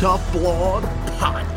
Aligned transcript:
Tough 0.00 0.32
Blog 0.32 0.82
Podcast. 1.18 1.49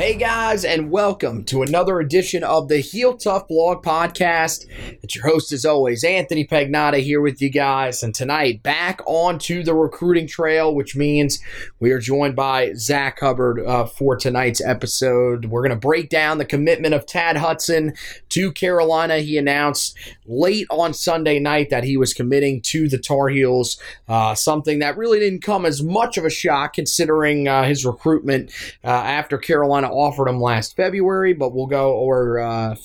Hey 0.00 0.14
guys, 0.14 0.64
and 0.64 0.90
welcome 0.90 1.44
to 1.44 1.60
another 1.60 2.00
edition 2.00 2.42
of 2.42 2.68
the 2.68 2.78
Heel 2.78 3.18
Tough 3.18 3.46
Blog 3.48 3.84
Podcast. 3.84 4.64
It's 5.02 5.14
your 5.14 5.28
host, 5.28 5.52
as 5.52 5.66
always, 5.66 6.04
Anthony 6.04 6.46
Pagnotta 6.46 7.02
here 7.02 7.20
with 7.20 7.42
you 7.42 7.50
guys. 7.50 8.02
And 8.02 8.14
tonight, 8.14 8.62
back 8.62 9.02
onto 9.04 9.62
the 9.62 9.74
recruiting 9.74 10.26
trail, 10.26 10.74
which 10.74 10.96
means 10.96 11.38
we 11.80 11.90
are 11.90 11.98
joined 11.98 12.34
by 12.34 12.72
Zach 12.72 13.20
Hubbard 13.20 13.60
uh, 13.60 13.84
for 13.84 14.16
tonight's 14.16 14.64
episode. 14.64 15.44
We're 15.44 15.60
going 15.60 15.78
to 15.78 15.86
break 15.86 16.08
down 16.08 16.38
the 16.38 16.46
commitment 16.46 16.94
of 16.94 17.04
Tad 17.04 17.36
Hudson 17.36 17.92
to 18.30 18.52
Carolina. 18.52 19.18
He 19.18 19.36
announced 19.36 19.98
late 20.24 20.66
on 20.70 20.94
Sunday 20.94 21.38
night 21.38 21.68
that 21.68 21.84
he 21.84 21.98
was 21.98 22.14
committing 22.14 22.62
to 22.62 22.88
the 22.88 22.96
Tar 22.96 23.28
Heels, 23.28 23.78
uh, 24.08 24.34
something 24.34 24.78
that 24.78 24.96
really 24.96 25.18
didn't 25.18 25.42
come 25.42 25.66
as 25.66 25.82
much 25.82 26.16
of 26.16 26.24
a 26.24 26.30
shock 26.30 26.72
considering 26.72 27.48
uh, 27.48 27.64
his 27.64 27.84
recruitment 27.84 28.50
uh, 28.82 28.88
after 28.88 29.36
Carolina 29.36 29.89
offered 29.90 30.28
him 30.28 30.40
last 30.40 30.76
February. 30.76 31.32
But 31.32 31.54
we'll 31.54 31.66
go, 31.66 31.92
or 31.92 32.38
uh, 32.38 32.76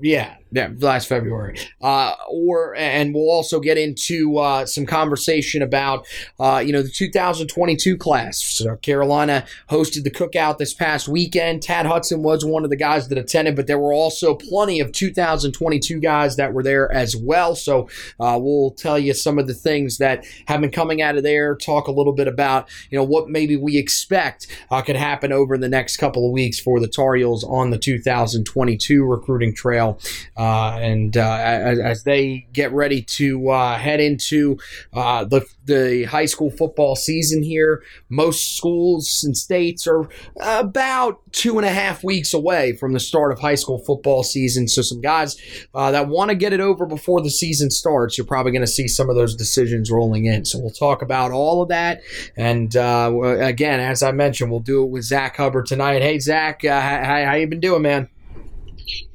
yeah, 0.00 0.36
yeah, 0.54 0.70
last 0.78 1.08
February. 1.08 1.58
Uh, 1.82 2.14
or 2.28 2.76
and 2.76 3.12
we'll 3.12 3.28
also 3.28 3.58
get 3.58 3.76
into 3.76 4.38
uh, 4.38 4.64
some 4.64 4.86
conversation 4.86 5.62
about 5.62 6.06
uh, 6.38 6.62
you 6.64 6.72
know 6.72 6.80
the 6.80 6.88
2022 6.88 7.96
class. 7.96 8.40
So 8.40 8.76
Carolina 8.76 9.46
hosted 9.68 10.04
the 10.04 10.12
cookout 10.12 10.58
this 10.58 10.72
past 10.72 11.08
weekend. 11.08 11.64
Tad 11.64 11.86
Hudson 11.86 12.22
was 12.22 12.44
one 12.44 12.62
of 12.62 12.70
the 12.70 12.76
guys 12.76 13.08
that 13.08 13.18
attended, 13.18 13.56
but 13.56 13.66
there 13.66 13.80
were 13.80 13.92
also 13.92 14.36
plenty 14.36 14.78
of 14.78 14.92
2022 14.92 15.98
guys 15.98 16.36
that 16.36 16.52
were 16.52 16.62
there 16.62 16.90
as 16.92 17.16
well. 17.16 17.56
So 17.56 17.88
uh, 18.20 18.38
we'll 18.40 18.70
tell 18.70 18.98
you 18.98 19.12
some 19.12 19.40
of 19.40 19.48
the 19.48 19.54
things 19.54 19.98
that 19.98 20.24
have 20.46 20.60
been 20.60 20.70
coming 20.70 21.02
out 21.02 21.16
of 21.16 21.24
there. 21.24 21.56
Talk 21.56 21.88
a 21.88 21.92
little 21.92 22.12
bit 22.12 22.28
about 22.28 22.68
you 22.90 22.98
know 22.98 23.04
what 23.04 23.28
maybe 23.28 23.56
we 23.56 23.76
expect 23.76 24.46
uh, 24.70 24.82
could 24.82 24.96
happen 24.96 25.32
over 25.32 25.58
the 25.58 25.68
next 25.68 25.96
couple 25.96 26.24
of 26.24 26.30
weeks 26.30 26.60
for 26.60 26.78
the 26.78 26.86
Tar 26.86 27.16
Heels 27.16 27.42
on 27.42 27.70
the 27.70 27.78
2022 27.78 29.04
recruiting 29.04 29.52
trail. 29.52 29.98
Uh, 30.36 30.43
and 30.44 31.16
uh, 31.16 31.38
as, 31.40 31.78
as 31.78 32.04
they 32.04 32.46
get 32.52 32.72
ready 32.72 33.02
to 33.02 33.50
uh, 33.50 33.78
head 33.78 34.00
into 34.00 34.58
uh, 34.92 35.24
the 35.24 35.46
the 35.66 36.04
high 36.04 36.26
school 36.26 36.50
football 36.50 36.94
season 36.94 37.42
here, 37.42 37.82
most 38.08 38.56
schools 38.56 39.22
and 39.24 39.36
states 39.36 39.86
are 39.86 40.08
about 40.36 41.20
two 41.32 41.58
and 41.58 41.66
a 41.66 41.70
half 41.70 42.04
weeks 42.04 42.34
away 42.34 42.76
from 42.76 42.92
the 42.92 43.00
start 43.00 43.32
of 43.32 43.38
high 43.38 43.54
school 43.54 43.78
football 43.78 44.22
season. 44.22 44.68
So 44.68 44.82
some 44.82 45.00
guys 45.00 45.36
uh, 45.74 45.90
that 45.92 46.08
want 46.08 46.30
to 46.30 46.34
get 46.34 46.52
it 46.52 46.60
over 46.60 46.84
before 46.84 47.22
the 47.22 47.30
season 47.30 47.70
starts, 47.70 48.18
you're 48.18 48.26
probably 48.26 48.52
going 48.52 48.62
to 48.62 48.66
see 48.66 48.88
some 48.88 49.08
of 49.08 49.16
those 49.16 49.34
decisions 49.34 49.90
rolling 49.90 50.26
in. 50.26 50.44
So 50.44 50.58
we'll 50.58 50.70
talk 50.70 51.00
about 51.00 51.32
all 51.32 51.62
of 51.62 51.68
that. 51.70 52.02
And 52.36 52.76
uh, 52.76 53.10
again, 53.40 53.80
as 53.80 54.02
I 54.02 54.12
mentioned, 54.12 54.50
we'll 54.50 54.60
do 54.60 54.82
it 54.82 54.90
with 54.90 55.04
Zach 55.04 55.36
Hubbard 55.36 55.66
tonight. 55.66 56.02
Hey 56.02 56.18
Zach, 56.18 56.64
uh, 56.64 56.80
how, 56.80 57.24
how 57.24 57.34
you 57.34 57.46
been 57.46 57.60
doing, 57.60 57.82
man? 57.82 58.08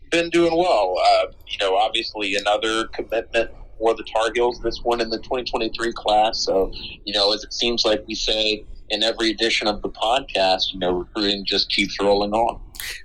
Been 0.09 0.29
doing 0.29 0.55
well. 0.55 0.95
Uh, 1.03 1.27
you 1.47 1.57
know, 1.61 1.75
obviously 1.75 2.35
another 2.35 2.87
commitment 2.87 3.51
for 3.77 3.95
the 3.95 4.03
Tar 4.13 4.31
Heels, 4.33 4.59
this 4.61 4.79
one 4.83 5.01
in 5.01 5.09
the 5.09 5.17
2023 5.17 5.93
class. 5.93 6.39
So, 6.39 6.71
you 7.05 7.13
know, 7.13 7.33
as 7.33 7.43
it 7.43 7.53
seems 7.53 7.85
like 7.85 8.03
we 8.07 8.15
say 8.15 8.65
in 8.89 9.03
every 9.03 9.29
edition 9.29 9.67
of 9.67 9.81
the 9.81 9.89
podcast, 9.89 10.73
you 10.73 10.79
know, 10.79 10.91
recruiting 10.91 11.45
just 11.45 11.69
keeps 11.69 11.97
rolling 12.01 12.33
on. 12.33 12.59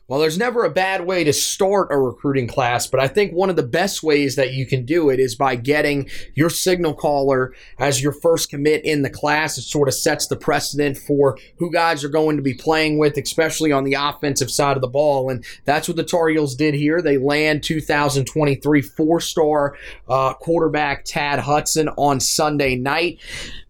Well, 0.08 0.20
there's 0.20 0.38
never 0.38 0.64
a 0.64 0.70
bad 0.70 1.06
way 1.06 1.24
to 1.24 1.32
start 1.32 1.88
a 1.90 1.98
recruiting 1.98 2.46
class, 2.46 2.86
but 2.86 3.00
I 3.00 3.08
think 3.08 3.32
one 3.32 3.50
of 3.50 3.56
the 3.56 3.62
best 3.62 4.02
ways 4.02 4.36
that 4.36 4.52
you 4.52 4.66
can 4.66 4.84
do 4.84 5.10
it 5.10 5.18
is 5.18 5.34
by 5.34 5.56
getting 5.56 6.08
your 6.34 6.50
signal 6.50 6.94
caller 6.94 7.54
as 7.78 8.02
your 8.02 8.12
first 8.12 8.50
commit 8.50 8.84
in 8.84 9.02
the 9.02 9.10
class. 9.10 9.58
It 9.58 9.62
sort 9.62 9.88
of 9.88 9.94
sets 9.94 10.26
the 10.26 10.36
precedent 10.36 10.98
for 10.98 11.38
who 11.58 11.70
guys 11.70 12.04
are 12.04 12.08
going 12.08 12.36
to 12.36 12.42
be 12.42 12.54
playing 12.54 12.98
with, 12.98 13.16
especially 13.16 13.72
on 13.72 13.84
the 13.84 13.94
offensive 13.94 14.50
side 14.50 14.76
of 14.76 14.82
the 14.82 14.88
ball. 14.88 15.30
And 15.30 15.44
that's 15.64 15.88
what 15.88 15.96
the 15.96 16.04
Tar 16.04 16.28
Heels 16.28 16.54
did 16.54 16.74
here. 16.74 17.00
They 17.00 17.16
land 17.16 17.62
2023 17.62 18.82
four 18.82 19.20
star 19.20 19.76
uh, 20.08 20.34
quarterback 20.34 21.04
Tad 21.04 21.40
Hudson 21.40 21.88
on 21.96 22.20
Sunday 22.20 22.76
night. 22.76 23.18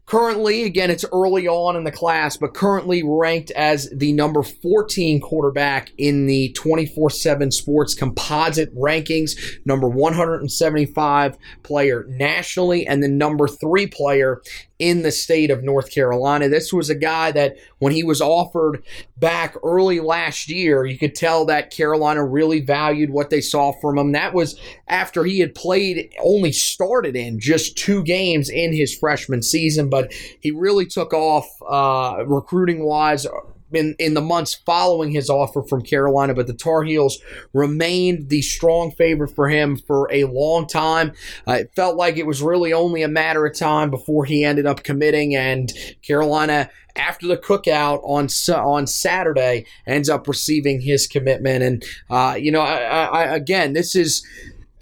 Currently, 0.07 0.65
again, 0.65 0.91
it's 0.91 1.07
early 1.13 1.49
on 1.49 1.77
in 1.77 1.85
the 1.85 1.91
class, 1.91 2.37
but 2.37 2.53
currently 2.53 3.03
ranked 3.03 3.51
as 3.53 3.89
the 3.91 4.13
number 4.13 4.43
14 4.43 5.19
quarterback 5.21 5.93
in 5.97 6.27
the 6.27 6.53
24 6.53 7.09
7 7.09 7.51
sports 7.51 7.95
composite 7.95 8.75
rankings, 8.77 9.33
number 9.65 9.89
175 9.89 11.39
player 11.63 12.05
nationally, 12.09 12.87
and 12.87 13.03
the 13.03 13.09
number 13.09 13.49
three 13.49 13.87
player 13.87 14.43
in 14.85 15.01
the 15.01 15.11
state 15.11 15.51
of 15.51 15.65
North 15.65 15.91
Carolina. 15.91 16.47
This 16.47 16.71
was 16.71 16.91
a 16.91 16.95
guy 16.95 17.33
that, 17.33 17.57
when 17.79 17.95
he 17.95 18.05
was 18.05 18.21
offered 18.21 18.83
back 19.17 19.57
early 19.65 19.99
last 19.99 20.51
year, 20.51 20.85
you 20.85 20.99
could 20.99 21.15
tell 21.15 21.47
that 21.47 21.71
Carolina 21.71 22.23
really 22.23 22.61
valued 22.61 23.09
what 23.09 23.31
they 23.31 23.41
saw 23.41 23.73
from 23.81 23.97
him. 23.97 24.13
That 24.13 24.35
was 24.35 24.61
after 24.87 25.25
he 25.25 25.41
had 25.41 25.55
played, 25.55 26.13
only 26.23 26.53
started 26.53 27.17
in 27.17 27.41
just 27.41 27.79
two 27.79 28.03
games 28.03 28.51
in 28.51 28.75
his 28.75 28.95
freshman 28.95 29.43
season, 29.43 29.89
but 29.89 30.13
he 30.41 30.51
really 30.51 30.85
took 30.85 31.15
off 31.15 31.49
uh, 31.67 32.23
recruiting 32.27 32.85
wise 32.85 33.27
in, 33.77 33.95
in 33.99 34.15
the 34.15 34.21
months 34.21 34.55
following 34.55 35.11
his 35.11 35.31
offer 35.31 35.63
from 35.63 35.83
Carolina, 35.83 36.35
but 36.35 36.47
the 36.47 36.55
Tar 36.55 36.83
Heels 36.83 37.19
remained 37.53 38.29
the 38.29 38.43
strong 38.43 38.91
favorite 38.91 39.35
for 39.35 39.49
him 39.49 39.77
for 39.77 40.09
a 40.13 40.25
long 40.25 40.67
time. 40.67 41.13
Uh, 41.47 41.53
it 41.61 41.73
felt 41.75 41.97
like 41.97 42.17
it 42.17 42.27
was 42.27 42.43
really 42.43 42.73
only 42.73 43.03
a 43.03 43.09
matter 43.09 43.45
of 43.47 43.57
time 43.57 43.91
before 43.91 44.25
he 44.25 44.45
ended 44.45 44.67
up 44.67 44.83
committing, 44.83 45.35
and 45.35 45.73
Carolina 46.03 46.71
after 46.97 47.27
the 47.27 47.37
cookout 47.37 48.01
on 48.05 48.29
on 48.55 48.87
Saturday 48.87 49.67
ends 49.87 50.09
up 50.09 50.29
receiving 50.29 50.81
his 50.81 51.07
commitment. 51.07 51.63
And 51.63 51.85
uh, 52.11 52.37
you 52.39 52.53
know, 52.53 52.61
I, 52.61 53.05
I, 53.05 53.35
again, 53.35 53.73
this 53.73 53.95
is. 53.95 54.27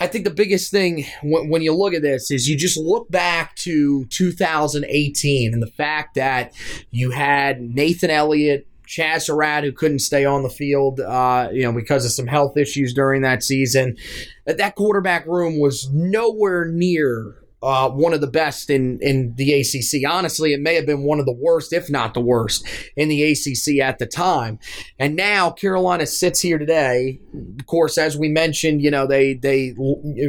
I 0.01 0.09
think 0.09 0.25
the 0.25 0.31
biggest 0.31 0.73
thing 0.73 1.05
when, 1.23 1.49
when, 1.49 1.63
you 1.63 1.73
look 1.73 1.95
at 1.95 2.03
this 2.03 2.33
is 2.33 2.49
you 2.49 2.57
just 2.57 2.77
look 2.77 3.09
back 3.09 3.55
to 3.57 4.05
2018 4.07 5.53
and 5.55 5.63
the 5.63 5.69
fact 5.69 6.17
that 6.17 6.53
you 6.91 7.13
had 7.13 7.63
Nathan 7.63 8.11
Elliott, 8.11 8.67
Chazz 8.93 9.23
Surratt, 9.23 9.65
who 9.65 9.73
couldn't 9.73 10.01
stay 10.01 10.27
on 10.27 10.43
the 10.43 10.51
field, 10.51 11.01
uh, 11.01 11.49
you 11.51 11.63
know, 11.63 11.73
because 11.73 12.05
of 12.05 12.13
some 12.13 12.27
health 12.27 12.59
issues 12.59 12.93
during 12.93 13.23
that 13.23 13.43
season. 13.43 13.97
That 14.45 14.75
quarterback 14.75 15.27
room 15.27 15.59
was 15.59 15.89
nowhere 15.91 16.67
near 16.67 17.43
uh, 17.63 17.89
one 17.89 18.13
of 18.13 18.21
the 18.21 18.27
best 18.27 18.69
in, 18.69 18.99
in 19.01 19.35
the 19.37 19.61
ACC. 19.61 20.11
Honestly, 20.11 20.53
it 20.53 20.61
may 20.61 20.75
have 20.75 20.85
been 20.85 21.05
one 21.05 21.21
of 21.21 21.27
the 21.27 21.33
worst, 21.33 21.73
if 21.73 21.89
not 21.89 22.13
the 22.13 22.21
worst, 22.21 22.67
in 22.97 23.09
the 23.09 23.23
ACC 23.23 23.81
at 23.81 23.99
the 23.99 24.07
time. 24.07 24.59
And 24.99 25.15
now 25.17 25.51
Carolina 25.51 26.07
sits 26.07 26.41
here 26.41 26.59
today. 26.59 27.21
Of 27.59 27.67
course, 27.67 27.97
as 27.97 28.19
we 28.19 28.29
mentioned, 28.29 28.83
you 28.83 28.91
know 28.91 29.07
they 29.07 29.35
they 29.35 29.75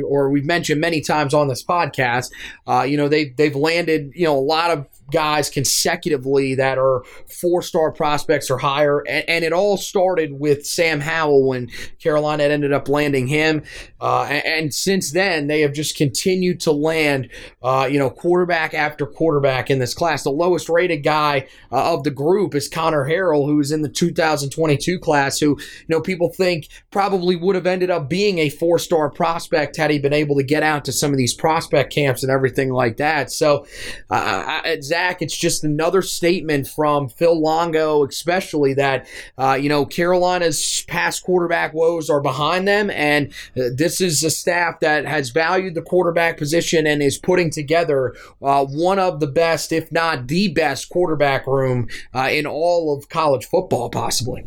or 0.05 0.29
we've 0.29 0.45
mentioned 0.45 0.79
many 0.79 1.01
times 1.01 1.33
on 1.33 1.47
this 1.47 1.63
podcast, 1.65 2.31
uh, 2.67 2.83
you 2.83 2.97
know 2.97 3.09
they 3.09 3.29
they've 3.29 3.55
landed 3.55 4.11
you 4.15 4.25
know 4.25 4.37
a 4.37 4.39
lot 4.39 4.71
of 4.71 4.87
guys 5.11 5.49
consecutively 5.49 6.55
that 6.55 6.77
are 6.77 7.03
four 7.27 7.61
star 7.61 7.91
prospects 7.91 8.49
or 8.49 8.57
higher. 8.57 8.99
And, 9.07 9.29
and, 9.29 9.43
it 9.43 9.51
all 9.51 9.75
started 9.75 10.39
with 10.39 10.65
Sam 10.65 11.01
Howell 11.01 11.45
when 11.47 11.69
Carolina 11.99 12.43
ended 12.43 12.71
up 12.71 12.87
landing 12.87 13.27
him. 13.27 13.63
Uh, 13.99 14.23
and, 14.23 14.45
and, 14.45 14.73
since 14.73 15.11
then, 15.11 15.47
they 15.47 15.61
have 15.61 15.73
just 15.73 15.97
continued 15.97 16.59
to 16.61 16.71
land, 16.71 17.29
uh, 17.61 17.87
you 17.91 17.99
know, 17.99 18.09
quarterback 18.09 18.73
after 18.73 19.05
quarterback 19.05 19.69
in 19.69 19.79
this 19.79 19.93
class. 19.93 20.23
The 20.23 20.31
lowest 20.31 20.69
rated 20.69 21.03
guy 21.03 21.47
uh, 21.71 21.93
of 21.93 22.03
the 22.03 22.11
group 22.11 22.55
is 22.55 22.69
Conner 22.69 23.07
Harrell, 23.07 23.45
who 23.45 23.59
is 23.59 23.71
in 23.71 23.81
the 23.81 23.89
2022 23.89 24.99
class, 24.99 25.39
who, 25.39 25.49
you 25.49 25.85
know, 25.89 26.01
people 26.01 26.29
think 26.29 26.69
probably 26.91 27.35
would 27.35 27.55
have 27.55 27.67
ended 27.67 27.89
up 27.89 28.09
being 28.09 28.39
a 28.39 28.49
four 28.49 28.79
star 28.79 29.09
prospect 29.09 29.77
had 29.77 29.91
he 29.91 29.99
been 29.99 30.13
able 30.13 30.35
to 30.37 30.43
get 30.43 30.63
out 30.63 30.85
to 30.85 30.91
some 30.91 31.11
of 31.11 31.17
these 31.17 31.33
prospect 31.33 31.93
camps 31.93 32.23
and 32.23 32.31
everything 32.31 32.71
like 32.71 32.97
that. 32.97 33.31
So, 33.31 33.65
uh, 34.09 34.61
Zach, 34.93 35.23
it's 35.23 35.35
just 35.35 35.63
another 35.63 36.03
statement 36.03 36.67
from 36.67 37.09
Phil 37.09 37.41
Longo, 37.41 38.05
especially 38.05 38.75
that, 38.75 39.07
uh, 39.39 39.57
you 39.59 39.67
know, 39.67 39.87
Carolina's 39.87 40.85
past 40.87 41.23
quarterback 41.23 41.73
woes 41.73 42.11
are 42.11 42.21
behind 42.21 42.67
them. 42.67 42.91
And 42.91 43.33
uh, 43.57 43.73
this 43.75 43.99
is 43.99 44.23
a 44.23 44.29
staff 44.29 44.81
that 44.81 45.07
has 45.07 45.31
valued 45.31 45.73
the 45.73 45.81
quarterback 45.81 46.37
position 46.37 46.85
and 46.85 47.01
is 47.01 47.17
putting 47.17 47.49
together 47.49 48.13
uh, 48.43 48.65
one 48.65 48.99
of 48.99 49.19
the 49.19 49.25
best, 49.25 49.71
if 49.71 49.91
not 49.91 50.27
the 50.27 50.49
best, 50.49 50.89
quarterback 50.89 51.47
room 51.47 51.87
uh, 52.13 52.29
in 52.31 52.45
all 52.45 52.95
of 52.95 53.09
college 53.09 53.45
football, 53.45 53.89
possibly. 53.89 54.43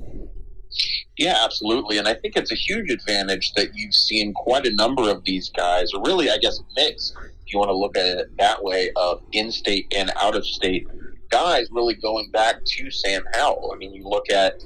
Yeah, 1.19 1.38
absolutely. 1.42 1.99
And 1.99 2.06
I 2.06 2.14
think 2.14 2.37
it's 2.37 2.52
a 2.52 2.56
huge 2.56 2.88
advantage 2.88 3.52
that 3.54 3.70
you've 3.75 3.94
seen 3.94 4.32
quite 4.32 4.64
a 4.64 4.72
number 4.72 5.10
of 5.10 5.25
these 5.25 5.49
guys, 5.49 5.92
or 5.92 6.02
really, 6.06 6.31
I 6.31 6.38
guess, 6.38 6.60
mix 6.76 7.14
you 7.52 7.58
want 7.58 7.70
to 7.70 7.76
look 7.76 7.96
at 7.96 8.06
it 8.06 8.37
that 8.38 8.62
way, 8.62 8.90
of 8.96 9.22
in 9.32 9.50
state 9.52 9.93
and 9.96 10.10
out 10.16 10.37
of 10.37 10.46
state 10.46 10.87
guys 11.31 11.69
really 11.70 11.94
going 11.94 12.31
back 12.31 12.64
to 12.64 12.90
Sam 12.90 13.25
Howell. 13.34 13.72
I 13.75 13.76
mean, 13.76 13.94
you 13.94 14.04
look 14.04 14.31
at 14.31 14.64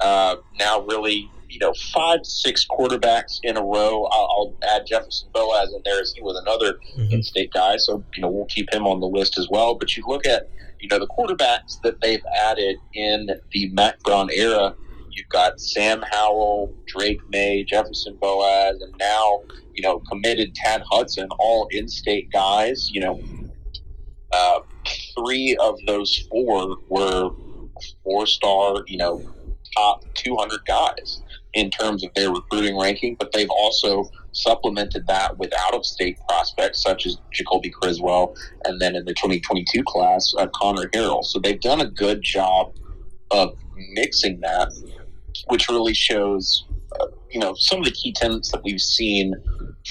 uh, 0.00 0.36
now 0.58 0.82
really, 0.82 1.30
you 1.48 1.58
know, 1.58 1.72
five, 1.92 2.20
six 2.24 2.66
quarterbacks 2.66 3.40
in 3.42 3.56
a 3.56 3.62
row. 3.62 4.04
I'll, 4.04 4.28
I'll 4.30 4.56
add 4.68 4.86
Jefferson 4.86 5.28
Boaz 5.32 5.72
in 5.72 5.82
there 5.84 6.00
as 6.00 6.12
he 6.14 6.22
was 6.22 6.38
another 6.38 6.78
mm-hmm. 6.96 7.14
in 7.14 7.22
state 7.22 7.52
guy. 7.52 7.76
So, 7.76 8.04
you 8.14 8.22
know, 8.22 8.28
we'll 8.28 8.46
keep 8.46 8.72
him 8.72 8.86
on 8.86 9.00
the 9.00 9.06
list 9.06 9.38
as 9.38 9.48
well. 9.50 9.74
But 9.74 9.96
you 9.96 10.04
look 10.06 10.26
at, 10.26 10.48
you 10.80 10.88
know, 10.88 10.98
the 10.98 11.06
quarterbacks 11.06 11.80
that 11.82 12.00
they've 12.00 12.24
added 12.44 12.76
in 12.94 13.30
the 13.52 13.70
Mack 13.70 14.00
Brown 14.02 14.30
era. 14.32 14.74
You've 15.10 15.28
got 15.30 15.58
Sam 15.60 16.04
Howell, 16.12 16.74
Drake 16.86 17.20
Maye, 17.30 17.64
Jefferson 17.66 18.18
Boaz, 18.20 18.82
and 18.82 18.94
now 18.98 19.40
you 19.76 19.82
know, 19.82 20.00
committed 20.10 20.54
Tad 20.54 20.82
Hudson, 20.90 21.28
all 21.38 21.68
in-state 21.70 22.30
guys. 22.32 22.90
You 22.92 23.00
know, 23.02 23.20
uh, 24.32 24.60
three 25.16 25.56
of 25.60 25.78
those 25.86 26.26
four 26.30 26.76
were 26.88 27.30
four-star, 28.02 28.84
you 28.86 28.96
know, 28.96 29.22
top 29.76 30.04
200 30.14 30.60
guys 30.66 31.22
in 31.54 31.70
terms 31.70 32.04
of 32.04 32.12
their 32.14 32.30
recruiting 32.30 32.78
ranking, 32.78 33.14
but 33.14 33.32
they've 33.32 33.50
also 33.50 34.10
supplemented 34.32 35.06
that 35.06 35.36
with 35.38 35.52
out-of-state 35.58 36.18
prospects 36.28 36.82
such 36.82 37.06
as 37.06 37.18
Jacoby 37.32 37.70
Criswell, 37.70 38.34
and 38.64 38.80
then 38.80 38.94
in 38.94 39.04
the 39.04 39.14
2022 39.14 39.82
class, 39.84 40.34
uh, 40.38 40.46
Conner 40.54 40.88
Harrell. 40.88 41.24
So 41.24 41.38
they've 41.38 41.60
done 41.60 41.80
a 41.80 41.86
good 41.86 42.22
job 42.22 42.74
of 43.30 43.56
mixing 43.92 44.40
that, 44.40 44.72
which 45.48 45.68
really 45.68 45.94
shows, 45.94 46.66
you 47.30 47.40
know, 47.40 47.54
some 47.54 47.78
of 47.78 47.84
the 47.84 47.90
key 47.90 48.12
tenets 48.12 48.50
that 48.52 48.62
we've 48.64 48.80
seen 48.80 49.34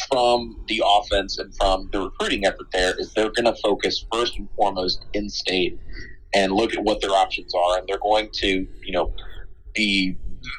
from 0.09 0.63
the 0.67 0.81
offense 0.85 1.37
and 1.37 1.55
from 1.55 1.89
the 1.91 2.01
recruiting 2.01 2.45
effort 2.45 2.67
there 2.73 2.99
is 2.99 3.13
they're 3.13 3.31
going 3.31 3.45
to 3.45 3.55
focus 3.61 4.05
first 4.11 4.37
and 4.37 4.49
foremost 4.55 5.05
in 5.13 5.29
state 5.29 5.77
and 6.33 6.51
look 6.51 6.73
at 6.73 6.83
what 6.83 7.01
their 7.01 7.11
options 7.11 7.53
are. 7.55 7.77
And 7.77 7.87
they're 7.87 7.99
going 7.99 8.29
to, 8.33 8.67
you 8.83 8.91
know, 8.91 9.13
be, 9.73 10.17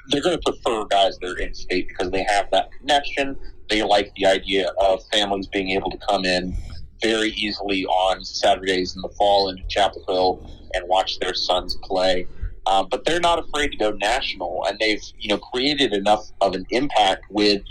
they're 0.09 0.23
going 0.23 0.39
to 0.39 0.53
prefer 0.53 0.85
guys 0.87 1.19
that 1.19 1.29
are 1.29 1.39
in 1.39 1.55
state 1.55 1.89
because 1.89 2.11
they 2.11 2.25
have 2.25 2.51
that 2.53 2.71
connection. 2.79 3.37
They 3.69 3.83
like 3.83 4.13
the 4.17 4.27
idea 4.27 4.71
of 4.81 5.01
families 5.13 5.47
being 5.49 5.71
able 5.71 5.91
to 5.91 5.99
come 6.09 6.25
in 6.25 6.57
very 7.03 7.31
easily 7.31 7.85
on 7.85 8.25
Saturdays 8.25 8.97
in 8.97 9.03
the 9.03 9.09
fall 9.19 9.49
into 9.49 9.63
Chapel 9.69 10.03
Hill 10.09 10.51
and 10.73 10.89
watch 10.89 11.19
their 11.19 11.35
sons 11.35 11.77
play. 11.83 12.27
Um, 12.67 12.89
but 12.91 13.05
they're 13.05 13.21
not 13.21 13.39
afraid 13.39 13.71
to 13.73 13.77
go 13.77 13.93
national, 13.93 14.65
and 14.67 14.79
they've 14.79 15.03
you 15.19 15.29
know 15.29 15.39
created 15.39 15.93
enough 15.93 16.31
of 16.41 16.55
an 16.55 16.67
impact 16.71 17.25
with 17.31 17.63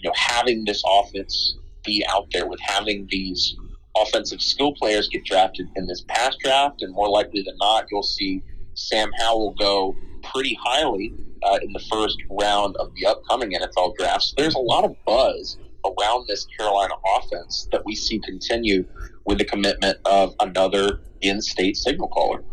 you 0.00 0.08
know, 0.08 0.14
having 0.16 0.64
this 0.64 0.82
offense 0.86 1.56
be 1.84 2.04
out 2.08 2.26
there 2.32 2.46
with 2.46 2.60
having 2.60 3.06
these 3.10 3.56
offensive 3.96 4.40
skill 4.40 4.72
players 4.74 5.08
get 5.08 5.24
drafted 5.24 5.68
in 5.76 5.86
this 5.86 6.02
past 6.08 6.38
draft, 6.42 6.82
and 6.82 6.92
more 6.94 7.08
likely 7.08 7.42
than 7.42 7.56
not, 7.58 7.84
you'll 7.90 8.02
see 8.02 8.42
Sam 8.74 9.10
Howell 9.18 9.54
go 9.58 9.94
pretty 10.22 10.58
highly 10.62 11.12
uh, 11.42 11.58
in 11.62 11.72
the 11.72 11.84
first 11.90 12.16
round 12.30 12.76
of 12.76 12.92
the 12.94 13.06
upcoming 13.06 13.52
NFL 13.52 13.96
draft. 13.96 14.22
So 14.22 14.34
there's 14.36 14.54
a 14.54 14.60
lot 14.60 14.84
of 14.84 14.94
buzz 15.04 15.58
around 15.84 16.26
this 16.28 16.46
Carolina 16.58 16.94
offense 17.16 17.68
that 17.72 17.84
we 17.84 17.94
see 17.94 18.20
continue 18.20 18.84
with 19.24 19.38
the 19.38 19.44
commitment 19.44 19.98
of 20.04 20.34
another 20.40 21.00
in-state 21.22 21.76
signal 21.76 22.08
caller. 22.08 22.44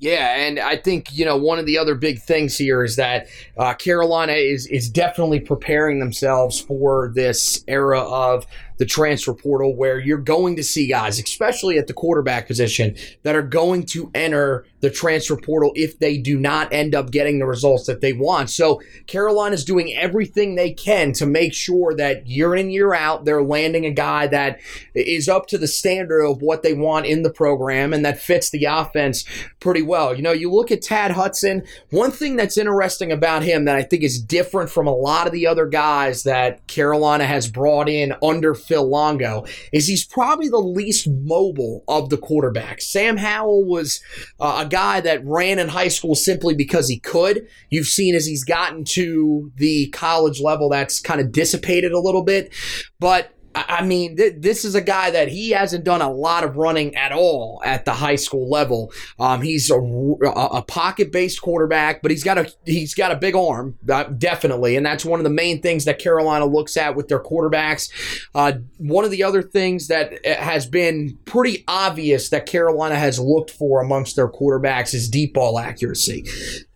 Yeah, 0.00 0.36
and 0.36 0.58
I 0.58 0.76
think 0.76 1.16
you 1.16 1.24
know 1.24 1.36
one 1.36 1.58
of 1.58 1.66
the 1.66 1.78
other 1.78 1.94
big 1.94 2.20
things 2.20 2.58
here 2.58 2.82
is 2.82 2.96
that 2.96 3.28
uh, 3.56 3.74
Carolina 3.74 4.32
is 4.32 4.66
is 4.66 4.90
definitely 4.90 5.40
preparing 5.40 5.98
themselves 5.98 6.60
for 6.60 7.12
this 7.14 7.64
era 7.68 8.00
of 8.00 8.46
the 8.76 8.86
transfer 8.86 9.34
portal 9.34 9.76
where 9.76 9.98
you're 9.98 10.18
going 10.18 10.56
to 10.56 10.64
see 10.64 10.88
guys, 10.88 11.18
especially 11.18 11.78
at 11.78 11.86
the 11.86 11.92
quarterback 11.92 12.46
position, 12.46 12.96
that 13.22 13.36
are 13.36 13.42
going 13.42 13.84
to 13.86 14.10
enter 14.14 14.66
the 14.80 14.90
transfer 14.90 15.36
portal 15.36 15.72
if 15.74 15.98
they 15.98 16.18
do 16.18 16.38
not 16.38 16.70
end 16.72 16.94
up 16.94 17.10
getting 17.10 17.38
the 17.38 17.46
results 17.46 17.86
that 17.86 18.02
they 18.02 18.12
want. 18.12 18.50
So 18.50 18.82
Carolina's 19.06 19.64
doing 19.64 19.94
everything 19.94 20.54
they 20.54 20.72
can 20.72 21.12
to 21.14 21.24
make 21.24 21.54
sure 21.54 21.94
that 21.94 22.26
year 22.26 22.54
in, 22.54 22.68
year 22.68 22.92
out, 22.92 23.24
they're 23.24 23.42
landing 23.42 23.86
a 23.86 23.90
guy 23.90 24.26
that 24.26 24.60
is 24.94 25.26
up 25.28 25.46
to 25.48 25.58
the 25.58 25.66
standard 25.66 26.22
of 26.22 26.42
what 26.42 26.62
they 26.62 26.74
want 26.74 27.06
in 27.06 27.22
the 27.22 27.32
program 27.32 27.94
and 27.94 28.04
that 28.04 28.20
fits 28.20 28.50
the 28.50 28.66
offense 28.66 29.24
pretty 29.58 29.80
well. 29.80 30.14
You 30.14 30.22
know, 30.22 30.32
you 30.32 30.52
look 30.52 30.70
at 30.70 30.82
Tad 30.82 31.12
Hudson, 31.12 31.62
one 31.90 32.10
thing 32.10 32.36
that's 32.36 32.58
interesting 32.58 33.10
about 33.10 33.42
him 33.42 33.64
that 33.64 33.76
I 33.76 33.82
think 33.82 34.02
is 34.02 34.20
different 34.20 34.68
from 34.68 34.86
a 34.86 34.94
lot 34.94 35.26
of 35.26 35.32
the 35.32 35.46
other 35.46 35.66
guys 35.66 36.24
that 36.24 36.66
Carolina 36.66 37.24
has 37.24 37.48
brought 37.48 37.88
in 37.88 38.14
under 38.22 38.54
Phil 38.54 38.73
Longo 38.82 39.44
is 39.72 39.86
he's 39.86 40.04
probably 40.04 40.48
the 40.48 40.58
least 40.58 41.08
mobile 41.08 41.84
of 41.88 42.10
the 42.10 42.18
quarterbacks. 42.18 42.82
Sam 42.82 43.16
Howell 43.16 43.64
was 43.64 44.00
uh, 44.40 44.64
a 44.64 44.68
guy 44.68 45.00
that 45.00 45.24
ran 45.24 45.58
in 45.58 45.68
high 45.68 45.88
school 45.88 46.14
simply 46.14 46.54
because 46.54 46.88
he 46.88 46.98
could. 46.98 47.46
You've 47.70 47.86
seen 47.86 48.14
as 48.14 48.26
he's 48.26 48.44
gotten 48.44 48.84
to 48.84 49.52
the 49.56 49.88
college 49.88 50.40
level, 50.40 50.68
that's 50.68 51.00
kind 51.00 51.20
of 51.20 51.32
dissipated 51.32 51.92
a 51.92 52.00
little 52.00 52.22
bit. 52.22 52.52
But 52.98 53.30
I 53.54 53.84
mean, 53.84 54.16
th- 54.16 54.34
this 54.38 54.64
is 54.64 54.74
a 54.74 54.80
guy 54.80 55.10
that 55.10 55.28
he 55.28 55.50
hasn't 55.50 55.84
done 55.84 56.02
a 56.02 56.10
lot 56.10 56.44
of 56.44 56.56
running 56.56 56.94
at 56.96 57.12
all 57.12 57.62
at 57.64 57.84
the 57.84 57.92
high 57.92 58.16
school 58.16 58.48
level. 58.50 58.92
Um, 59.18 59.42
he's 59.42 59.70
a, 59.70 59.76
a 59.76 60.62
pocket-based 60.62 61.40
quarterback, 61.40 62.02
but 62.02 62.10
he's 62.10 62.24
got 62.24 62.38
a 62.38 62.52
he's 62.64 62.94
got 62.94 63.12
a 63.12 63.16
big 63.16 63.36
arm, 63.36 63.78
uh, 63.88 64.04
definitely, 64.04 64.76
and 64.76 64.84
that's 64.84 65.04
one 65.04 65.20
of 65.20 65.24
the 65.24 65.30
main 65.30 65.62
things 65.62 65.84
that 65.84 65.98
Carolina 65.98 66.46
looks 66.46 66.76
at 66.76 66.96
with 66.96 67.08
their 67.08 67.22
quarterbacks. 67.22 67.90
Uh, 68.34 68.54
one 68.78 69.04
of 69.04 69.10
the 69.10 69.22
other 69.22 69.42
things 69.42 69.88
that 69.88 70.14
uh, 70.26 70.34
has 70.34 70.66
been 70.66 71.16
pretty 71.24 71.64
obvious 71.68 72.30
that 72.30 72.46
Carolina 72.46 72.96
has 72.96 73.18
looked 73.18 73.50
for 73.50 73.80
amongst 73.80 74.16
their 74.16 74.28
quarterbacks 74.28 74.94
is 74.94 75.08
deep 75.08 75.34
ball 75.34 75.58
accuracy. 75.58 76.24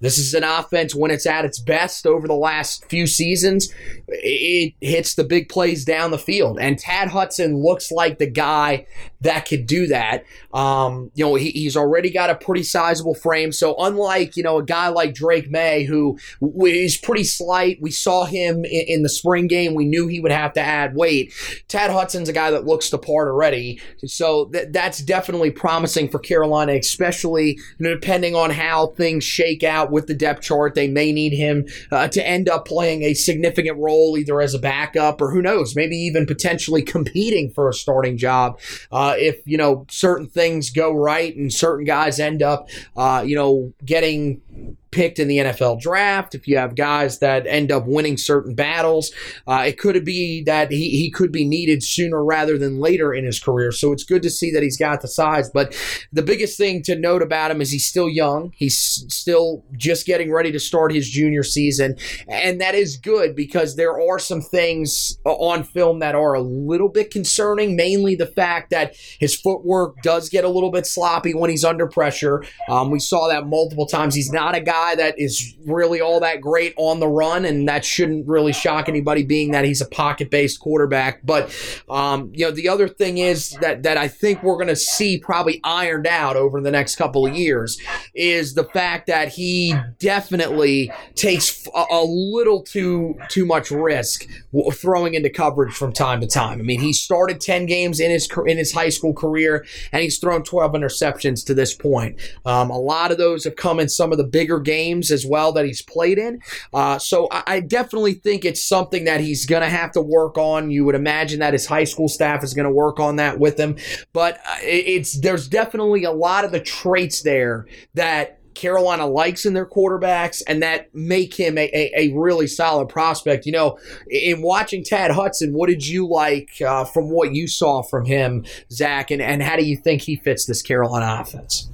This 0.01 0.19
is 0.19 0.35
an 0.35 0.45
offense 0.45 0.95
when 0.95 1.11
it's 1.11 1.27
at 1.27 1.45
its 1.45 1.59
best 1.59 2.07
over 2.07 2.29
the 2.29 2.35
last 2.35 2.85
few 2.89 3.07
seasons. 3.07 3.73
It 4.07 4.75
hits 4.81 5.15
the 5.15 5.25
big 5.25 5.49
plays 5.49 5.85
down 5.85 6.13
the 6.13 6.19
field. 6.19 6.59
Tad 6.77 7.09
Hudson 7.09 7.63
looks 7.63 7.93
like 7.93 8.19
the 8.19 8.29
guy 8.29 8.87
that 9.21 9.47
could 9.47 9.67
do 9.67 9.87
that. 9.89 10.25
Um, 10.55 11.11
you 11.15 11.25
know, 11.25 11.35
he, 11.35 11.51
he's 11.51 11.77
already 11.77 12.11
got 12.11 12.31
a 12.31 12.35
pretty 12.35 12.63
sizable 12.63 13.15
frame. 13.15 13.53
So 13.53 13.75
unlike, 13.79 14.37
you 14.37 14.43
know, 14.43 14.59
a 14.59 14.65
guy 14.65 14.89
like 14.89 15.15
Drake 15.15 15.51
Maye, 15.51 15.85
who 15.85 16.19
is 16.65 16.97
pretty 16.97 17.25
slight, 17.25 17.79
we 17.81 17.91
saw 17.91 18.25
him 18.25 18.65
in, 18.65 18.85
in 18.87 19.03
the 19.03 19.09
spring 19.09 19.49
game. 19.49 19.75
We 19.75 19.87
knew 19.87 20.07
he 20.07 20.21
would 20.21 20.33
have 20.33 20.53
to 20.55 20.61
add 20.61 20.95
weight. 20.95 21.33
Tad 21.67 21.91
Hudson's 21.91 22.29
a 22.29 22.33
guy 22.33 22.51
that 22.51 22.65
looks 22.65 22.91
the 22.91 22.99
part 22.99 23.29
already. 23.29 23.81
So 24.07 24.47
th- 24.47 24.69
that's 24.71 25.03
definitely 25.03 25.51
promising 25.51 26.09
for 26.09 26.19
Carolina, 26.19 26.75
especially 26.75 27.59
you 27.79 27.89
know, 27.89 27.95
depending 27.95 28.35
on 28.35 28.51
how 28.51 28.89
things 28.89 29.25
shake 29.25 29.65
out 29.65 29.91
with 29.91 30.07
the 30.07 30.15
depth 30.15 30.43
chart. 30.43 30.75
They 30.75 30.89
may 30.89 31.13
need 31.13 31.33
him 31.33 31.67
uh, 31.91 32.09
to 32.09 32.27
end 32.27 32.49
up 32.49 32.67
playing 32.67 33.03
a 33.03 33.15
significant 33.15 33.79
role 33.79 34.17
either 34.17 34.41
as 34.41 34.55
a 34.55 34.59
backup 34.59 35.21
or 35.21 35.31
who 35.31 35.43
knows, 35.43 35.75
maybe 35.75 35.97
even 35.97 36.27
potentially 36.27 36.83
competing 36.83 37.51
for 37.51 37.69
a 37.69 37.75
starting 37.75 38.17
job 38.17 38.61
uh, 38.93 39.08
if, 39.17 39.41
you 39.47 39.57
know, 39.57 39.87
certain 39.91 40.27
things 40.27 40.71
go 40.71 40.93
right 40.93 41.37
and 41.37 41.53
certain 41.53 41.85
guys 41.85 42.19
end 42.19 42.43
up, 42.43 42.69
uh, 42.97 43.23
you 43.27 43.37
know, 43.37 43.73
getting 43.85 44.41
picked 44.91 45.19
in 45.19 45.29
the 45.29 45.39
NFL 45.39 45.81
draft, 45.81 46.35
if 46.35 46.49
you 46.49 46.57
have 46.57 46.75
guys 46.75 47.19
that 47.19 47.47
end 47.47 47.71
up 47.71 47.87
winning 47.87 48.17
certain 48.17 48.55
battles, 48.55 49.13
uh, 49.47 49.65
it 49.67 49.79
could 49.79 50.05
be 50.05 50.43
that 50.45 50.71
he, 50.71 50.91
he 50.91 51.11
could 51.11 51.33
be 51.33 51.45
needed 51.45 51.83
sooner 51.83 52.25
rather 52.25 52.57
than 52.57 52.79
later 52.79 53.13
in 53.13 53.25
his 53.25 53.39
career. 53.39 53.73
So 53.73 53.93
it's 53.93 54.05
good 54.05 54.23
to 54.23 54.31
see 54.31 54.51
that 54.53 54.63
he's 54.63 54.77
got 54.77 55.03
the 55.03 55.09
size. 55.09 55.51
But 55.51 55.77
the 56.13 56.23
biggest 56.23 56.57
thing 56.57 56.83
to 56.85 56.97
note 56.97 57.23
about 57.23 57.51
him 57.51 57.61
is 57.61 57.71
he's 57.71 57.87
still 57.87 58.09
young. 58.09 58.53
He's 58.57 58.79
still 59.09 59.65
just 59.77 60.07
getting 60.07 60.33
ready 60.33 60.53
to 60.53 60.61
start 60.61 60.93
his 60.93 61.09
junior 61.09 61.43
season. 61.43 61.97
And 62.29 62.61
that 62.61 62.75
is 62.75 62.97
good 62.97 63.37
because 63.37 63.77
there 63.77 64.01
are 64.01 64.19
some 64.19 64.41
things 64.41 65.19
on 65.25 65.65
film 65.65 65.99
that 65.99 66.15
are 66.15 66.35
a 66.35 66.41
little 66.41 66.89
bit 66.89 67.11
concerning, 67.11 67.77
mainly 67.77 68.15
the 68.15 68.27
fact 68.27 68.71
that 68.71 68.95
his 69.19 69.37
footwork 69.37 70.01
does 70.03 70.29
get 70.29 70.45
a 70.45 70.49
little 70.49 70.71
bit 70.71 70.87
sloppy 70.87 71.35
when 71.35 71.51
he's 71.51 71.65
under 71.65 71.87
pressure. 71.87 72.45
Um, 72.69 72.91
we 72.91 73.01
saw 73.01 73.29
that 73.29 73.47
multiple 73.47 73.87
times. 73.87 74.15
He's 74.15 74.33
not 74.33 74.55
a 74.55 74.61
guy 74.61 74.78
that 74.97 75.19
is 75.19 75.57
really 75.67 76.01
all 76.01 76.21
that 76.21 76.41
great 76.41 76.75
on 76.77 77.01
the 77.01 77.09
run, 77.09 77.45
and 77.45 77.69
that 77.69 77.85
shouldn't 77.85 78.27
really 78.27 78.53
shock 78.53 78.89
anybody, 78.89 79.23
being 79.25 79.53
that 79.53 79.65
he's 79.65 79.81
a 79.81 79.87
pocket-based 79.87 80.61
quarterback. 80.61 81.21
But 81.25 81.55
um, 81.89 82.31
you 82.35 82.45
know, 82.45 82.51
the 82.51 82.69
other 82.69 82.89
thing 82.89 83.19
is 83.19 83.51
that 83.61 83.83
that 83.83 83.97
I 83.97 84.09
think 84.09 84.43
we're 84.43 84.57
going 84.57 84.69
to 84.69 84.77
see 84.77 85.19
probably 85.19 85.61
ironed 85.65 86.07
out 86.07 86.37
over 86.37 86.61
the 86.61 86.71
next 86.71 86.97
couple 86.97 87.27
of 87.27 87.35
years 87.35 87.79
is 88.15 88.55
the 88.55 88.65
fact 88.65 89.07
that 89.07 89.29
he 89.29 89.75
definitely 89.99 90.91
takes 91.15 91.67
a, 91.75 91.85
a 91.91 92.05
little 92.05 92.63
too 92.63 93.17
too 93.29 93.45
much 93.47 93.71
risk 93.71 94.27
throwing 94.73 95.15
into 95.15 95.31
coverage 95.31 95.75
from 95.75 95.93
time 95.93 96.21
to 96.21 96.27
time. 96.27 96.61
I 96.61 96.63
mean, 96.63 96.81
he 96.81 96.93
started 96.93 97.41
ten 97.41 97.67
games 97.67 98.01
in 98.01 98.11
his 98.11 98.29
in 98.47 98.59
his 98.59 98.73
high 98.73 98.91
school 98.91 99.13
career, 99.13 99.65
and 99.93 100.03
he's 100.03 100.19
thrown 100.19 100.43
twelve 100.43 100.73
interceptions 100.73 101.45
to 101.47 101.55
this 101.55 101.75
point. 101.75 102.19
Um, 102.45 102.71
a 102.71 102.79
lot 102.79 103.11
of 103.11 103.19
those 103.19 103.45
have 103.45 103.57
come 103.57 103.81
in 103.81 103.89
some 103.89 104.13
of 104.13 104.19
the 104.19 104.25
bigger 104.25 104.59
games 104.69 105.11
as 105.11 105.25
well 105.25 105.51
that 105.53 105.65
he's 105.65 105.81
played 105.81 106.19
in. 106.19 106.41
Uh, 106.75 106.99
so 106.99 107.27
I, 107.31 107.43
I, 107.47 107.61
definitely 107.61 108.13
think 108.13 108.45
it's 108.45 108.63
something 108.63 109.05
that 109.05 109.23
he's 109.23 109.47
going 109.47 109.63
to 109.63 109.71
have 109.71 109.93
to 109.93 110.03
work 110.03 110.37
on. 110.37 110.71
You 110.71 110.85
would 110.85 110.95
imagine 110.95 111.41
that 111.41 111.55
his 111.55 111.65
high 111.65 111.85
school 111.85 112.07
staff 112.07 112.45
is 112.45 112.53
going 112.53 112.67
to 112.67 112.71
work 112.71 113.01
on 113.01 113.17
that 113.17 113.39
with 113.39 113.59
him, 113.59 113.77
but 114.13 114.37
uh, 114.47 114.57
it's 114.61 115.19
there's 115.21 115.49
definitely 115.49 116.05
a 116.05 116.13
lot 116.13 116.45
of 116.45 116.53
the 116.53 116.61
traits 116.61 117.23
there 117.23 117.67
that 117.95 118.39
Carolina 118.55 119.07
likes 119.07 119.47
in 119.47 119.55
their 119.55 119.65
quarterbacks 119.65 120.43
and 120.47 120.63
that 120.63 120.95
make 120.95 121.33
him 121.33 121.57
a, 121.57 121.71
a, 121.73 121.93
a, 121.97 122.13
really 122.15 122.47
solid 122.47 122.89
prospect. 122.89 123.47
You 123.47 123.53
know, 123.53 123.79
in 124.11 124.43
watching 124.43 124.85
Tad 124.85 125.13
Hudson, 125.13 125.55
what 125.55 125.69
did 125.69 125.87
you 125.87 126.07
like 126.07 126.51
uh, 126.61 126.85
from 126.85 127.09
what 127.09 127.33
you 127.35 127.49
saw 127.49 127.83
from 127.83 128.05
him, 128.05 128.45
Zach, 128.71 129.11
and, 129.11 129.23
and 129.23 129.43
how 129.43 129.57
do 129.57 129.65
you 129.65 129.77
think 129.77 130.03
he 130.03 130.17
fits 130.17 130.45
this 130.45 130.61
Carolina 130.61 131.23
offense? 131.23 131.71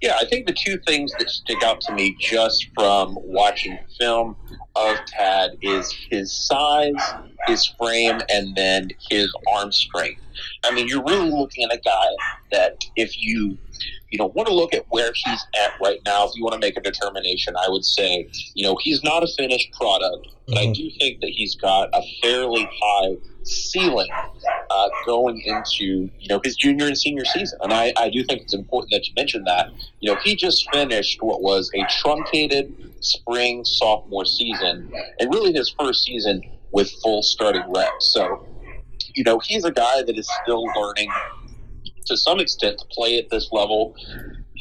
Yeah, 0.00 0.16
I 0.20 0.24
think 0.24 0.46
the 0.46 0.52
two 0.52 0.78
things 0.86 1.12
that 1.18 1.30
stick 1.30 1.62
out 1.62 1.80
to 1.82 1.92
me 1.92 2.16
just 2.18 2.68
from 2.74 3.16
watching 3.20 3.78
film 3.98 4.36
of 4.74 4.96
Tad 5.06 5.52
is 5.62 5.92
his 6.10 6.32
size, 6.32 6.94
his 7.46 7.66
frame, 7.66 8.20
and 8.28 8.56
then 8.56 8.88
his 9.10 9.32
arm 9.54 9.72
strength. 9.72 10.20
I 10.64 10.72
mean, 10.72 10.88
you're 10.88 11.04
really 11.04 11.30
looking 11.30 11.64
at 11.64 11.74
a 11.74 11.80
guy 11.80 12.08
that 12.52 12.78
if 12.96 13.20
you 13.20 13.56
you 14.10 14.18
know 14.18 14.26
want 14.34 14.48
to 14.48 14.54
look 14.54 14.74
at 14.74 14.84
where 14.90 15.10
he's 15.14 15.46
at 15.62 15.72
right 15.82 16.00
now, 16.04 16.26
if 16.26 16.32
you 16.34 16.42
want 16.42 16.54
to 16.54 16.60
make 16.60 16.76
a 16.76 16.80
determination, 16.80 17.54
I 17.56 17.68
would 17.68 17.84
say 17.84 18.28
you 18.54 18.64
know 18.66 18.76
he's 18.80 19.02
not 19.02 19.22
a 19.22 19.28
finished 19.36 19.72
product, 19.72 20.28
but 20.46 20.56
mm-hmm. 20.56 20.70
I 20.70 20.72
do 20.72 20.90
think 20.98 21.20
that 21.20 21.30
he's 21.30 21.54
got 21.54 21.90
a 21.92 22.02
fairly 22.22 22.68
high 22.82 23.16
ceiling 23.44 24.08
uh, 24.70 24.88
going 25.06 25.40
into 25.44 26.10
you 26.18 26.28
know 26.28 26.40
his 26.44 26.56
junior 26.56 26.86
and 26.86 26.96
senior 26.96 27.24
season. 27.24 27.58
And 27.62 27.72
I, 27.72 27.92
I 27.96 28.10
do 28.10 28.24
think 28.24 28.42
it's 28.42 28.54
important 28.54 28.92
that 28.92 29.06
you 29.06 29.14
mention 29.16 29.44
that. 29.44 29.70
You 30.00 30.12
know, 30.12 30.20
he 30.22 30.36
just 30.36 30.68
finished 30.72 31.22
what 31.22 31.42
was 31.42 31.70
a 31.74 31.84
truncated 32.00 32.74
spring 33.00 33.64
sophomore 33.64 34.24
season, 34.24 34.92
and 35.18 35.34
really 35.34 35.52
his 35.52 35.74
first 35.78 36.04
season 36.04 36.42
with 36.72 36.90
full 37.02 37.22
starting 37.22 37.64
reps. 37.68 38.12
So, 38.12 38.46
you 39.14 39.24
know, 39.24 39.38
he's 39.38 39.64
a 39.64 39.72
guy 39.72 40.02
that 40.02 40.16
is 40.16 40.28
still 40.42 40.64
learning 40.76 41.10
to 42.06 42.16
some 42.16 42.40
extent 42.40 42.78
to 42.78 42.84
play 42.90 43.18
at 43.18 43.30
this 43.30 43.50
level 43.52 43.94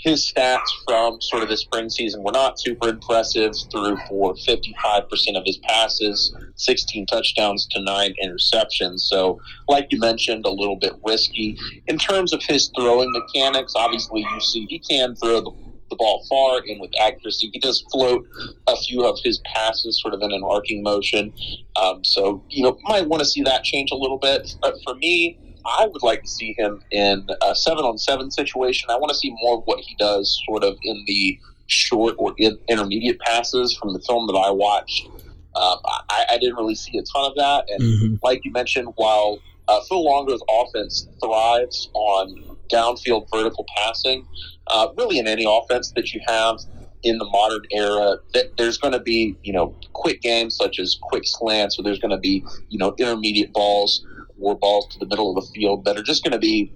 his 0.02 0.32
stats 0.32 0.68
from 0.86 1.22
sort 1.22 1.44
of 1.44 1.50
the 1.50 1.58
spring 1.58 1.90
season 1.90 2.24
were 2.24 2.32
not 2.32 2.60
super 2.60 2.90
impressive. 2.90 3.54
Threw 3.72 3.98
for 4.10 4.34
55% 4.34 5.38
of 5.38 5.44
his 5.46 5.58
passes, 5.58 6.36
16 6.56 7.06
touchdowns 7.06 7.68
to 7.72 7.84
nine 7.84 8.14
interceptions. 8.24 9.02
So, 9.02 9.40
like 9.68 9.88
you 9.92 10.00
mentioned, 10.00 10.46
a 10.46 10.50
little 10.50 10.78
bit 10.78 10.94
risky. 11.06 11.58
In 11.88 11.98
terms 11.98 12.34
of 12.34 12.42
his 12.44 12.72
throwing 12.76 13.12
mechanics, 13.12 13.74
obviously 13.76 14.22
you 14.22 14.42
see 14.42 14.66
he 14.70 14.80
can 14.80 15.16
throw 15.16 15.42
the 15.42 15.52
the 15.92 15.96
ball 15.98 16.26
far 16.28 16.62
and 16.66 16.82
with 16.82 16.92
accuracy. 17.00 17.52
He 17.54 17.60
does 17.60 17.84
float 17.92 18.26
a 18.66 18.76
few 18.78 19.06
of 19.06 19.20
his 19.24 19.40
passes 19.54 20.02
sort 20.02 20.16
of 20.16 20.22
in 20.24 20.32
an 20.32 20.42
arcing 20.44 20.82
motion. 20.82 21.32
Um, 21.76 22.04
so, 22.04 22.44
you 22.50 22.64
know, 22.64 22.78
might 22.84 23.08
want 23.08 23.20
to 23.20 23.26
see 23.26 23.44
that 23.44 23.64
change 23.64 23.92
a 23.92 23.96
little 23.96 24.18
bit. 24.18 24.56
But 24.62 24.76
for 24.84 24.96
me, 24.96 25.38
I 25.66 25.88
would 25.88 26.04
like 26.04 26.22
to 26.24 26.28
see 26.28 26.56
him 26.58 26.82
in 26.92 27.28
a 27.42 27.56
seven 27.56 27.84
on 27.84 27.98
seven 27.98 28.32
situation. 28.32 28.90
I 28.90 28.96
want 28.98 29.10
to 29.10 29.16
see 29.16 29.32
more 29.42 29.58
of 29.58 29.64
what 29.66 29.80
he 29.80 29.96
does 29.96 30.42
sort 30.48 30.64
of 30.64 30.78
in 30.84 31.04
the 31.08 31.40
short 31.68 32.16
or 32.18 32.34
in, 32.38 32.58
intermediate 32.68 33.20
passes 33.20 33.76
from 33.76 33.94
the 33.94 34.00
film 34.00 34.28
that 34.28 34.34
I 34.34 34.52
watched. 34.52 35.08
Um, 35.56 35.78
I, 35.86 36.26
I, 36.32 36.38
didn't 36.38 36.56
really 36.56 36.76
see 36.76 36.98
a 36.98 37.02
ton 37.02 37.30
of 37.30 37.36
that. 37.36 37.66
And 37.70 37.82
mm-hmm. 37.82 38.16
like 38.24 38.46
you 38.46 38.52
mentioned, 38.52 38.88
while 38.96 39.40
uh, 39.68 39.82
Phil 39.88 40.04
Longo's 40.04 40.42
offense 40.50 41.10
thrives 41.22 41.90
on 41.94 42.58
downfield 42.72 43.28
vertical 43.34 43.66
passing, 43.76 44.26
uh, 44.68 44.88
really 44.98 45.20
in 45.20 45.28
any 45.28 45.46
offense 45.48 45.92
that 45.92 46.14
you 46.14 46.22
have 46.26 46.60
in 47.04 47.18
the 47.18 47.26
modern 47.26 47.64
era, 47.72 48.18
that 48.34 48.56
there's 48.58 48.78
going 48.78 48.94
to 48.94 49.00
be, 49.00 49.36
you 49.44 49.52
know, 49.52 49.76
quick 49.94 50.22
games 50.22 50.56
such 50.56 50.80
as 50.80 50.98
quick 51.02 51.24
slants, 51.26 51.78
or 51.78 51.84
there's 51.84 52.00
going 52.00 52.12
to 52.12 52.18
be, 52.18 52.46
you 52.70 52.78
know, 52.78 52.94
intermediate 52.98 53.52
balls 53.52 54.06
or 54.42 54.56
balls 54.56 54.88
to 54.88 55.00
the 55.00 55.06
middle 55.06 55.36
of 55.38 55.44
the 55.44 55.52
field 55.54 55.86
that 55.86 55.98
are 55.98 56.04
just 56.04 56.24
going 56.24 56.34
to 56.34 56.40
be 56.40 56.72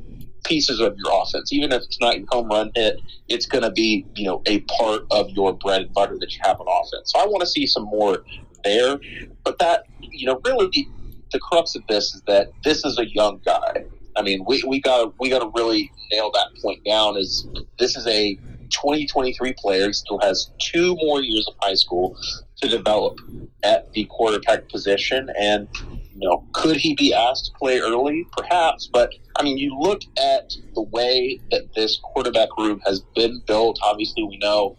pieces 0.46 0.80
of 0.80 0.96
your 0.98 1.12
offense. 1.22 1.52
Even 1.52 1.72
if 1.72 1.84
it's 1.84 2.00
not 2.00 2.18
your 2.18 2.28
home 2.32 2.48
run 2.48 2.72
hit, 2.76 3.02
it's 3.28 3.46
going 3.46 3.64
to 3.64 3.72
be 3.72 4.06
you 4.16 4.26
know 4.26 4.42
a 4.46 4.62
part 4.62 5.02
of 5.12 5.30
your 5.32 5.54
bread 5.54 5.82
and 5.82 5.94
butter 5.94 6.18
that 6.20 6.32
you 6.32 6.40
have 6.44 6.60
on 6.62 6.68
offense. 6.70 7.12
So 7.12 7.20
I 7.20 7.26
want 7.26 7.42
to 7.42 7.48
see 7.48 7.68
some 7.68 7.84
more 7.84 8.24
there. 8.64 9.00
But 9.44 9.60
that 9.60 9.84
you 10.00 10.26
know 10.28 10.40
really 10.46 10.70
the, 11.32 11.40
crux 11.40 11.76
of 11.76 11.84
this 11.88 12.16
is 12.16 12.22
that 12.28 12.50
this 12.64 12.86
is 12.86 12.98
a 12.98 13.06
young 13.08 13.42
guy. 13.46 13.86
I 14.16 14.22
mean, 14.22 14.46
we 14.48 14.64
we 14.66 14.80
got 14.80 15.14
we 15.20 15.30
got 15.30 15.40
to 15.40 15.52
really 15.56 15.92
nail 16.12 16.32
that 16.32 16.48
point 16.62 16.84
down. 16.86 17.18
Is 17.18 17.48
this 17.78 17.98
is 17.98 18.08
a 18.08 18.36
2023 18.70 19.54
player. 19.58 19.92
Still 19.92 20.20
has 20.22 20.52
two 20.60 20.96
more 20.96 21.22
years 21.22 21.48
of 21.48 21.56
high 21.62 21.76
school 21.76 22.18
to 22.62 22.70
develop 22.70 23.20
at 23.64 23.92
the 23.94 24.06
quarterback 24.06 24.70
position, 24.70 25.30
and 25.38 25.68
you 26.16 26.28
know, 26.28 26.46
could 26.54 26.78
he 26.78 26.96
be 26.96 27.14
asked 27.14 27.46
to 27.46 27.52
play 27.60 27.80
early? 27.80 28.26
Perhaps, 28.38 28.90
but 28.92 29.12
I 29.38 29.44
mean, 29.44 29.58
you 29.58 29.78
look 29.78 30.02
at 30.18 30.54
the 30.74 30.82
way 30.82 31.42
that 31.52 31.64
this 31.76 32.00
quarterback 32.02 32.50
room 32.58 32.82
has 32.86 33.02
been 33.16 33.42
built. 33.46 33.78
Obviously, 33.84 34.24
we 34.24 34.38
know, 34.38 34.78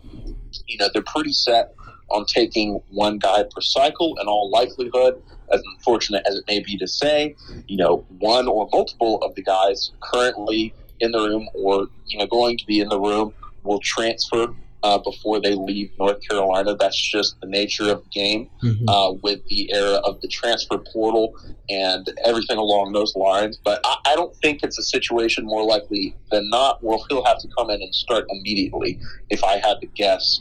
you 0.66 0.78
know, 0.78 0.88
they're 0.92 1.02
pretty 1.02 1.32
set 1.32 1.74
on 2.10 2.24
taking 2.24 2.80
one 2.88 3.18
guy 3.18 3.42
per 3.42 3.60
cycle. 3.60 4.16
In 4.20 4.26
all 4.26 4.50
likelihood, 4.50 5.22
as 5.52 5.62
unfortunate 5.74 6.22
as 6.26 6.36
it 6.36 6.44
may 6.48 6.60
be 6.60 6.78
to 6.78 6.88
say, 6.88 7.34
you 7.66 7.76
know, 7.76 8.06
one 8.18 8.48
or 8.48 8.68
multiple 8.72 9.18
of 9.22 9.34
the 9.34 9.42
guys 9.42 9.92
currently 10.00 10.74
in 11.00 11.12
the 11.12 11.18
room 11.18 11.48
or 11.54 11.86
you 12.06 12.18
know 12.18 12.26
going 12.26 12.56
to 12.58 12.64
be 12.66 12.80
in 12.80 12.88
the 12.88 12.98
room 12.98 13.32
will 13.62 13.80
transfer 13.80 14.46
uh, 14.86 14.98
before 14.98 15.40
they 15.40 15.54
leave 15.54 15.90
North 15.98 16.20
Carolina. 16.28 16.76
That's 16.76 16.96
just 16.96 17.40
the 17.40 17.48
nature 17.48 17.90
of 17.90 18.04
the 18.04 18.10
game 18.10 18.48
mm-hmm. 18.62 18.88
uh, 18.88 19.12
with 19.12 19.44
the 19.48 19.72
era 19.74 19.96
of 20.04 20.20
the 20.20 20.28
transfer 20.28 20.78
portal 20.78 21.34
and 21.68 22.08
everything 22.24 22.56
along 22.56 22.92
those 22.92 23.16
lines. 23.16 23.58
But 23.64 23.80
I, 23.84 23.96
I, 24.06 24.14
don't 24.14 24.34
think 24.36 24.62
it's 24.62 24.78
a 24.78 24.84
situation 24.84 25.44
more 25.44 25.64
likely 25.64 26.14
than 26.30 26.48
not 26.50 26.84
where 26.84 26.98
he'll 27.08 27.24
have 27.24 27.40
to 27.40 27.48
come 27.58 27.70
in 27.70 27.82
and 27.82 27.92
start 27.92 28.26
immediately. 28.30 29.00
If 29.28 29.42
I 29.42 29.56
had 29.56 29.80
to 29.80 29.86
guess, 29.88 30.40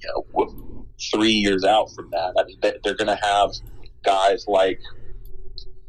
you 0.00 0.24
know, 0.36 0.86
three 1.12 1.32
years 1.32 1.64
out 1.64 1.90
from 1.92 2.10
that, 2.12 2.34
I 2.38 2.44
mean, 2.44 2.58
they're 2.62 2.94
going 2.94 3.08
to 3.08 3.18
have 3.20 3.50
guys 4.04 4.44
like 4.46 4.78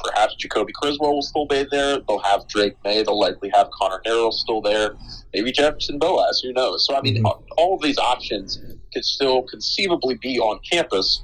perhaps 0.04 0.36
Jacoby 0.36 0.74
Criswell 0.74 1.16
will 1.16 1.22
still 1.22 1.46
be 1.46 1.66
there. 1.70 2.00
They'll 2.00 2.20
have 2.20 2.48
Drake 2.48 2.76
Maye. 2.84 3.04
They'll 3.04 3.20
likely 3.20 3.50
have 3.54 3.70
Conner 3.72 4.02
Harrell 4.06 4.32
still 4.32 4.62
there. 4.62 4.96
Maybe 5.34 5.52
Jefferson 5.52 6.00
Boaz. 6.00 6.42
Who 6.44 6.54
knows? 6.54 6.86
So 6.86 6.96
I 6.96 7.02
mean, 7.02 7.24
mm-hmm. 7.24 7.42
all 7.58 7.76
of 7.76 7.82
these 7.82 7.98
options 7.98 8.60
could 8.94 9.06
still 9.06 9.44
conceivably 9.44 10.16
be 10.16 10.40
on 10.40 10.60
campus 10.70 11.24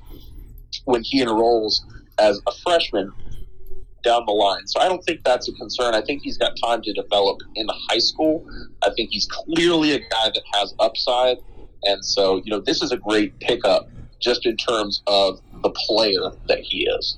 when 0.86 1.02
he 1.04 1.22
enrolls 1.22 1.86
as 2.20 2.42
a 2.48 2.52
freshman 2.64 3.12
down 4.04 4.24
the 4.26 4.32
line. 4.32 4.66
So 4.68 4.80
I 4.80 4.88
don't 4.88 5.04
think 5.04 5.24
that's 5.24 5.50
a 5.50 5.54
concern. 5.54 5.94
I 5.94 6.02
think 6.02 6.22
he's 6.24 6.38
got 6.38 6.54
time 6.64 6.82
to 6.84 6.94
develop 6.94 7.40
in 7.56 7.68
high 7.90 8.00
school. 8.00 8.46
I 8.82 8.90
think 8.96 9.10
he's 9.12 9.28
clearly 9.28 9.92
a 9.94 10.00
guy 10.00 10.30
that 10.34 10.44
has 10.54 10.74
upside. 10.80 11.38
And 11.84 12.04
so, 12.04 12.38
you 12.38 12.52
know, 12.52 12.60
this 12.60 12.82
is 12.82 12.92
a 12.92 12.98
great 12.98 13.38
pickup 13.40 13.90
just 14.20 14.46
in 14.46 14.58
terms 14.58 15.04
of 15.08 15.40
the 15.62 15.70
player 15.70 16.32
that 16.48 16.60
he 16.60 16.88
is. 16.88 17.18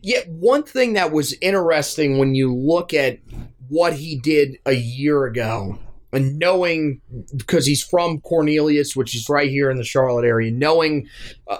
Yeah, 0.00 0.20
one 0.28 0.62
thing 0.62 0.92
that 0.94 1.12
was 1.12 1.34
interesting 1.40 2.18
when 2.18 2.34
you 2.34 2.54
look 2.54 2.94
at 2.94 3.18
what 3.68 3.92
he 3.94 4.18
did 4.18 4.58
a 4.64 4.72
year 4.72 5.24
ago 5.24 5.78
and 6.12 6.38
knowing 6.38 7.00
because 7.36 7.66
he's 7.66 7.82
from 7.82 8.20
Cornelius, 8.20 8.96
which 8.96 9.14
is 9.14 9.28
right 9.28 9.50
here 9.50 9.70
in 9.70 9.76
the 9.76 9.84
Charlotte 9.84 10.24
area, 10.24 10.50
knowing 10.50 11.08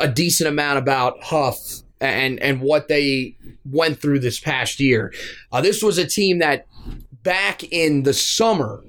a 0.00 0.09
decent 0.09 0.49
amount 0.49 0.78
about 0.78 1.23
Hough 1.23 1.83
and 2.00 2.40
and 2.40 2.61
what 2.61 2.88
they 2.88 3.37
went 3.64 4.00
through 4.00 4.21
this 4.21 4.40
past 4.40 4.81
year. 4.81 5.12
Uh, 5.52 5.61
this 5.61 5.83
was 5.83 5.99
a 5.99 6.07
team 6.07 6.38
that 6.38 6.67
back 7.23 7.62
in 7.64 8.05
the 8.05 8.14
summer 8.14 8.83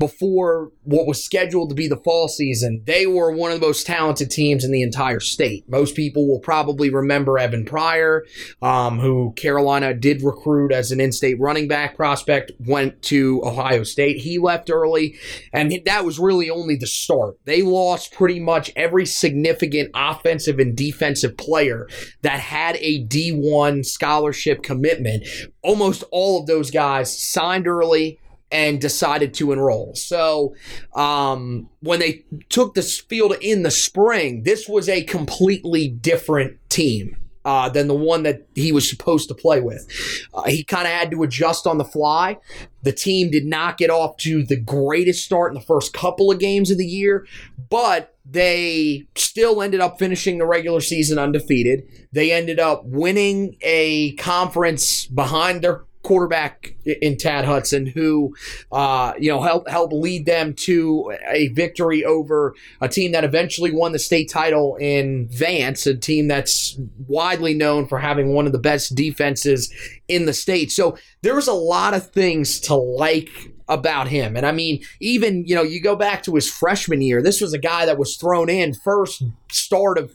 before 0.00 0.72
what 0.84 1.06
was 1.06 1.22
scheduled 1.22 1.68
to 1.68 1.74
be 1.74 1.86
the 1.86 1.96
fall 1.96 2.26
season, 2.26 2.82
they 2.86 3.06
were 3.06 3.30
one 3.30 3.52
of 3.52 3.60
the 3.60 3.66
most 3.66 3.86
talented 3.86 4.30
teams 4.30 4.64
in 4.64 4.72
the 4.72 4.82
entire 4.82 5.20
state. 5.20 5.68
Most 5.68 5.94
people 5.94 6.26
will 6.26 6.40
probably 6.40 6.88
remember 6.88 7.38
Evan 7.38 7.64
Pryor, 7.64 8.24
um, 8.62 8.98
who 8.98 9.32
Carolina 9.36 9.92
did 9.92 10.22
recruit 10.22 10.72
as 10.72 10.90
an 10.90 11.00
in 11.00 11.12
state 11.12 11.38
running 11.38 11.68
back 11.68 11.96
prospect, 11.96 12.50
went 12.60 13.02
to 13.02 13.42
Ohio 13.44 13.84
State. 13.84 14.18
He 14.18 14.38
left 14.38 14.70
early, 14.70 15.16
and 15.52 15.72
that 15.84 16.04
was 16.04 16.18
really 16.18 16.48
only 16.48 16.76
the 16.76 16.86
start. 16.86 17.36
They 17.44 17.60
lost 17.60 18.12
pretty 18.12 18.40
much 18.40 18.70
every 18.74 19.04
significant 19.04 19.90
offensive 19.94 20.58
and 20.58 20.74
defensive 20.74 21.36
player 21.36 21.88
that 22.22 22.40
had 22.50 22.76
a 22.80 23.04
D1 23.06 23.86
scholarship 23.86 24.64
commitment. 24.64 25.24
Almost 25.62 26.02
all 26.10 26.40
of 26.40 26.46
those 26.46 26.72
guys 26.72 27.16
signed 27.16 27.68
early 27.68 28.18
and 28.50 28.80
decided 28.80 29.32
to 29.34 29.52
enroll. 29.52 29.94
So 29.94 30.56
um, 30.94 31.70
when 31.80 32.00
they 32.00 32.24
took 32.48 32.74
this 32.74 32.98
field 32.98 33.36
in 33.40 33.62
the 33.62 33.70
spring, 33.70 34.42
this 34.42 34.68
was 34.68 34.88
a 34.88 35.04
completely 35.04 35.88
different 35.88 36.58
team. 36.68 37.16
Uh, 37.42 37.70
than 37.70 37.88
the 37.88 37.94
one 37.94 38.22
that 38.22 38.46
he 38.54 38.70
was 38.70 38.86
supposed 38.86 39.26
to 39.26 39.34
play 39.34 39.62
with. 39.62 39.88
Uh, 40.34 40.42
he 40.42 40.62
kind 40.62 40.86
of 40.86 40.92
had 40.92 41.10
to 41.10 41.22
adjust 41.22 41.66
on 41.66 41.78
the 41.78 41.84
fly. 41.86 42.36
The 42.82 42.92
team 42.92 43.30
did 43.30 43.46
not 43.46 43.78
get 43.78 43.88
off 43.88 44.18
to 44.18 44.44
the 44.44 44.60
greatest 44.60 45.24
start 45.24 45.50
in 45.50 45.54
the 45.54 45.64
first 45.64 45.94
couple 45.94 46.30
of 46.30 46.38
games 46.38 46.70
of 46.70 46.76
the 46.76 46.84
year, 46.84 47.26
but 47.70 48.14
they 48.30 49.06
still 49.16 49.62
ended 49.62 49.80
up 49.80 49.98
finishing 49.98 50.38
the 50.38 50.46
regular 50.46 50.80
season 50.80 51.18
undefeated. 51.18 51.82
They 52.12 52.32
ended 52.32 52.60
up 52.60 52.84
winning 52.84 53.56
a 53.62 54.12
conference 54.12 55.06
behind 55.06 55.62
their 55.62 55.84
quarterback 56.02 56.74
in 56.84 57.16
Tad 57.16 57.44
Hudson, 57.44 57.86
who 57.86 58.34
uh, 58.72 59.12
you 59.18 59.30
know 59.30 59.42
helped 59.42 59.68
help 59.68 59.92
lead 59.92 60.26
them 60.26 60.54
to 60.54 61.12
a 61.28 61.48
victory 61.48 62.04
over 62.04 62.54
a 62.80 62.88
team 62.88 63.12
that 63.12 63.24
eventually 63.24 63.70
won 63.70 63.92
the 63.92 63.98
state 63.98 64.30
title 64.30 64.76
in 64.76 65.28
Vance, 65.28 65.86
a 65.86 65.94
team 65.94 66.28
that's 66.28 66.78
widely 67.06 67.54
known 67.54 67.86
for 67.86 67.98
having 67.98 68.32
one 68.32 68.46
of 68.46 68.52
the 68.52 68.58
best 68.58 68.94
defenses 68.94 69.72
in 70.08 70.26
the 70.26 70.32
state. 70.32 70.72
So 70.72 70.96
there 71.22 71.34
was 71.34 71.48
a 71.48 71.52
lot 71.52 71.94
of 71.94 72.10
things 72.10 72.60
to 72.60 72.74
like 72.74 73.30
about 73.70 74.08
him. 74.08 74.36
And 74.36 74.44
I 74.44 74.52
mean, 74.52 74.82
even, 75.00 75.46
you 75.46 75.54
know, 75.54 75.62
you 75.62 75.80
go 75.80 75.96
back 75.96 76.22
to 76.24 76.34
his 76.34 76.50
freshman 76.50 77.00
year, 77.00 77.22
this 77.22 77.40
was 77.40 77.54
a 77.54 77.58
guy 77.58 77.86
that 77.86 77.96
was 77.96 78.16
thrown 78.16 78.50
in 78.50 78.74
first 78.74 79.22
start 79.50 79.96
of 79.96 80.12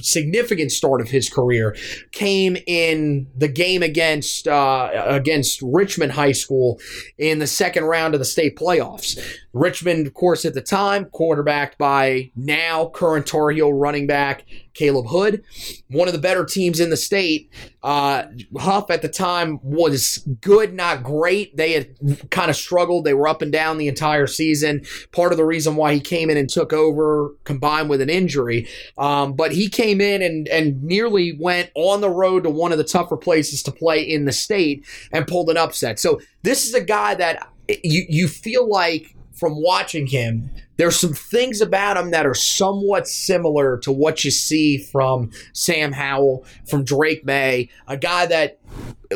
significant 0.00 0.70
start 0.70 1.00
of 1.00 1.08
his 1.08 1.28
career 1.28 1.76
came 2.12 2.56
in 2.66 3.26
the 3.36 3.48
game 3.48 3.82
against 3.82 4.46
uh, 4.46 4.90
against 5.06 5.60
Richmond 5.62 6.12
High 6.12 6.32
School 6.32 6.78
in 7.18 7.38
the 7.38 7.46
second 7.46 7.84
round 7.84 8.14
of 8.14 8.20
the 8.20 8.24
state 8.24 8.56
playoffs. 8.56 9.18
Richmond, 9.54 10.08
of 10.08 10.14
course, 10.14 10.44
at 10.44 10.54
the 10.54 10.60
time, 10.60 11.06
quarterbacked 11.06 11.78
by 11.78 12.32
now 12.34 12.88
current 12.88 13.26
Tar 13.26 13.50
Heel 13.50 13.72
running 13.72 14.06
back 14.06 14.44
Caleb 14.74 15.06
Hood, 15.06 15.44
one 15.88 16.08
of 16.08 16.12
the 16.12 16.20
better 16.20 16.44
teams 16.44 16.80
in 16.80 16.90
the 16.90 16.96
state. 16.96 17.50
Uh, 17.82 18.24
Hough 18.58 18.90
at 18.90 19.02
the 19.02 19.08
time 19.08 19.60
was 19.62 20.26
good, 20.40 20.74
not 20.74 21.04
great. 21.04 21.56
They 21.56 21.72
had 21.72 22.30
kind 22.30 22.50
of 22.50 22.56
struggled. 22.56 23.04
They 23.04 23.14
were 23.14 23.28
up 23.28 23.42
and 23.42 23.52
down 23.52 23.78
the 23.78 23.86
entire 23.86 24.26
season. 24.26 24.84
Part 25.12 25.30
of 25.30 25.38
the 25.38 25.44
reason 25.44 25.76
why 25.76 25.94
he 25.94 26.00
came 26.00 26.30
in 26.30 26.36
and 26.36 26.50
took 26.50 26.72
over, 26.72 27.30
combined 27.44 27.88
with 27.88 28.00
an 28.00 28.10
injury. 28.10 28.68
Um, 28.98 29.34
but 29.34 29.52
he 29.52 29.68
came 29.68 30.00
in 30.00 30.20
and, 30.20 30.48
and 30.48 30.82
nearly 30.82 31.36
went 31.38 31.70
on 31.76 32.00
the 32.00 32.10
road 32.10 32.42
to 32.42 32.50
one 32.50 32.72
of 32.72 32.78
the 32.78 32.84
tougher 32.84 33.16
places 33.16 33.62
to 33.62 33.70
play 33.72 34.02
in 34.02 34.24
the 34.24 34.32
state 34.32 34.84
and 35.12 35.28
pulled 35.28 35.48
an 35.48 35.56
upset. 35.56 36.00
So 36.00 36.20
this 36.42 36.66
is 36.66 36.74
a 36.74 36.82
guy 36.82 37.14
that 37.14 37.48
you 37.82 38.04
you 38.08 38.28
feel 38.28 38.68
like 38.68 39.14
from 39.44 39.60
watching 39.60 40.06
him, 40.06 40.50
there's 40.76 40.98
some 40.98 41.12
things 41.12 41.60
about 41.60 41.96
him 41.96 42.10
that 42.10 42.26
are 42.26 42.34
somewhat 42.34 43.06
similar 43.08 43.78
to 43.78 43.92
what 43.92 44.24
you 44.24 44.30
see 44.30 44.78
from 44.78 45.30
Sam 45.52 45.92
Howell, 45.92 46.44
from 46.68 46.84
Drake 46.84 47.24
Maye, 47.24 47.68
a 47.86 47.96
guy 47.96 48.26
that 48.26 48.58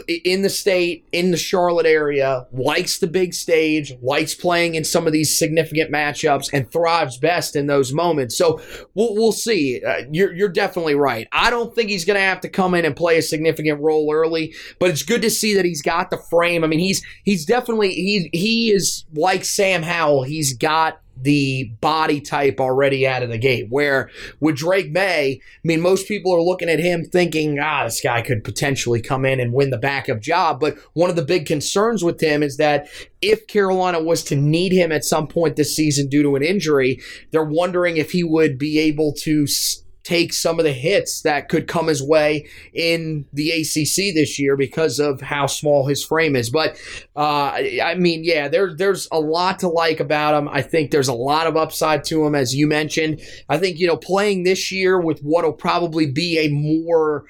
in 0.06 0.42
the 0.42 0.50
state, 0.50 1.06
in 1.12 1.30
the 1.30 1.36
Charlotte 1.36 1.86
area, 1.86 2.46
likes 2.52 2.98
the 2.98 3.06
big 3.06 3.34
stage, 3.34 3.94
likes 4.02 4.34
playing 4.34 4.74
in 4.74 4.84
some 4.84 5.06
of 5.06 5.12
these 5.12 5.36
significant 5.36 5.90
matchups, 5.90 6.50
and 6.52 6.70
thrives 6.70 7.16
best 7.16 7.56
in 7.56 7.66
those 7.66 7.92
moments. 7.92 8.36
So 8.36 8.60
we'll, 8.94 9.14
we'll 9.14 9.32
see. 9.32 9.82
Uh, 9.82 10.04
you're, 10.12 10.32
you're 10.32 10.48
definitely 10.48 10.94
right. 10.94 11.26
I 11.32 11.50
don't 11.50 11.74
think 11.74 11.90
he's 11.90 12.04
going 12.04 12.16
to 12.16 12.20
have 12.20 12.40
to 12.42 12.48
come 12.48 12.74
in 12.74 12.84
and 12.84 12.94
play 12.94 13.18
a 13.18 13.22
significant 13.22 13.80
role 13.80 14.12
early, 14.12 14.54
but 14.78 14.90
it's 14.90 15.02
good 15.02 15.22
to 15.22 15.30
see 15.30 15.54
that 15.54 15.64
he's 15.64 15.82
got 15.82 16.10
the 16.10 16.18
frame. 16.30 16.64
I 16.64 16.66
mean, 16.66 16.80
he's 16.80 17.04
he's 17.24 17.44
definitely 17.44 17.94
he 17.94 18.30
he 18.32 18.72
is 18.72 19.04
like 19.14 19.44
Sam 19.44 19.82
Howell. 19.82 20.24
He's 20.24 20.56
got 20.56 21.00
the 21.22 21.64
body 21.80 22.20
type 22.20 22.60
already 22.60 23.06
out 23.06 23.22
of 23.22 23.30
the 23.30 23.38
gate. 23.38 23.66
Where 23.70 24.10
with 24.40 24.56
Drake 24.56 24.90
Maye, 24.90 25.40
I 25.42 25.60
mean, 25.64 25.80
most 25.80 26.08
people 26.08 26.34
are 26.34 26.40
looking 26.40 26.68
at 26.68 26.78
him 26.78 27.04
thinking, 27.04 27.58
ah, 27.58 27.84
this 27.84 28.00
guy 28.00 28.22
could 28.22 28.44
potentially 28.44 29.00
come 29.00 29.24
in 29.24 29.40
and 29.40 29.52
win 29.52 29.70
the 29.70 29.78
backup 29.78 30.20
job. 30.20 30.60
But 30.60 30.76
one 30.92 31.10
of 31.10 31.16
the 31.16 31.24
big 31.24 31.46
concerns 31.46 32.04
with 32.04 32.20
him 32.20 32.42
is 32.42 32.56
that 32.56 32.88
if 33.20 33.46
Carolina 33.46 34.00
was 34.00 34.22
to 34.24 34.36
need 34.36 34.72
him 34.72 34.92
at 34.92 35.04
some 35.04 35.26
point 35.26 35.56
this 35.56 35.74
season 35.74 36.08
due 36.08 36.22
to 36.22 36.36
an 36.36 36.42
injury, 36.42 37.00
they're 37.30 37.44
wondering 37.44 37.96
if 37.96 38.12
he 38.12 38.24
would 38.24 38.58
be 38.58 38.78
able 38.78 39.12
to. 39.14 39.46
St- 39.46 39.84
take 40.08 40.32
some 40.32 40.58
of 40.58 40.64
the 40.64 40.72
hits 40.72 41.20
that 41.20 41.50
could 41.50 41.68
come 41.68 41.86
his 41.86 42.02
way 42.02 42.46
in 42.72 43.26
the 43.34 43.50
ACC 43.50 44.14
this 44.14 44.38
year 44.38 44.56
because 44.56 44.98
of 44.98 45.20
how 45.20 45.46
small 45.46 45.86
his 45.86 46.02
frame 46.02 46.34
is. 46.34 46.48
But 46.48 46.80
uh, 47.14 47.52
I 47.82 47.94
mean, 47.98 48.24
yeah, 48.24 48.48
there, 48.48 48.74
there's 48.74 49.06
a 49.12 49.20
lot 49.20 49.58
to 49.58 49.68
like 49.68 50.00
about 50.00 50.32
him. 50.32 50.48
I 50.48 50.62
think 50.62 50.90
there's 50.90 51.08
a 51.08 51.14
lot 51.14 51.46
of 51.46 51.58
upside 51.58 52.04
to 52.04 52.24
him, 52.24 52.34
as 52.34 52.54
you 52.54 52.66
mentioned. 52.66 53.20
I 53.50 53.58
think 53.58 53.78
you 53.78 53.86
know 53.86 53.98
playing 53.98 54.44
this 54.44 54.72
year 54.72 54.98
with 54.98 55.20
what'll 55.20 55.52
probably 55.52 56.10
be 56.10 56.38
a 56.38 56.48
more 56.48 57.26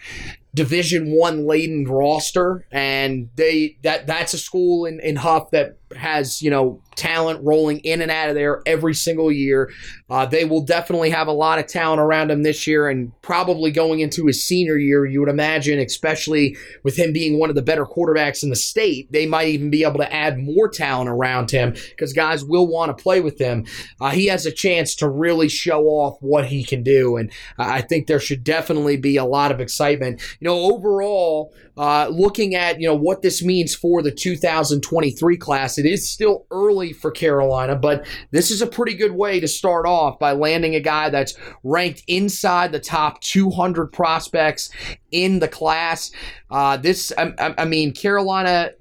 division 0.55 1.13
one 1.13 1.47
laden 1.47 1.87
roster 1.87 2.67
and 2.73 3.29
they 3.37 3.77
that 3.83 4.07
that's 4.07 4.35
a 4.35 4.39
school 4.39 4.87
in, 4.87 4.99
in 5.01 5.17
Hough 5.17 5.51
that 5.51 5.77
has 5.97 6.43
you 6.43 6.51
know 6.51 6.83
talent 6.99 7.41
rolling 7.45 7.79
in 7.81 8.03
and 8.03 8.11
out 8.11 8.29
of 8.29 8.35
there 8.35 8.61
every 8.67 8.93
single 8.93 9.31
year. 9.31 9.71
Uh, 10.11 10.27
they 10.27 10.45
will 10.45 10.61
definitely 10.61 11.11
have 11.11 11.29
a 11.29 11.33
lot 11.33 11.59
of 11.59 11.67
talent 11.67 12.01
around 12.01 12.31
him 12.31 12.43
this 12.43 12.67
year 12.67 12.89
and 12.89 13.13
probably 13.23 13.71
going 13.71 14.01
into 14.01 14.27
his 14.27 14.43
senior 14.43 14.77
year 14.77 15.07
you 15.07 15.21
would 15.21 15.29
imagine 15.29 15.79
especially 15.79 16.57
with 16.83 16.97
him 16.97 17.13
being 17.13 17.39
one 17.39 17.51
of 17.51 17.55
the 17.55 17.63
better 17.63 17.87
quarterbacks 17.87 18.43
in 18.43 18.51
the 18.51 18.57
state 18.57 19.11
they 19.13 19.27
might 19.27 19.49
even 19.49 19.71
be 19.71 19.85
able 19.85 19.99
to 19.99 20.13
add 20.13 20.39
more 20.39 20.69
talent 20.69 21.09
around 21.09 21.51
him 21.51 21.75
because 21.91 22.13
guys 22.13 22.45
will 22.45 22.67
want 22.67 22.97
to 22.97 23.03
play 23.03 23.21
with 23.21 23.39
him. 23.39 23.65
Uh, 24.01 24.11
he 24.11 24.27
has 24.27 24.45
a 24.45 24.53
chance 24.53 24.95
to 24.95 25.09
really 25.09 25.49
show 25.49 25.85
off 25.85 26.17
what 26.21 26.47
he 26.47 26.65
can 26.65 26.83
do 26.83 27.17
and 27.17 27.31
i 27.59 27.81
think 27.81 28.07
there 28.07 28.21
should 28.21 28.43
definitely 28.43 28.97
be 28.97 29.17
a 29.17 29.25
lot 29.25 29.53
of 29.53 29.61
excitement 29.61 30.21
you 30.40 30.48
know 30.48 30.59
overall 30.72 31.53
uh, 31.77 32.09
looking 32.09 32.55
at 32.55 32.81
you 32.81 32.88
know 32.88 32.94
what 32.94 33.22
this 33.22 33.42
means 33.42 33.74
for 33.74 34.03
the 34.03 34.11
2023 34.11 35.37
class, 35.37 35.79
it 35.79 35.87
is 35.87 36.09
still 36.09 36.46
early 36.51 36.92
for 36.92 37.11
Carolina, 37.11 37.77
but 37.77 38.07
this 38.31 38.51
is 38.51 38.62
a 38.62 38.66
pretty 38.66 38.94
good 38.94 39.12
way 39.12 39.40
to 39.40 39.48
start 39.48 39.87
off 39.87 40.18
by 40.18 40.33
landing 40.33 40.74
a 40.74 40.81
guy 40.81 41.09
that's 41.11 41.35
ranked 41.62 42.03
inside 42.07 42.72
the 42.72 42.81
top 42.81 43.20
200 43.20 43.92
prospects 43.92 44.70
in 45.11 45.38
the 45.38 45.48
class. 45.48 46.11
Uh, 46.51 46.77
this, 46.77 47.12
I, 47.16 47.55
I 47.59 47.64
mean, 47.64 47.92
Carolina 47.92 48.72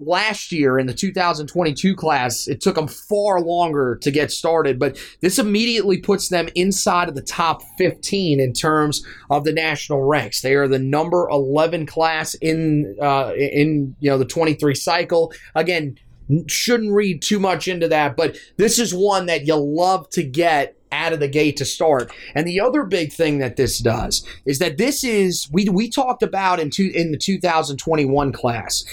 last 0.00 0.52
year 0.52 0.78
in 0.78 0.86
the 0.86 0.94
2022 0.94 1.94
class, 1.94 2.46
it 2.46 2.60
took 2.60 2.74
them 2.74 2.88
far 2.88 3.40
longer 3.40 3.98
to 4.02 4.10
get 4.10 4.30
started, 4.30 4.78
but 4.78 4.98
this 5.20 5.38
immediately 5.38 5.98
puts 5.98 6.28
them 6.28 6.48
inside 6.54 7.08
of 7.08 7.14
the 7.14 7.22
top 7.22 7.62
15 7.78 8.40
in 8.40 8.52
terms 8.52 9.04
of 9.30 9.44
the 9.44 9.52
national 9.52 10.02
ranks. 10.02 10.40
They 10.40 10.54
are 10.54 10.68
the 10.68 10.78
number 10.78 11.28
11 11.28 11.86
class 11.86 12.34
in 12.34 12.96
uh, 13.00 13.32
in 13.36 13.96
you 14.00 14.10
know 14.10 14.18
the 14.18 14.24
23 14.24 14.74
cycle. 14.74 15.32
Again, 15.54 15.98
shouldn't 16.48 16.92
read 16.92 17.22
too 17.22 17.38
much 17.38 17.68
into 17.68 17.88
that, 17.88 18.16
but 18.16 18.36
this 18.56 18.78
is 18.78 18.92
one 18.92 19.26
that 19.26 19.46
you 19.46 19.54
love 19.54 20.08
to 20.10 20.22
get 20.22 20.76
out 20.92 21.12
of 21.12 21.20
the 21.20 21.28
gate 21.28 21.56
to 21.56 21.64
start. 21.64 22.10
And 22.34 22.46
the 22.46 22.60
other 22.60 22.84
big 22.84 23.12
thing 23.12 23.38
that 23.38 23.56
this 23.56 23.78
does 23.78 24.26
is 24.44 24.58
that 24.60 24.78
this 24.78 25.04
is 25.04 25.48
we 25.52 25.68
we 25.68 25.90
talked 25.90 26.22
about 26.22 26.60
in 26.60 26.70
two, 26.70 26.90
in 26.94 27.12
the 27.12 27.18
2021 27.18 28.32
class 28.32 28.84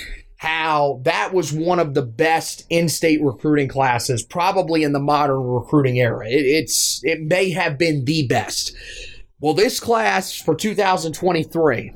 how 0.43 0.99
that 1.03 1.33
was 1.33 1.53
one 1.53 1.79
of 1.79 1.93
the 1.93 2.01
best 2.01 2.65
in-state 2.69 3.23
recruiting 3.23 3.69
classes 3.69 4.23
probably 4.23 4.83
in 4.83 4.91
the 4.91 4.99
modern 4.99 5.39
recruiting 5.39 5.97
era. 5.97 6.27
It, 6.27 6.45
it's 6.45 6.99
it 7.05 7.21
may 7.21 7.51
have 7.51 7.77
been 7.77 8.03
the 8.03 8.27
best. 8.27 8.75
Well, 9.39 9.53
this 9.53 9.79
class 9.79 10.37
for 10.37 10.53
2023 10.53 11.93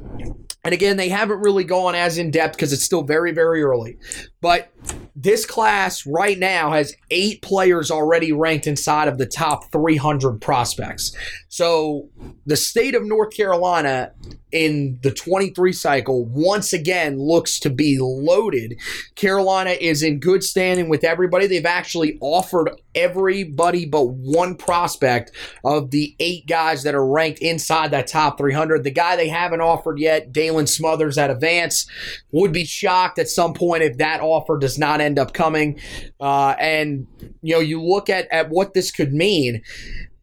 and 0.68 0.74
again, 0.74 0.98
they 0.98 1.08
haven't 1.08 1.40
really 1.40 1.64
gone 1.64 1.96
as 1.96 2.18
in 2.18 2.30
depth 2.30 2.58
because 2.58 2.74
it's 2.74 2.84
still 2.84 3.04
very, 3.04 3.32
very 3.32 3.64
early. 3.64 3.98
But 4.41 4.71
this 5.15 5.47
class 5.47 6.06
right 6.06 6.38
now 6.38 6.71
has 6.71 6.95
eight 7.10 7.41
players 7.41 7.89
already 7.89 8.32
ranked 8.32 8.67
inside 8.67 9.08
of 9.08 9.17
the 9.17 9.26
top 9.26 9.71
300 9.71 10.39
prospects. 10.39 11.15
So 11.50 12.10
the 12.45 12.56
state 12.56 12.93
of 12.93 13.04
North 13.04 13.36
Carolina 13.36 14.12
in 14.52 15.00
the 15.02 15.12
23 15.12 15.73
cycle 15.73 16.26
once 16.26 16.71
again 16.71 17.19
looks 17.19 17.60
to 17.60 17.69
be 17.69 17.97
loaded. 18.00 18.80
Carolina 19.15 19.71
is 19.71 20.04
in 20.04 20.19
good 20.19 20.43
standing 20.43 20.88
with 20.88 21.04
everybody. 21.04 21.47
They've 21.47 21.65
actually 21.65 22.17
offered 22.21 22.69
everybody 22.95 23.86
but 23.86 24.10
one 24.10 24.56
prospect 24.56 25.32
of 25.65 25.91
the 25.91 26.15
eight 26.19 26.47
guys 26.47 26.84
that 26.84 26.95
are 26.95 27.06
ranked 27.06 27.39
inside 27.39 27.91
that 27.91 28.08
top 28.08 28.38
300. 28.38 28.84
The 28.84 28.91
guy 28.91 29.15
they 29.15 29.28
haven't 29.28 29.62
offered 29.62 30.00
yet, 30.00 30.32
Daylan 30.32 30.69
Smothers 30.69 31.17
at 31.17 31.30
Advance, 31.30 31.88
would 32.32 32.54
be 32.54 32.65
shocked 32.65 33.19
at 33.19 33.28
some 33.30 33.54
point 33.54 33.84
if 33.84 33.97
that 33.97 34.21
offer 34.32 34.58
does 34.58 34.78
not 34.78 35.02
end 35.02 35.20
up 35.20 35.34
coming. 35.34 35.80
Uh, 36.20 36.56
and, 36.60 37.08
you 37.42 37.54
know, 37.54 37.60
you 37.60 37.82
look 37.82 38.10
at, 38.10 38.28
at 38.32 38.50
what 38.50 38.74
this 38.74 38.92
could 38.92 39.13
mean 39.13 39.62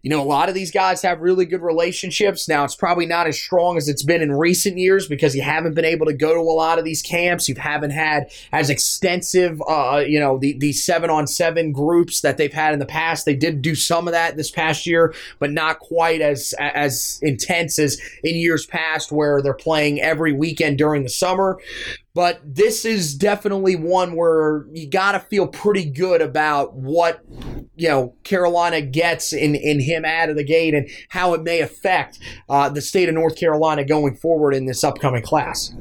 you 0.04 0.10
know, 0.10 0.20
a 0.20 0.22
lot 0.22 0.50
of 0.50 0.54
these 0.54 0.70
guys 0.70 1.00
have 1.00 1.22
really 1.22 1.46
good 1.46 1.62
relationships. 1.62 2.46
Now, 2.46 2.62
it's 2.62 2.76
probably 2.76 3.06
not 3.06 3.26
as 3.26 3.40
strong 3.40 3.78
as 3.78 3.88
it's 3.88 4.02
been 4.02 4.20
in 4.20 4.32
recent 4.32 4.76
years 4.76 5.08
because 5.08 5.34
you 5.34 5.40
haven't 5.40 5.72
been 5.72 5.86
able 5.86 6.04
to 6.04 6.12
go 6.12 6.34
to 6.34 6.40
a 6.40 6.42
lot 6.42 6.78
of 6.78 6.84
these 6.84 7.00
camps. 7.00 7.48
You 7.48 7.54
haven't 7.54 7.92
had 7.92 8.30
as 8.52 8.68
extensive, 8.68 9.62
uh, 9.66 10.04
you 10.06 10.20
know, 10.20 10.36
the, 10.36 10.58
the 10.58 10.74
seven 10.74 11.08
on 11.08 11.26
seven 11.26 11.72
groups 11.72 12.20
that 12.20 12.36
they've 12.36 12.52
had 12.52 12.74
in 12.74 12.80
the 12.80 12.86
past. 12.86 13.24
They 13.24 13.34
did 13.34 13.62
do 13.62 13.74
some 13.74 14.06
of 14.06 14.12
that 14.12 14.36
this 14.36 14.50
past 14.50 14.86
year, 14.86 15.14
but 15.38 15.50
not 15.50 15.78
quite 15.78 16.20
as 16.20 16.52
as 16.58 17.18
intense 17.22 17.78
as 17.78 17.98
in 18.22 18.36
years 18.36 18.66
past 18.66 19.10
where 19.10 19.40
they're 19.40 19.54
playing 19.54 20.02
every 20.02 20.34
weekend 20.34 20.76
during 20.76 21.02
the 21.02 21.08
summer. 21.08 21.58
But 22.14 22.40
this 22.44 22.84
is 22.84 23.14
definitely 23.14 23.74
one 23.74 24.14
where 24.14 24.66
you 24.72 24.88
got 24.88 25.12
to 25.12 25.20
feel 25.20 25.48
pretty 25.48 25.84
good 25.84 26.22
about 26.22 26.74
what 26.74 27.24
you 27.74 27.88
know 27.88 28.14
Carolina 28.22 28.80
gets 28.80 29.32
in 29.32 29.56
in 29.56 29.80
him 29.80 30.04
out 30.04 30.30
of 30.30 30.36
the 30.36 30.44
gate 30.44 30.74
and 30.74 30.88
how 31.08 31.34
it 31.34 31.42
may 31.42 31.60
affect 31.60 32.20
uh, 32.48 32.68
the 32.68 32.80
state 32.80 33.08
of 33.08 33.16
North 33.16 33.36
Carolina 33.36 33.84
going 33.84 34.14
forward 34.14 34.54
in 34.54 34.66
this 34.66 34.84
upcoming 34.84 35.22
class. 35.22 35.74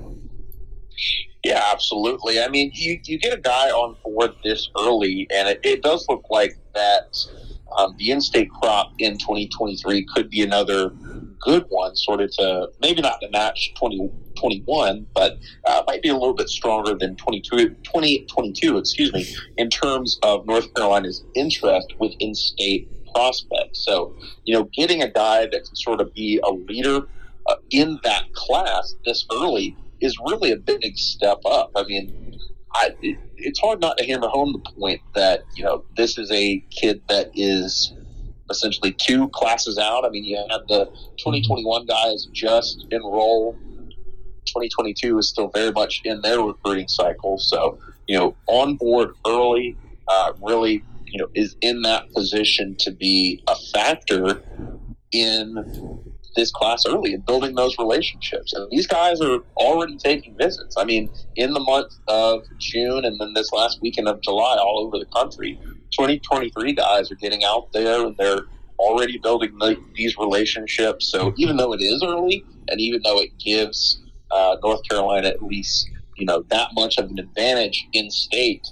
Yeah, 1.43 1.61
absolutely. 1.71 2.41
I 2.41 2.47
mean, 2.47 2.71
you, 2.73 2.99
you 3.03 3.19
get 3.19 3.37
a 3.37 3.41
guy 3.41 3.69
on 3.69 3.97
board 4.03 4.31
this 4.43 4.69
early, 4.79 5.27
and 5.29 5.49
it, 5.49 5.59
it 5.63 5.83
does 5.83 6.05
look 6.07 6.23
like 6.29 6.57
that 6.73 7.17
um, 7.77 7.95
the 7.97 8.11
in-state 8.11 8.49
crop 8.49 8.93
in 8.99 9.17
2023 9.17 10.05
could 10.15 10.29
be 10.29 10.41
another 10.41 10.89
good 11.41 11.65
one, 11.67 11.95
sort 11.95 12.21
of 12.21 12.31
to 12.37 12.69
maybe 12.81 13.01
not 13.01 13.19
to 13.21 13.29
match 13.31 13.73
2021, 14.43 15.07
but 15.13 15.37
uh, 15.65 15.83
might 15.87 16.01
be 16.01 16.09
a 16.09 16.13
little 16.13 16.33
bit 16.33 16.49
stronger 16.49 16.93
than 16.93 17.15
22, 17.15 17.69
2022, 17.83 18.77
excuse 18.77 19.13
me, 19.13 19.25
in 19.57 19.69
terms 19.69 20.19
of 20.23 20.45
North 20.45 20.73
Carolina's 20.73 21.23
interest 21.35 21.93
with 21.99 22.13
in-state 22.19 22.89
prospects. 23.13 23.85
So, 23.85 24.15
you 24.43 24.53
know, 24.53 24.69
getting 24.73 25.01
a 25.01 25.09
guy 25.09 25.45
that 25.45 25.63
can 25.65 25.75
sort 25.75 26.01
of 26.01 26.13
be 26.13 26.39
a 26.43 26.49
leader 26.49 27.07
uh, 27.47 27.55
in 27.69 27.99
that 28.03 28.33
class 28.33 28.95
this 29.05 29.25
early 29.31 29.75
is 30.01 30.17
really 30.27 30.51
a 30.51 30.57
big 30.57 30.97
step 30.97 31.39
up. 31.45 31.71
I 31.75 31.83
mean, 31.83 32.37
I, 32.73 32.89
it, 33.01 33.17
it's 33.37 33.59
hard 33.59 33.79
not 33.79 33.97
to 33.97 34.05
hammer 34.05 34.27
home 34.27 34.53
the 34.53 34.71
point 34.71 35.01
that 35.15 35.43
you 35.55 35.63
know 35.63 35.83
this 35.95 36.17
is 36.17 36.31
a 36.31 36.59
kid 36.71 37.01
that 37.07 37.31
is 37.35 37.93
essentially 38.49 38.91
two 38.91 39.29
classes 39.29 39.77
out. 39.77 40.05
I 40.05 40.09
mean, 40.09 40.23
you 40.23 40.37
had 40.37 40.61
the 40.67 40.85
2021 41.17 41.85
guys 41.85 42.27
just 42.31 42.85
enroll. 42.91 43.57
2022 44.45 45.17
is 45.17 45.29
still 45.29 45.49
very 45.53 45.71
much 45.71 46.01
in 46.05 46.21
their 46.21 46.41
recruiting 46.41 46.87
cycle. 46.87 47.37
So, 47.37 47.79
you 48.07 48.17
know, 48.17 48.35
on 48.47 48.75
board 48.75 49.11
early, 49.25 49.77
uh, 50.07 50.33
really, 50.41 50.83
you 51.05 51.19
know, 51.19 51.27
is 51.33 51.55
in 51.61 51.81
that 51.83 52.11
position 52.13 52.75
to 52.79 52.91
be 52.91 53.43
a 53.47 53.55
factor 53.73 54.41
in 55.11 56.01
this 56.35 56.51
class 56.51 56.83
early 56.87 57.13
and 57.13 57.25
building 57.25 57.55
those 57.55 57.77
relationships. 57.77 58.53
And 58.53 58.69
these 58.71 58.87
guys 58.87 59.21
are 59.21 59.39
already 59.57 59.97
taking 59.97 60.35
visits. 60.37 60.75
I 60.77 60.83
mean, 60.83 61.09
in 61.35 61.53
the 61.53 61.59
month 61.59 61.93
of 62.07 62.43
June 62.59 63.05
and 63.05 63.19
then 63.19 63.33
this 63.33 63.51
last 63.51 63.79
weekend 63.81 64.07
of 64.07 64.21
July, 64.21 64.57
all 64.57 64.83
over 64.85 64.97
the 64.97 65.05
country, 65.05 65.59
2023 65.91 66.73
guys 66.73 67.11
are 67.11 67.15
getting 67.15 67.43
out 67.43 67.71
there 67.71 68.05
and 68.05 68.17
they're 68.17 68.41
already 68.79 69.19
building 69.19 69.55
the, 69.59 69.77
these 69.95 70.17
relationships. 70.17 71.07
So 71.11 71.33
even 71.37 71.57
though 71.57 71.73
it 71.73 71.81
is 71.81 72.03
early, 72.03 72.43
and 72.69 72.79
even 72.79 73.01
though 73.03 73.19
it 73.19 73.37
gives 73.37 74.02
uh, 74.33 74.57
North 74.63 74.81
Carolina 74.89 75.27
at 75.27 75.43
least 75.43 75.89
you 76.17 76.25
know 76.25 76.43
that 76.49 76.69
much 76.73 76.97
of 76.97 77.09
an 77.09 77.19
advantage 77.19 77.87
in 77.93 78.09
state, 78.11 78.67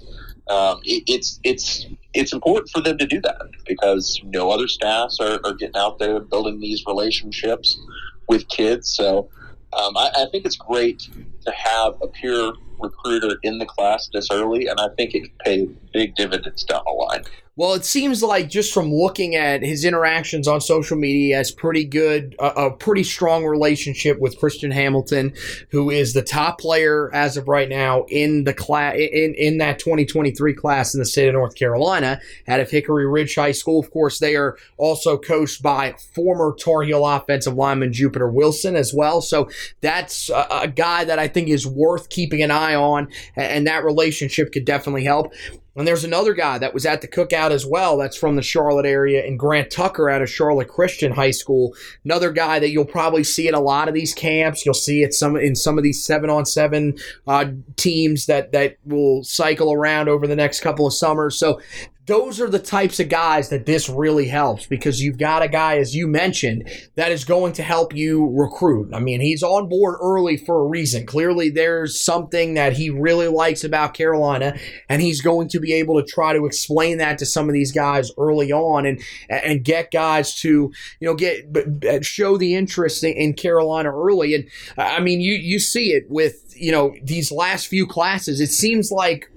um, 0.48 0.80
it, 0.84 1.04
it's 1.06 1.40
it's 1.44 1.86
it's 2.14 2.32
important 2.32 2.70
for 2.70 2.80
them 2.80 2.98
to 2.98 3.06
do 3.06 3.20
that 3.20 3.42
because 3.66 4.20
you 4.22 4.30
know 4.30 4.50
other 4.50 4.68
staffs 4.68 5.18
are, 5.20 5.40
are 5.44 5.54
getting 5.54 5.76
out 5.76 5.98
there 5.98 6.20
building 6.20 6.60
these 6.60 6.84
relationships 6.86 7.78
with 8.28 8.48
kids. 8.48 8.94
So 8.94 9.30
um, 9.72 9.96
I, 9.96 10.10
I, 10.14 10.26
think 10.30 10.44
it's 10.44 10.56
great 10.56 11.08
to 11.44 11.50
have 11.50 11.94
a 12.02 12.08
peer 12.08 12.52
recruiter 12.78 13.38
in 13.42 13.58
the 13.58 13.66
class 13.66 14.08
this 14.12 14.28
early, 14.30 14.66
and 14.66 14.78
I 14.78 14.88
think 14.96 15.14
it 15.14 15.22
can 15.22 15.32
pay 15.44 15.68
big 15.92 16.14
dividends 16.14 16.64
down 16.64 16.82
the 16.84 16.92
line. 16.92 17.24
Well, 17.54 17.74
it 17.74 17.84
seems 17.84 18.22
like 18.22 18.48
just 18.48 18.72
from 18.72 18.90
looking 18.90 19.36
at 19.36 19.62
his 19.62 19.84
interactions 19.84 20.48
on 20.48 20.62
social 20.62 20.96
media, 20.96 21.36
has 21.36 21.50
pretty 21.50 21.84
good, 21.84 22.34
a 22.38 22.70
pretty 22.70 23.04
strong 23.04 23.44
relationship 23.44 24.18
with 24.18 24.38
Christian 24.38 24.70
Hamilton, 24.70 25.34
who 25.68 25.90
is 25.90 26.14
the 26.14 26.22
top 26.22 26.58
player 26.58 27.14
as 27.14 27.36
of 27.36 27.48
right 27.48 27.68
now 27.68 28.04
in 28.08 28.44
the 28.44 28.54
class 28.54 28.94
in 28.94 29.34
in 29.34 29.58
that 29.58 29.78
2023 29.78 30.54
class 30.54 30.94
in 30.94 30.98
the 30.98 31.04
state 31.04 31.28
of 31.28 31.34
North 31.34 31.54
Carolina 31.54 32.18
out 32.48 32.60
of 32.60 32.70
Hickory 32.70 33.06
Ridge 33.06 33.34
High 33.34 33.52
School. 33.52 33.78
Of 33.78 33.90
course, 33.90 34.18
they 34.18 34.34
are 34.34 34.56
also 34.78 35.18
coached 35.18 35.62
by 35.62 35.94
former 36.14 36.56
Tar 36.58 36.84
Heel 36.84 37.06
offensive 37.06 37.54
lineman 37.54 37.92
Jupiter 37.92 38.30
Wilson 38.30 38.76
as 38.76 38.94
well. 38.94 39.20
So 39.20 39.50
that's 39.82 40.30
a, 40.30 40.46
a 40.62 40.68
guy 40.68 41.04
that 41.04 41.18
I 41.18 41.28
think 41.28 41.50
is 41.50 41.66
worth 41.66 42.08
keeping 42.08 42.40
an 42.40 42.50
eye 42.50 42.74
on, 42.74 43.08
and 43.36 43.66
that 43.66 43.84
relationship 43.84 44.52
could 44.52 44.64
definitely 44.64 45.04
help. 45.04 45.34
And 45.74 45.88
there's 45.88 46.04
another 46.04 46.34
guy 46.34 46.58
that 46.58 46.74
was 46.74 46.84
at 46.84 47.00
the 47.00 47.08
cookout 47.08 47.50
as 47.50 47.64
well. 47.64 47.96
That's 47.96 48.16
from 48.16 48.36
the 48.36 48.42
Charlotte 48.42 48.84
area, 48.84 49.24
and 49.26 49.38
Grant 49.38 49.70
Tucker 49.70 50.10
out 50.10 50.20
of 50.20 50.28
Charlotte 50.28 50.68
Christian 50.68 51.12
High 51.12 51.30
School. 51.30 51.74
Another 52.04 52.30
guy 52.30 52.58
that 52.58 52.70
you'll 52.70 52.84
probably 52.84 53.24
see 53.24 53.48
at 53.48 53.54
a 53.54 53.60
lot 53.60 53.88
of 53.88 53.94
these 53.94 54.12
camps. 54.12 54.66
You'll 54.66 54.74
see 54.74 55.02
it 55.02 55.14
some 55.14 55.36
in 55.36 55.56
some 55.56 55.78
of 55.78 55.84
these 55.84 56.04
seven 56.04 56.28
on 56.28 56.44
seven 56.44 56.98
teams 57.76 58.26
that 58.26 58.52
that 58.52 58.76
will 58.84 59.24
cycle 59.24 59.72
around 59.72 60.08
over 60.08 60.26
the 60.26 60.36
next 60.36 60.60
couple 60.60 60.86
of 60.86 60.92
summers. 60.92 61.38
So 61.38 61.60
those 62.06 62.40
are 62.40 62.50
the 62.50 62.58
types 62.58 62.98
of 62.98 63.08
guys 63.08 63.48
that 63.50 63.64
this 63.64 63.88
really 63.88 64.26
helps 64.26 64.66
because 64.66 65.00
you've 65.00 65.18
got 65.18 65.42
a 65.42 65.48
guy, 65.48 65.78
as 65.78 65.94
you 65.94 66.08
mentioned, 66.08 66.68
that 66.96 67.12
is 67.12 67.24
going 67.24 67.52
to 67.52 67.62
help 67.62 67.94
you 67.94 68.28
recruit. 68.36 68.92
I 68.92 68.98
mean, 68.98 69.20
he's 69.20 69.44
on 69.44 69.68
board 69.68 69.98
early 70.02 70.36
for 70.36 70.60
a 70.62 70.66
reason. 70.66 71.06
Clearly, 71.06 71.48
there's 71.48 72.00
something 72.00 72.54
that 72.54 72.72
he 72.72 72.90
really 72.90 73.28
likes 73.28 73.62
about 73.62 73.94
Carolina, 73.94 74.58
and 74.88 75.00
he's 75.00 75.20
going 75.20 75.48
to 75.50 75.60
be 75.60 75.74
able 75.74 76.00
to 76.02 76.06
try 76.06 76.32
to 76.32 76.44
explain 76.44 76.98
that 76.98 77.18
to 77.18 77.26
some 77.26 77.48
of 77.48 77.52
these 77.52 77.70
guys 77.70 78.10
early 78.18 78.50
on 78.50 78.84
and 78.84 79.00
and 79.28 79.64
get 79.64 79.92
guys 79.92 80.34
to 80.40 80.72
you 80.98 81.08
know 81.08 81.14
get 81.14 82.04
show 82.04 82.36
the 82.36 82.56
interest 82.56 83.04
in 83.04 83.34
Carolina 83.34 83.90
early. 83.92 84.34
And 84.34 84.48
I 84.76 84.98
mean, 84.98 85.20
you 85.20 85.34
you 85.34 85.60
see 85.60 85.92
it 85.92 86.10
with 86.10 86.52
you 86.56 86.72
know 86.72 86.96
these 87.02 87.30
last 87.30 87.68
few 87.68 87.86
classes. 87.86 88.40
It 88.40 88.50
seems 88.50 88.90
like 88.90 89.30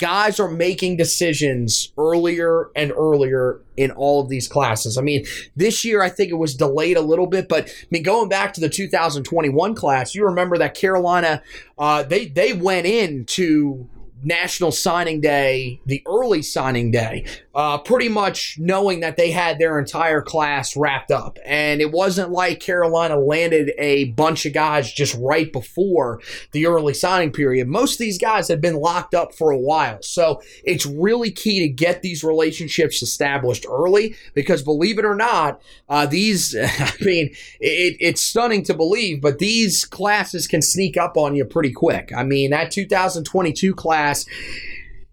guys 0.00 0.40
are 0.40 0.50
making 0.50 0.96
decisions 0.96 1.92
earlier 1.96 2.70
and 2.74 2.90
earlier 2.90 3.60
in 3.76 3.90
all 3.92 4.20
of 4.20 4.28
these 4.28 4.48
classes. 4.48 4.98
I 4.98 5.02
mean, 5.02 5.24
this 5.54 5.84
year 5.84 6.02
I 6.02 6.08
think 6.08 6.30
it 6.30 6.36
was 6.36 6.54
delayed 6.54 6.96
a 6.96 7.02
little 7.02 7.26
bit, 7.26 7.48
but 7.48 7.68
I 7.68 7.86
mean, 7.90 8.02
going 8.02 8.28
back 8.28 8.54
to 8.54 8.60
the 8.60 8.68
2021 8.68 9.74
class, 9.74 10.14
you 10.14 10.24
remember 10.24 10.58
that 10.58 10.74
Carolina, 10.74 11.42
uh, 11.78 12.02
they 12.02 12.26
they 12.26 12.52
went 12.52 12.86
into 12.86 13.88
National 14.22 14.72
Signing 14.72 15.20
Day, 15.20 15.80
the 15.86 16.02
early 16.06 16.42
signing 16.42 16.90
day, 16.90 17.26
uh, 17.54 17.78
pretty 17.78 18.08
much 18.08 18.56
knowing 18.60 19.00
that 19.00 19.16
they 19.16 19.30
had 19.30 19.58
their 19.58 19.78
entire 19.78 20.22
class 20.22 20.76
wrapped 20.76 21.10
up. 21.10 21.38
And 21.44 21.80
it 21.80 21.90
wasn't 21.90 22.30
like 22.30 22.60
Carolina 22.60 23.18
landed 23.18 23.72
a 23.76 24.06
bunch 24.12 24.46
of 24.46 24.52
guys 24.52 24.92
just 24.92 25.16
right 25.20 25.52
before 25.52 26.20
the 26.52 26.66
early 26.66 26.94
signing 26.94 27.32
period. 27.32 27.66
Most 27.66 27.94
of 27.94 27.98
these 27.98 28.18
guys 28.18 28.46
had 28.46 28.60
been 28.60 28.76
locked 28.76 29.14
up 29.14 29.34
for 29.34 29.50
a 29.50 29.58
while. 29.58 30.00
So 30.02 30.40
it's 30.64 30.86
really 30.86 31.32
key 31.32 31.60
to 31.60 31.68
get 31.68 32.02
these 32.02 32.22
relationships 32.22 33.02
established 33.02 33.66
early 33.68 34.14
because 34.34 34.62
believe 34.62 34.98
it 34.98 35.04
or 35.04 35.16
not, 35.16 35.60
uh, 35.88 36.06
these, 36.06 36.54
I 36.62 36.92
mean, 37.00 37.30
it, 37.58 37.96
it's 38.00 38.20
stunning 38.20 38.62
to 38.64 38.74
believe, 38.74 39.20
but 39.20 39.40
these 39.40 39.84
classes 39.84 40.46
can 40.46 40.62
sneak 40.62 40.96
up 40.96 41.16
on 41.16 41.34
you 41.34 41.44
pretty 41.44 41.72
quick. 41.72 42.12
I 42.16 42.22
mean, 42.22 42.50
that 42.50 42.70
2022 42.70 43.74
class 43.74 44.24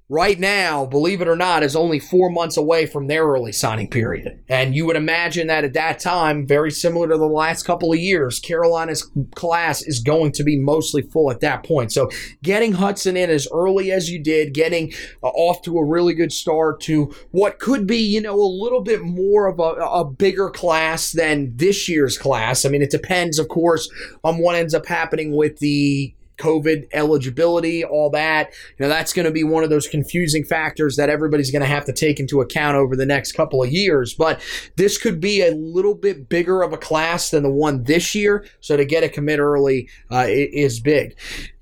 right 0.10 0.40
now, 0.40 0.86
believe 0.86 1.20
it 1.20 1.28
or 1.28 1.36
not, 1.36 1.64
is 1.64 1.76
only 1.76 2.00
four 2.00 2.30
months 2.30 2.56
away 2.56 2.86
from 2.86 3.08
their 3.08 3.26
early 3.26 3.52
signing 3.52 3.90
period. 3.90 4.40
And 4.48 4.74
you 4.74 4.86
would 4.86 4.96
imagine 4.96 5.48
that 5.48 5.66
at 5.66 5.74
that 5.74 6.00
time, 6.00 6.48
very 6.48 6.72
similar 6.72 7.10
to 7.10 7.18
the 7.18 7.26
last 7.26 7.64
couple 7.64 7.92
of 7.92 8.00
years, 8.00 8.40
Carolina's 8.40 9.10
class 9.36 9.82
is 9.82 10.00
going 10.00 10.32
to 10.34 10.44
be 10.44 10.58
mostly 10.58 11.02
full 11.02 11.30
at 11.30 11.42
that 11.42 11.64
point. 11.64 11.92
So 11.92 12.10
getting 12.42 12.74
Hudson 12.74 13.18
in 13.18 13.30
as 13.30 13.48
early 13.52 13.92
as 13.92 14.10
you 14.10 14.22
did, 14.24 14.54
getting 14.54 14.94
uh, 15.22 15.28
off 15.28 15.62
to 15.64 15.78
a 15.78 15.86
really 15.86 16.14
good 16.14 16.32
start 16.32 16.80
to 16.82 17.14
what 17.32 17.60
could 17.60 17.86
be, 17.86 17.98
you 17.98 18.22
know, 18.22 18.40
a 18.40 18.56
little 18.64 18.82
bit 18.82 19.02
more 19.02 19.48
of 19.48 19.60
a, 19.60 19.64
a 19.64 20.06
bigger 20.06 20.50
class 20.50 21.12
than 21.12 21.52
this 21.58 21.90
year's 21.90 22.18
class. 22.18 22.66
I 22.66 22.70
mean, 22.70 22.82
it 22.82 22.92
depends, 22.92 23.40
of 23.40 23.50
course, 23.50 23.90
on 24.24 24.38
what 24.38 24.56
ends 24.56 24.74
up 24.74 24.86
happening 24.86 25.36
with 25.36 25.60
the 25.60 26.14
COVID 26.38 26.88
eligibility, 26.94 27.84
all 27.84 28.10
that. 28.12 28.52
You 28.78 28.86
know, 28.86 28.90
that's 28.90 29.14
going 29.14 29.26
to 29.26 29.32
be 29.32 29.44
one 29.44 29.64
of 29.64 29.70
those 29.70 29.88
confusing 29.88 30.44
factors 30.44 30.96
that 30.96 31.10
everybody's 31.10 31.52
going 31.52 31.62
to 31.62 31.68
have 31.68 31.86
to 31.86 31.94
take 31.94 32.20
into 32.20 32.42
account 32.42 32.78
over 32.78 32.96
the 32.96 33.06
next 33.06 33.34
couple 33.34 33.64
of 33.64 33.72
years. 33.72 34.14
But 34.14 34.42
this 34.76 34.98
could 34.98 35.20
be 35.20 35.42
a 35.42 35.52
little 35.52 35.96
bit 35.96 36.30
bigger 36.30 36.62
of 36.62 36.74
a 36.74 36.78
class 36.78 37.32
than 37.32 37.44
the 37.44 37.52
one 37.52 37.84
this 37.84 38.16
year. 38.16 38.46
So 38.60 38.78
to 38.78 38.86
get 38.86 39.04
a 39.04 39.10
commit 39.10 39.40
early 39.40 39.90
uh, 40.12 40.26
is 40.28 40.80
big. 40.80 41.16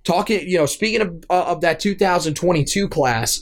Talking, 0.03 0.47
you 0.47 0.57
know, 0.57 0.67
speaking 0.67 1.01
of, 1.01 1.23
uh, 1.29 1.45
of 1.45 1.61
that 1.61 1.79
2022 1.79 2.87
class, 2.89 3.41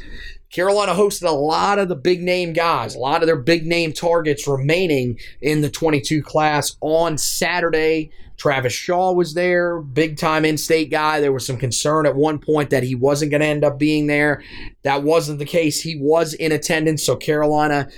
Carolina 0.54 0.94
hosted 0.94 1.28
a 1.28 1.32
lot 1.32 1.80
of 1.80 1.90
the 1.90 1.96
big 1.96 2.22
name 2.22 2.54
guys, 2.54 2.94
a 2.94 3.00
lot 3.00 3.24
of 3.24 3.28
their 3.28 3.36
big 3.36 3.66
name 3.66 3.92
targets 3.92 4.48
remaining 4.48 5.20
in 5.42 5.62
the 5.62 5.70
22 5.70 6.22
class 6.22 6.78
on 6.80 7.18
Saturday. 7.18 8.12
Travis 8.38 8.74
Shaw 8.74 9.14
was 9.14 9.34
there, 9.34 9.80
big 9.80 10.18
time 10.18 10.46
in 10.46 10.58
state 10.58 10.92
guy. 10.92 11.20
There 11.20 11.32
was 11.32 11.46
some 11.46 11.58
concern 11.58 12.06
at 12.06 12.16
one 12.16 12.40
point 12.40 12.70
that 12.72 12.84
he 12.84 12.96
wasn't 12.96 13.32
going 13.32 13.42
to 13.42 13.48
end 13.48 13.64
up 13.64 13.78
being 13.78 14.08
there. 14.08 14.44
That 14.84 15.04
wasn't 15.04 15.40
the 15.40 15.46
case. 15.46 15.82
He 15.82 15.96
was 15.96 16.34
in 16.34 16.52
attendance, 16.52 17.04
so 17.04 17.16
Carolina 17.16 17.90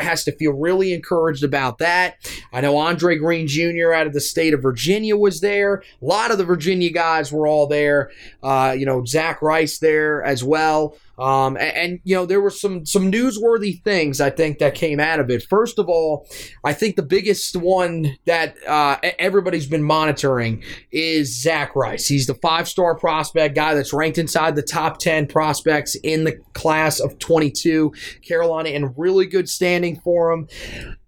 has 0.00 0.24
to 0.24 0.32
feel 0.32 0.52
really 0.52 0.92
encouraged 0.92 1.44
about 1.44 1.78
that. 1.78 2.16
I 2.52 2.60
know 2.60 2.78
Andre 2.78 3.16
Green 3.16 3.46
Jr. 3.46 3.92
out 3.92 4.06
of 4.06 4.12
the 4.12 4.20
state 4.20 4.54
of 4.54 4.62
Virginia 4.62 5.16
was 5.16 5.40
there. 5.40 5.82
A 6.00 6.04
lot 6.04 6.30
of 6.30 6.38
the 6.38 6.44
Virginia 6.44 6.90
guys 6.90 7.32
were 7.32 7.46
all 7.46 7.66
there. 7.66 8.10
Uh, 8.42 8.74
you 8.76 8.86
know, 8.86 9.04
Zach 9.04 9.42
Rice 9.42 9.78
there 9.78 10.22
as 10.22 10.42
well. 10.42 10.96
Um, 11.20 11.58
and, 11.58 11.76
and, 11.76 12.00
you 12.04 12.16
know 12.16 12.24
there 12.24 12.40
were 12.40 12.48
some 12.48 12.86
some 12.86 13.12
newsworthy 13.12 13.82
things 13.82 14.22
I 14.22 14.30
think 14.30 14.58
that 14.58 14.74
came 14.74 14.98
out 14.98 15.20
of 15.20 15.28
it. 15.28 15.42
First 15.42 15.78
of 15.78 15.86
all, 15.86 16.26
I 16.64 16.72
think 16.72 16.96
the 16.96 17.02
biggest 17.02 17.56
one 17.56 18.16
that 18.24 18.56
uh, 18.66 18.96
everybody's 19.18 19.66
been 19.66 19.79
monitoring 19.84 20.62
is 20.90 21.40
Zach 21.40 21.74
Rice. 21.76 22.06
He's 22.06 22.26
the 22.26 22.34
five 22.34 22.68
star 22.68 22.94
prospect 22.94 23.54
guy 23.54 23.74
that's 23.74 23.92
ranked 23.92 24.18
inside 24.18 24.56
the 24.56 24.62
top 24.62 24.98
ten 24.98 25.26
prospects 25.26 25.94
in 25.96 26.24
the 26.24 26.38
class 26.52 27.00
of 27.00 27.18
22. 27.18 27.92
Carolina 28.26 28.70
in 28.70 28.94
really 28.96 29.26
good 29.26 29.48
standing 29.48 30.00
for 30.00 30.32
him. 30.32 30.48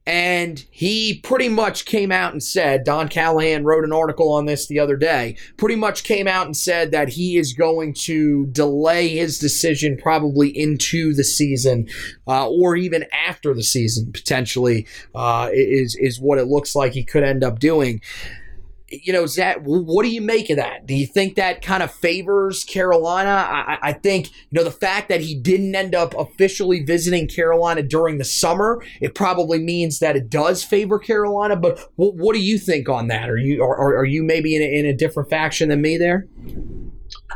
And 0.05 0.65
he 0.73 1.21
pretty 1.23 1.49
much 1.49 1.85
came 1.85 2.11
out 2.11 2.33
and 2.33 2.43
said, 2.43 2.83
Don 2.83 3.09
Callahan 3.09 3.65
wrote 3.65 3.85
an 3.85 3.93
article 3.93 4.33
on 4.33 4.47
this 4.47 4.67
the 4.67 4.81
other 4.81 4.97
day, 4.97 5.37
pretty 5.57 5.77
much 5.77 6.03
came 6.03 6.27
out 6.27 6.47
and 6.47 6.57
said 6.57 6.91
that 6.91 7.11
he 7.11 7.37
is 7.37 7.53
going 7.53 7.95
to 7.95 8.47
delay 8.47 9.11
his 9.11 9.39
decision 9.39 9.97
probably 9.97 10.49
into 10.49 11.15
the 11.15 11.23
season 11.23 11.87
uh, 12.27 12.49
or 12.49 12.75
even 12.75 13.05
after 13.13 13.55
the 13.55 13.63
season, 13.63 14.11
potentially, 14.11 14.89
uh, 15.15 15.51
is, 15.53 15.95
is 15.95 16.21
what 16.21 16.39
it 16.39 16.47
looks 16.47 16.75
like 16.75 16.93
he 16.93 17.05
could 17.05 17.23
end 17.23 17.45
up 17.45 17.61
doing 17.61 18.01
you 18.93 19.13
know, 19.13 19.27
Zach, 19.27 19.59
what 19.63 20.03
do 20.03 20.11
you 20.11 20.21
make 20.21 20.51
of 20.51 20.57
that? 20.57 20.87
Do 20.87 20.95
you 20.95 21.07
think 21.07 21.37
that 21.37 21.63
kind 21.63 21.83
of 21.83 21.91
favors 21.91 22.65
Carolina? 22.65 23.31
I, 23.31 23.79
I, 23.83 23.93
think, 23.95 24.31
you 24.31 24.35
know, 24.53 24.65
the 24.65 24.71
fact 24.71 25.09
that 25.09 25.23
he 25.23 25.35
didn't 25.35 25.75
end 25.75 25.95
up 25.95 26.15
officially 26.17 26.83
visiting 26.85 27.27
Carolina 27.27 27.83
during 27.83 28.19
the 28.19 28.25
summer, 28.25 28.83
it 29.01 29.15
probably 29.15 29.59
means 29.59 29.99
that 30.01 30.17
it 30.17 30.29
does 30.29 30.63
favor 30.63 30.99
Carolina. 30.99 31.57
But 31.57 31.91
what, 31.97 32.15
what 32.17 32.35
do 32.35 32.41
you 32.41 32.59
think 32.59 32.89
on 32.89 33.09
that? 33.09 33.31
Are 33.31 33.39
you 33.39 33.63
are, 33.63 33.97
are 33.97 34.05
you 34.05 34.23
maybe 34.23 34.55
in 34.55 34.63
a, 34.63 34.81
in 34.81 34.87
a 34.87 34.95
different 34.95 35.31
faction 35.31 35.71
than 35.71 35.81
me 35.81 35.97
there? 35.97 36.27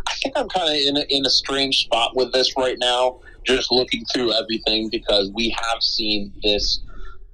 I 0.06 0.12
think 0.22 0.34
I'm 0.36 0.48
kind 0.48 0.68
of 0.68 0.76
in 0.76 0.96
a, 0.96 1.06
in 1.08 1.24
a 1.24 1.30
strange 1.30 1.84
spot 1.84 2.14
with 2.14 2.32
this 2.32 2.52
right 2.56 2.76
now, 2.78 3.20
just 3.44 3.72
looking 3.72 4.04
through 4.12 4.32
everything 4.32 4.90
because 4.90 5.30
we 5.34 5.50
have 5.50 5.82
seen 5.82 6.32
this 6.42 6.80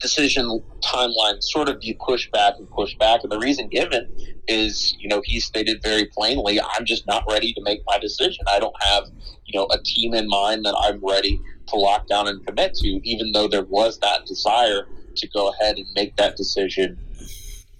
decision 0.02 0.62
timeline 0.82 1.42
sort 1.42 1.68
of 1.68 1.78
you 1.82 1.94
push 1.94 2.28
back 2.30 2.54
and 2.58 2.68
push 2.70 2.94
back. 2.96 3.20
And 3.22 3.32
the 3.32 3.38
reason 3.38 3.68
given 3.68 4.12
is, 4.48 4.94
you 4.98 5.08
know, 5.08 5.22
he 5.24 5.40
stated 5.40 5.82
very 5.82 6.04
plainly, 6.06 6.60
I'm 6.60 6.84
just 6.84 7.06
not 7.06 7.24
ready 7.30 7.52
to 7.54 7.62
make 7.62 7.82
my 7.86 7.98
decision. 7.98 8.44
I 8.48 8.58
don't 8.58 8.74
have, 8.82 9.04
you 9.46 9.58
know, 9.58 9.66
a 9.70 9.78
team 9.82 10.14
in 10.14 10.28
mind 10.28 10.64
that 10.64 10.74
I'm 10.78 11.00
ready 11.04 11.40
to 11.68 11.76
lock 11.76 12.08
down 12.08 12.28
and 12.28 12.44
commit 12.44 12.74
to, 12.74 12.88
even 13.08 13.32
though 13.32 13.48
there 13.48 13.64
was 13.64 13.98
that 14.00 14.26
desire 14.26 14.86
to 15.16 15.28
go 15.28 15.50
ahead 15.50 15.76
and 15.76 15.86
make 15.94 16.16
that 16.16 16.36
decision 16.36 16.98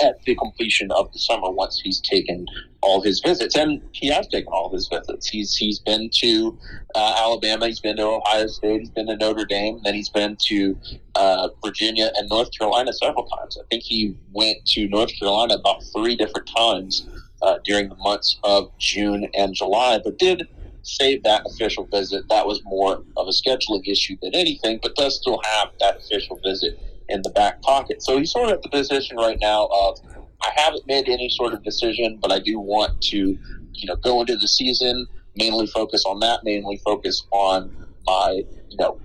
at 0.00 0.22
the 0.24 0.34
completion 0.36 0.90
of 0.92 1.12
the 1.12 1.18
summer 1.18 1.50
once 1.50 1.80
he's 1.82 2.00
taken 2.00 2.46
all 2.82 3.00
his 3.00 3.20
visits, 3.20 3.56
and 3.56 3.80
he 3.92 4.08
has 4.08 4.26
taken 4.28 4.52
all 4.52 4.70
his 4.72 4.88
visits. 4.88 5.28
He's 5.28 5.54
he's 5.54 5.78
been 5.78 6.10
to 6.14 6.58
uh, 6.94 7.14
Alabama, 7.18 7.68
he's 7.68 7.80
been 7.80 7.96
to 7.96 8.04
Ohio 8.04 8.46
State, 8.48 8.80
he's 8.80 8.90
been 8.90 9.06
to 9.06 9.16
Notre 9.16 9.44
Dame, 9.44 9.80
then 9.84 9.94
he's 9.94 10.08
been 10.08 10.36
to 10.48 10.76
uh, 11.14 11.48
Virginia 11.64 12.10
and 12.16 12.28
North 12.28 12.50
Carolina 12.56 12.92
several 12.92 13.24
times. 13.26 13.56
I 13.58 13.64
think 13.70 13.84
he 13.84 14.16
went 14.32 14.66
to 14.66 14.88
North 14.88 15.16
Carolina 15.18 15.54
about 15.54 15.82
three 15.92 16.16
different 16.16 16.50
times 16.54 17.08
uh, 17.40 17.58
during 17.64 17.88
the 17.88 17.96
months 17.96 18.38
of 18.44 18.70
June 18.78 19.28
and 19.34 19.54
July, 19.54 20.00
but 20.02 20.18
did 20.18 20.48
save 20.82 21.22
that 21.22 21.46
official 21.46 21.84
visit. 21.86 22.28
That 22.28 22.46
was 22.46 22.60
more 22.64 23.04
of 23.16 23.28
a 23.28 23.30
scheduling 23.30 23.86
issue 23.86 24.16
than 24.20 24.34
anything, 24.34 24.80
but 24.82 24.96
does 24.96 25.16
still 25.16 25.40
have 25.44 25.68
that 25.80 25.98
official 25.98 26.40
visit 26.44 26.78
in 27.08 27.22
the 27.22 27.30
back 27.30 27.62
pocket. 27.62 28.02
So 28.02 28.18
he's 28.18 28.32
sort 28.32 28.48
of 28.48 28.56
at 28.56 28.62
the 28.62 28.68
position 28.68 29.16
right 29.16 29.38
now 29.40 29.68
of 29.72 30.00
I 30.42 30.50
haven't 30.56 30.86
made 30.86 31.08
any 31.08 31.28
sort 31.28 31.54
of 31.54 31.62
decision, 31.62 32.18
but 32.20 32.32
I 32.32 32.38
do 32.38 32.58
want 32.58 33.00
to, 33.02 33.18
you 33.18 33.86
know, 33.86 33.96
go 33.96 34.20
into 34.20 34.36
the 34.36 34.48
season, 34.48 35.06
mainly 35.36 35.66
focus 35.66 36.04
on 36.04 36.20
that, 36.20 36.40
mainly 36.44 36.80
focus 36.84 37.24
on 37.30 37.74
my, 38.06 38.42
you 38.68 38.76
know, 38.78 39.00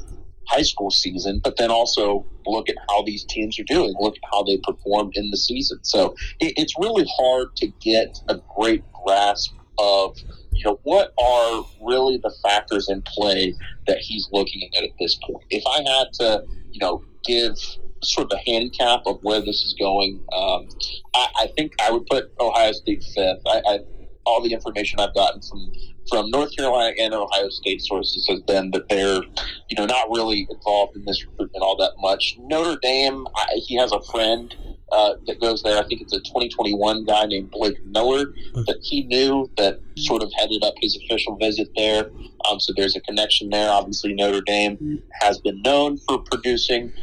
high 0.47 0.61
school 0.61 0.89
season, 0.89 1.41
but 1.43 1.57
then 1.57 1.69
also 1.69 2.25
look 2.45 2.69
at 2.69 2.75
how 2.89 3.03
these 3.03 3.23
teams 3.25 3.59
are 3.59 3.63
doing, 3.65 3.93
look 3.99 4.15
at 4.15 4.29
how 4.31 4.43
they 4.43 4.57
performed 4.63 5.13
in 5.15 5.29
the 5.29 5.37
season. 5.37 5.79
So 5.83 6.15
it, 6.39 6.53
it's 6.57 6.73
really 6.79 7.05
hard 7.17 7.55
to 7.57 7.67
get 7.81 8.19
a 8.29 8.39
great 8.55 8.83
grasp 9.05 9.53
of, 9.77 10.17
you 10.53 10.63
know, 10.63 10.79
what 10.83 11.13
are 11.21 11.65
really 11.81 12.17
the 12.17 12.33
factors 12.41 12.89
in 12.89 13.01
play 13.03 13.53
that 13.87 13.99
he's 13.99 14.27
looking 14.31 14.69
at 14.75 14.83
at 14.83 14.91
this 14.99 15.15
point. 15.15 15.43
If 15.49 15.63
I 15.67 15.77
had 15.89 16.13
to, 16.13 16.45
you 16.71 16.79
know, 16.79 17.03
give 17.23 17.57
sort 18.03 18.31
of 18.31 18.39
a 18.39 18.49
handicap 18.49 19.01
of 19.05 19.19
where 19.23 19.39
this 19.41 19.63
is 19.63 19.75
going. 19.79 20.23
Um, 20.33 20.67
I, 21.15 21.27
I, 21.39 21.47
think 21.55 21.73
I 21.81 21.91
would 21.91 22.05
put 22.05 22.31
Ohio 22.39 22.71
State 22.71 23.03
fifth. 23.03 23.41
I, 23.45 23.61
I, 23.67 23.79
all 24.25 24.41
the 24.41 24.53
information 24.53 24.99
I've 24.99 25.13
gotten 25.13 25.41
from 25.41 25.71
from 26.09 26.29
North 26.29 26.55
Carolina 26.55 26.95
and 26.99 27.13
Ohio 27.13 27.49
State 27.49 27.81
sources 27.81 28.25
has 28.29 28.39
been 28.41 28.71
that 28.71 28.87
they're, 28.89 29.21
you 29.69 29.77
know, 29.77 29.85
not 29.85 30.09
really 30.09 30.47
involved 30.49 30.95
in 30.95 31.03
this 31.05 31.25
recruitment 31.25 31.61
all 31.61 31.75
that 31.77 31.93
much. 31.99 32.37
Notre 32.39 32.77
Dame, 32.81 33.27
he 33.55 33.75
has 33.75 33.91
a 33.91 34.01
friend 34.03 34.55
uh, 34.91 35.15
that 35.25 35.41
goes 35.41 35.63
there. 35.63 35.77
I 35.77 35.85
think 35.85 36.01
it's 36.01 36.13
a 36.13 36.19
2021 36.19 37.05
guy 37.05 37.25
named 37.25 37.51
Blake 37.51 37.83
Miller 37.85 38.33
that 38.53 38.79
he 38.81 39.03
knew 39.03 39.49
that 39.57 39.79
sort 39.97 40.23
of 40.23 40.31
headed 40.37 40.63
up 40.63 40.75
his 40.79 40.97
official 41.03 41.35
visit 41.35 41.67
there. 41.75 42.09
Um, 42.49 42.59
so 42.59 42.73
there's 42.75 42.95
a 42.95 43.01
connection 43.01 43.49
there. 43.49 43.69
Obviously, 43.69 44.13
Notre 44.13 44.41
Dame 44.41 45.03
has 45.21 45.39
been 45.39 45.61
known 45.61 45.97
for 46.07 46.19
producing 46.19 46.93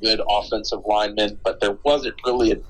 good 0.00 0.20
offensive 0.28 0.80
linemen, 0.86 1.38
but 1.44 1.60
there 1.60 1.78
wasn't 1.84 2.14
really 2.26 2.52
a 2.52 2.60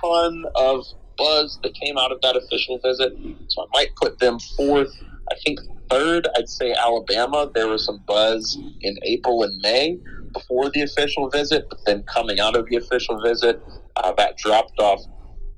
ton 0.00 0.44
of 0.54 0.84
buzz 1.16 1.58
that 1.62 1.74
came 1.74 1.96
out 1.98 2.12
of 2.12 2.20
that 2.22 2.36
official 2.36 2.78
visit. 2.78 3.16
So 3.48 3.62
I 3.62 3.66
might 3.72 3.96
put 3.96 4.18
them 4.18 4.38
fourth. 4.56 4.92
I 5.30 5.36
think 5.44 5.60
third, 5.90 6.28
I'd 6.36 6.48
say 6.48 6.72
Alabama. 6.72 7.50
There 7.54 7.68
was 7.68 7.84
some 7.84 8.02
buzz 8.06 8.58
in 8.80 8.96
April 9.02 9.42
and 9.42 9.60
May 9.60 9.98
before 10.32 10.70
the 10.70 10.82
official 10.82 11.30
visit, 11.30 11.66
but 11.68 11.78
then 11.86 12.02
coming 12.02 12.40
out 12.40 12.56
of 12.56 12.68
the 12.68 12.76
official 12.76 13.20
visit, 13.22 13.62
uh, 13.96 14.12
that 14.12 14.36
dropped 14.36 14.78
off 14.80 15.00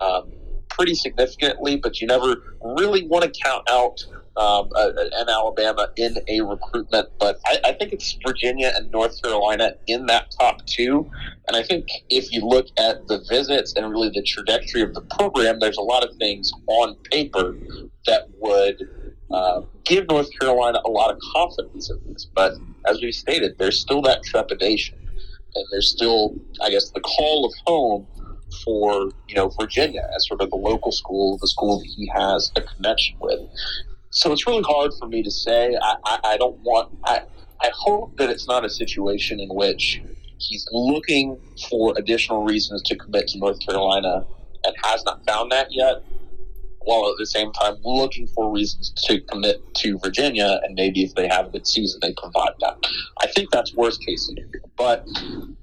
um, 0.01 0.31
pretty 0.69 0.95
significantly. 0.95 1.77
But 1.77 2.01
you 2.01 2.07
never 2.07 2.37
really 2.63 3.07
want 3.07 3.25
to 3.25 3.41
count 3.43 3.69
out 3.71 4.05
um, 4.37 4.71
and 4.75 5.31
Alabama 5.31 5.89
in 5.97 6.17
a 6.29 6.43
recruitment, 6.43 7.09
but 7.19 7.39
I, 7.47 7.59
I, 7.65 7.73
think 7.73 7.95
it's 7.95 8.19
Virginia 8.27 8.71
and 8.75 8.91
North 8.91 9.21
Carolina 9.23 9.73
in 9.87 10.05
that 10.07 10.31
top 10.39 10.65
two. 10.67 11.11
And 11.49 11.57
I 11.57 11.63
think 11.63 11.89
if 12.11 12.31
you 12.33 12.43
look 12.43 12.67
at 12.79 13.09
the 13.09 13.25
visits 13.31 13.73
and 13.77 13.91
really 13.91 14.11
the 14.11 14.23
trajectory 14.23 14.83
of 14.83 14.93
the 14.93 15.01
program, 15.01 15.59
there's 15.59 15.79
a 15.79 15.83
lot 15.83 16.05
of 16.05 16.15
things 16.17 16.53
on 16.67 16.97
paper 17.11 17.57
that 18.05 18.29
would 18.39 18.83
uh, 19.31 19.63
give 19.85 20.07
North 20.09 20.29
Carolina 20.39 20.81
a 20.85 20.91
lot 20.91 21.11
of 21.11 21.19
confidence 21.35 21.91
in 21.91 21.99
this. 22.13 22.27
But 22.27 22.55
as 22.87 23.01
we 23.01 23.13
stated, 23.13 23.57
there's 23.59 23.81
still 23.81 24.03
that 24.03 24.23
trepidation, 24.23 24.99
and 25.55 25.65
there's 25.71 25.91
still, 25.91 26.35
I 26.61 26.69
guess, 26.69 26.91
the 26.91 27.01
call 27.01 27.47
of 27.47 27.53
home 27.67 28.07
for 28.65 29.11
you 29.29 29.35
know 29.35 29.49
Virginia 29.61 30.09
as 30.15 30.27
sort 30.29 30.41
of 30.41 30.51
the 30.51 30.57
local 30.57 30.93
school, 30.93 31.39
the 31.39 31.49
school 31.49 31.79
that 31.79 31.87
he 31.87 32.11
has 32.15 32.53
a 32.57 32.61
connection 32.61 33.17
with. 33.21 33.41
So 34.17 34.33
it's 34.33 34.47
really 34.47 34.63
hard 34.63 34.93
for 34.99 35.07
me 35.07 35.23
to 35.23 35.31
say. 35.31 35.77
I, 35.81 35.95
I, 36.07 36.19
I 36.25 36.37
don't 36.39 36.59
want. 36.61 36.91
I, 37.05 37.21
I 37.61 37.71
hope 37.75 38.17
that 38.17 38.31
it's 38.31 38.49
not 38.49 38.65
a 38.65 38.71
situation 38.71 39.39
in 39.41 39.51
which 39.51 40.01
he's 40.39 40.67
looking 40.73 41.39
for 41.69 41.93
additional 41.99 42.43
reasons 42.43 42.83
to 42.85 42.97
commit 42.97 43.29
to 43.29 43.39
North 43.39 43.61
Carolina 43.61 44.25
and 44.65 44.75
has 44.85 45.05
not 45.05 45.21
found 45.27 45.53
that 45.53 45.67
yet, 45.71 46.03
while 46.79 47.11
at 47.11 47.19
the 47.19 47.27
same 47.27 47.53
time 47.53 47.75
looking 47.85 48.27
for 48.29 48.51
reasons 48.51 48.91
to 49.05 49.21
commit 49.21 49.63
to 49.75 49.99
Virginia. 49.99 50.61
And 50.65 50.75
maybe 50.75 51.03
if 51.03 51.15
they 51.15 51.29
have 51.29 51.49
a 51.49 51.51
good 51.51 51.67
season, 51.67 52.01
they 52.01 52.15
provide 52.15 52.55
that. 52.61 52.79
I 53.21 53.27
think 53.27 53.51
that's 53.51 53.75
worst 53.75 54.01
case 54.01 54.27
scenario. 54.27 54.63
But 54.79 55.07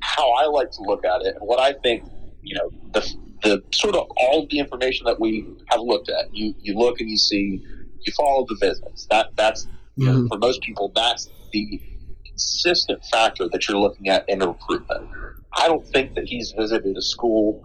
how 0.01 0.31
I 0.33 0.45
like 0.45 0.69
to 0.73 0.81
look 0.83 1.03
at 1.03 1.23
it 1.23 1.37
and 1.37 1.47
what 1.47 1.59
I 1.59 1.73
think, 1.81 2.03
you 2.43 2.55
know, 2.55 2.69
the, 2.93 3.15
the 3.41 3.63
sort 3.73 3.95
of 3.95 4.11
all 4.15 4.45
the 4.47 4.59
information 4.59 5.07
that 5.07 5.19
we 5.19 5.43
have 5.71 5.81
looked 5.81 6.09
at, 6.09 6.35
you, 6.35 6.53
you 6.59 6.77
look 6.77 6.99
and 6.99 7.09
you 7.09 7.17
see 7.17 7.65
you 8.05 8.13
follow 8.13 8.45
the 8.47 8.55
visits. 8.59 9.07
That 9.09 9.29
that's 9.35 9.65
mm-hmm. 9.65 10.05
know, 10.05 10.27
for 10.27 10.37
most 10.37 10.61
people 10.61 10.91
that's 10.95 11.29
the 11.51 11.81
consistent 12.25 13.03
factor 13.05 13.47
that 13.49 13.67
you're 13.67 13.77
looking 13.77 14.09
at 14.09 14.27
in 14.27 14.41
a 14.41 14.47
recruitment. 14.47 15.07
I 15.55 15.67
don't 15.67 15.85
think 15.87 16.15
that 16.15 16.25
he's 16.25 16.51
visited 16.51 16.97
a 16.97 17.01
school 17.01 17.63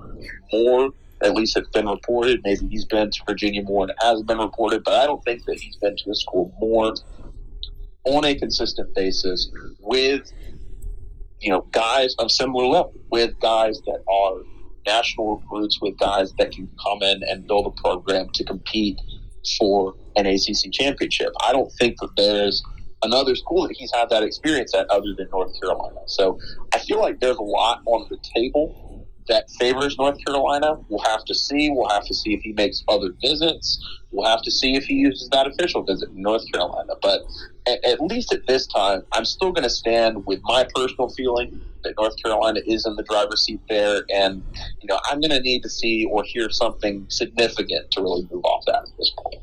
more. 0.53 0.91
At 1.23 1.35
least 1.35 1.57
it's 1.57 1.71
been 1.71 1.89
reported. 1.89 2.41
Maybe 2.45 2.69
he's 2.69 2.85
been 2.85 3.11
to 3.11 3.21
Virginia 3.27 3.63
more 3.63 3.85
and 3.85 3.93
has 4.01 4.23
been 4.23 4.39
reported, 4.39 4.85
but 4.85 4.95
I 4.95 5.07
don't 5.07 5.25
think 5.25 5.45
that 5.47 5.59
he's 5.59 5.77
been 5.77 5.97
to 5.97 6.11
a 6.11 6.15
school 6.15 6.55
more 6.61 6.95
on 8.05 8.25
a 8.25 8.35
consistent 8.35 8.95
basis 8.95 9.51
with 9.81 10.31
you 11.41 11.51
know 11.51 11.63
guys 11.73 12.15
of 12.19 12.31
similar 12.31 12.67
level, 12.67 12.95
with 13.11 13.39
guys 13.41 13.81
that 13.87 14.03
are 14.09 14.43
national 14.87 15.37
recruits, 15.37 15.81
with 15.81 15.99
guys 15.99 16.33
that 16.39 16.53
can 16.53 16.69
come 16.83 17.03
in 17.03 17.23
and 17.25 17.47
build 17.47 17.67
a 17.67 17.83
program 17.83 18.29
to 18.35 18.45
compete 18.45 18.99
for 19.59 19.95
an 20.19 20.27
ACC 20.27 20.73
championship. 20.73 21.33
I 21.41 21.53
don't 21.53 21.71
think 21.79 21.99
that 22.01 22.11
there's 22.17 22.63
another 23.03 23.37
school 23.37 23.69
that 23.69 23.77
he's 23.77 23.93
had 23.95 24.11
that 24.11 24.23
experience 24.23 24.75
at 24.75 24.89
other 24.91 25.15
than 25.17 25.29
North 25.31 25.53
Carolina. 25.61 26.01
So 26.07 26.39
I 26.75 26.79
feel 26.79 27.01
like 27.01 27.21
there's 27.21 27.37
a 27.37 27.43
lot 27.43 27.83
on 27.87 28.09
the 28.11 28.19
table 28.35 29.07
that 29.29 29.45
favors 29.61 29.97
North 29.99 30.19
Carolina. 30.25 30.77
We'll 30.89 31.05
have 31.05 31.25
to 31.27 31.35
see. 31.35 31.71
We'll 31.71 31.91
have 31.91 32.05
to 32.07 32.15
see 32.15 32.35
if 32.35 32.41
he 32.41 32.53
makes 32.53 32.83
other 32.89 33.11
visits. 33.23 33.79
We'll 34.11 34.29
have 34.29 34.43
to 34.43 34.51
see 34.51 34.75
if 34.75 34.85
he 34.85 34.95
uses 34.95 35.29
that 35.31 35.47
official 35.47 35.85
visit 35.85 36.09
in 36.09 36.23
North 36.23 36.43
Carolina. 36.51 36.95
But 37.01 37.21
at, 37.67 37.85
at 37.85 38.01
least 38.01 38.33
at 38.33 38.47
this 38.49 38.67
time, 38.67 39.03
I'm 39.13 39.27
still 39.27 39.53
going 39.53 39.65
to 39.65 39.71
stand 39.71 40.27
with 40.27 40.41
my 40.45 40.67
personal 40.75 41.11
feeling 41.11 41.61
that 41.85 41.95
North 41.99 42.21
Carolina 42.23 42.61
is 42.67 42.87
in 42.87 42.97
the 42.97 43.03
driver's 43.03 43.45
seat 43.45 43.61
there. 43.69 44.03
And, 44.13 44.43
you 44.81 44.89
know, 44.89 44.99
I'm 45.05 45.21
going 45.21 45.31
to 45.31 45.41
need 45.41 45.63
to 45.63 45.71
see 45.71 46.07
or 46.11 46.25
hear 46.25 46.51
something 46.51 47.07
significant 47.09 47.91
to 47.93 48.01
really 48.01 48.27
move 48.33 48.45
off 48.45 48.65
that 48.67 48.83
at 48.83 48.97
this 48.99 49.13
point. 49.17 49.43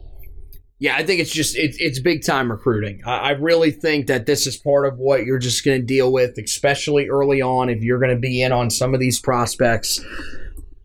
Yeah, 0.77 0.95
I 0.97 1.05
think 1.05 1.21
it's 1.21 1.31
just 1.31 1.55
it's 1.55 1.77
it's 1.79 1.99
big 1.99 2.25
time 2.25 2.51
recruiting. 2.51 3.01
I, 3.05 3.17
I 3.17 3.29
really 3.31 3.71
think 3.71 4.07
that 4.07 4.25
this 4.25 4.45
is 4.45 4.57
part 4.57 4.85
of 4.85 4.97
what 4.97 5.23
you're 5.23 5.39
just 5.39 5.63
going 5.63 5.79
to 5.79 5.85
deal 5.85 6.11
with, 6.11 6.37
especially 6.37 7.07
early 7.07 7.41
on. 7.41 7.69
If 7.69 7.81
you're 7.81 7.99
going 7.99 8.13
to 8.13 8.19
be 8.19 8.41
in 8.41 8.51
on 8.51 8.69
some 8.69 8.93
of 8.93 8.99
these 8.99 9.19
prospects, 9.19 10.03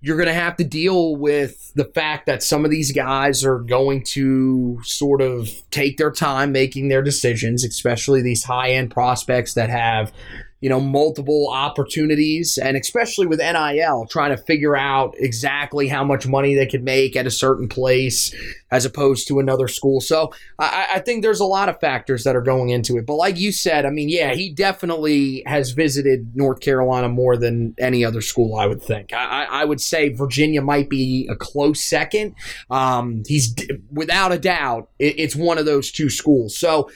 you're 0.01 0.17
going 0.17 0.29
to 0.29 0.35
have 0.35 0.57
to 0.57 0.65
deal 0.65 1.17
with 1.17 1.73
the 1.75 1.85
fact 1.85 2.27
that 2.27 2.43
some 2.43 2.65
of 2.65 2.71
these 2.71 2.93
guys 2.93 3.45
are 3.45 3.59
going 3.59 4.05
to 4.05 4.81
sort 4.85 5.21
of 5.21 5.51
take 5.71 5.99
their 5.99 6.13
time 6.13 6.53
making 6.53 6.89
their 6.89 7.03
decisions, 7.03 7.65
especially 7.65 8.23
these 8.23 8.45
high 8.45 8.71
end 8.71 8.93
prospects 8.93 9.55
that 9.55 9.71
have 9.71 10.13
you 10.61 10.69
know, 10.69 10.81
multiple 10.81 11.49
opportunities, 11.51 12.59
and 12.59 12.77
especially 12.77 13.27
with 13.27 13.39
NIL, 13.39 14.07
trying 14.11 14.37
to 14.37 14.43
figure 14.43 14.77
out 14.77 15.15
exactly 15.19 15.89
how 15.89 16.05
much 16.05 16.27
money 16.27 16.55
they 16.55 16.67
could 16.67 16.85
make 16.85 17.17
at 17.17 17.27
a 17.27 17.31
certain 17.31 17.69
place 17.69 18.35
as 18.71 18.85
opposed 18.85 19.27
to 19.29 19.39
another 19.39 19.69
school. 19.69 20.01
So 20.01 20.33
I, 20.59 20.89
I, 20.95 20.99
think 21.01 21.23
there's 21.23 21.41
a 21.41 21.45
lot 21.45 21.69
of 21.69 21.81
factors 21.81 22.23
that 22.25 22.37
are 22.37 22.43
going 22.43 22.71
into 22.71 22.99
it. 22.99 23.07
But 23.07 23.17
like 23.17 23.37
you 23.37 23.51
said, 23.51 23.85
I 23.85 23.91
mean, 23.91 24.09
yeah, 24.09 24.35
he 24.35 24.53
definitely 24.53 25.43
has 25.47 25.73
visited 25.73 26.37
North 26.37 26.61
Carolina 26.61 27.09
more 27.09 27.37
than 27.37 27.75
any 27.79 28.05
other 28.05 28.21
school, 28.21 28.57
I 28.57 28.67
would 28.67 28.83
think. 28.83 29.13
I, 29.13 29.47
I 29.51 29.65
would 29.65 29.81
say 29.81 30.11
Virginia 30.11 30.63
might 30.63 30.89
be 30.89 31.27
a 31.29 31.35
close 31.35 31.83
second. 31.83 32.37
Um, 32.71 33.23
he's 33.27 33.55
without 33.91 34.31
a 34.31 34.39
doubt, 34.39 34.89
it, 34.99 35.19
it's 35.19 35.35
one 35.35 35.59
of 35.59 35.67
those 35.67 35.91
two 35.91 36.11
schools. 36.11 36.57
So 36.57 36.91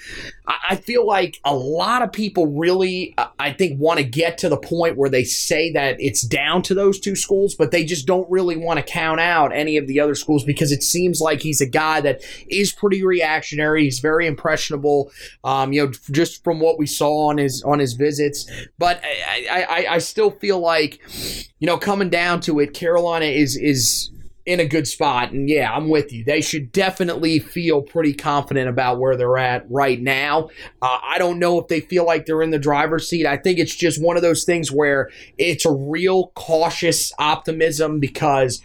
I 0.47 0.77
feel 0.77 1.07
like 1.07 1.41
a 1.45 1.55
lot 1.55 2.03
of 2.03 2.13
people 2.13 2.47
really, 2.47 3.15
I 3.39 3.54
think, 3.57 3.81
want 3.81 3.99
to 3.99 4.05
get 4.05 4.39
to 4.39 4.49
the 4.49 4.57
point 4.57 4.97
where 4.97 5.11
they 5.11 5.25
say 5.25 5.73
that 5.73 5.97
it's 5.99 6.23
down 6.23 6.63
to 6.63 6.75
those 6.75 7.01
two 7.01 7.17
schools, 7.17 7.55
but 7.55 7.71
they 7.71 7.85
just 7.85 8.07
don't 8.07 8.31
really 8.31 8.57
want 8.57 8.79
to 8.79 8.85
count 8.85 9.21
out 9.21 9.55
any 9.55 9.77
of 9.77 9.87
the 9.87 10.01
other 10.01 10.15
schools 10.15 10.45
because 10.45 10.73
it 10.73 10.83
seems 10.83 11.21
like 11.21 11.41
he's 11.41 11.61
a 11.61 11.67
guy 11.67 12.01
that 12.01 12.23
is 12.49 12.73
pretty 12.73 13.05
reactionary. 13.05 13.85
He's 13.85 14.01
very 14.01 14.27
impressionable, 14.27 15.11
um, 15.43 15.73
you 15.73 15.85
know, 15.85 15.93
just 16.11 16.45
from 16.45 16.61
what 16.61 16.79
we 16.79 16.87
saw 16.87 17.29
on 17.29 17.39
his 17.39 17.63
on 17.63 17.79
his 17.79 17.95
visits. 17.95 18.51
But 18.79 19.03
I, 19.05 19.67
I, 19.69 19.95
I 19.95 19.99
still 19.99 20.31
feel 20.31 20.59
like, 20.59 21.01
you 21.59 21.67
know, 21.67 21.79
coming 21.79 22.11
down 22.11 22.41
to 22.43 22.61
it, 22.61 22.75
Carolina 22.75 23.27
is 23.27 23.57
is 23.57 24.11
in 24.47 24.61
a 24.61 24.67
good 24.67 24.87
spot. 24.87 25.33
And 25.33 25.49
yeah, 25.49 25.73
I'm 25.73 25.89
with 25.89 26.13
you. 26.13 26.25
They 26.25 26.41
should 26.41 26.71
definitely 26.71 27.39
feel 27.39 27.81
pretty 27.83 28.13
confident 28.13 28.69
about 28.69 28.99
where 28.99 29.17
they're 29.17 29.39
at 29.39 29.65
right 29.71 30.01
now. 30.01 30.51
Uh, 30.83 30.99
I 31.03 31.19
don't 31.19 31.39
know 31.39 31.59
if 31.59 31.69
they 31.69 31.81
feel 31.81 32.05
like 32.05 32.27
they're 32.27 32.43
in 32.43 32.51
the 32.51 32.59
driver's 32.59 33.09
seat. 33.09 33.27
I 33.27 33.37
think 33.37 33.59
it's 33.59 33.75
just 33.75 34.03
one 34.03 34.17
of 34.17 34.23
those 34.23 34.45
things 34.45 34.71
where 34.71 35.11
it's 35.39 35.65
a 35.65 35.73
real 35.73 36.29
cautious 36.35 37.13
optimism 37.19 38.01
because 38.01 38.61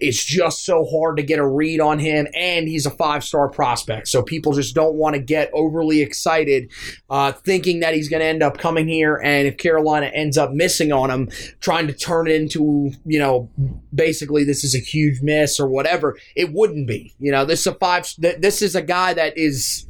it's 0.00 0.24
just 0.24 0.64
so 0.64 0.84
hard 0.84 1.16
to 1.16 1.22
get 1.22 1.38
a 1.38 1.46
read 1.46 1.80
on 1.80 1.98
him, 1.98 2.26
and 2.34 2.68
he's 2.68 2.86
a 2.86 2.90
five 2.90 3.24
star 3.24 3.48
prospect. 3.48 4.08
So 4.08 4.22
people 4.22 4.52
just 4.52 4.74
don't 4.74 4.94
want 4.94 5.14
to 5.14 5.20
get 5.20 5.50
overly 5.52 6.02
excited, 6.02 6.70
uh, 7.10 7.32
thinking 7.32 7.80
that 7.80 7.94
he's 7.94 8.08
going 8.08 8.20
to 8.20 8.26
end 8.26 8.42
up 8.42 8.58
coming 8.58 8.88
here. 8.88 9.20
And 9.22 9.46
if 9.46 9.56
Carolina 9.56 10.06
ends 10.06 10.38
up 10.38 10.52
missing 10.52 10.92
on 10.92 11.10
him, 11.10 11.30
trying 11.60 11.86
to 11.86 11.92
turn 11.92 12.26
it 12.26 12.34
into, 12.34 12.92
you 13.04 13.18
know, 13.18 13.50
basically 13.94 14.44
this 14.44 14.64
is 14.64 14.74
a 14.74 14.78
huge 14.78 15.20
miss 15.22 15.60
or 15.60 15.68
whatever, 15.68 16.16
it 16.36 16.52
wouldn't 16.52 16.86
be. 16.86 17.14
You 17.18 17.32
know, 17.32 17.44
this 17.44 17.60
is 17.60 17.66
a 17.66 17.74
five. 17.74 18.06
This 18.18 18.62
is 18.62 18.74
a 18.74 18.82
guy 18.82 19.14
that 19.14 19.36
is, 19.36 19.86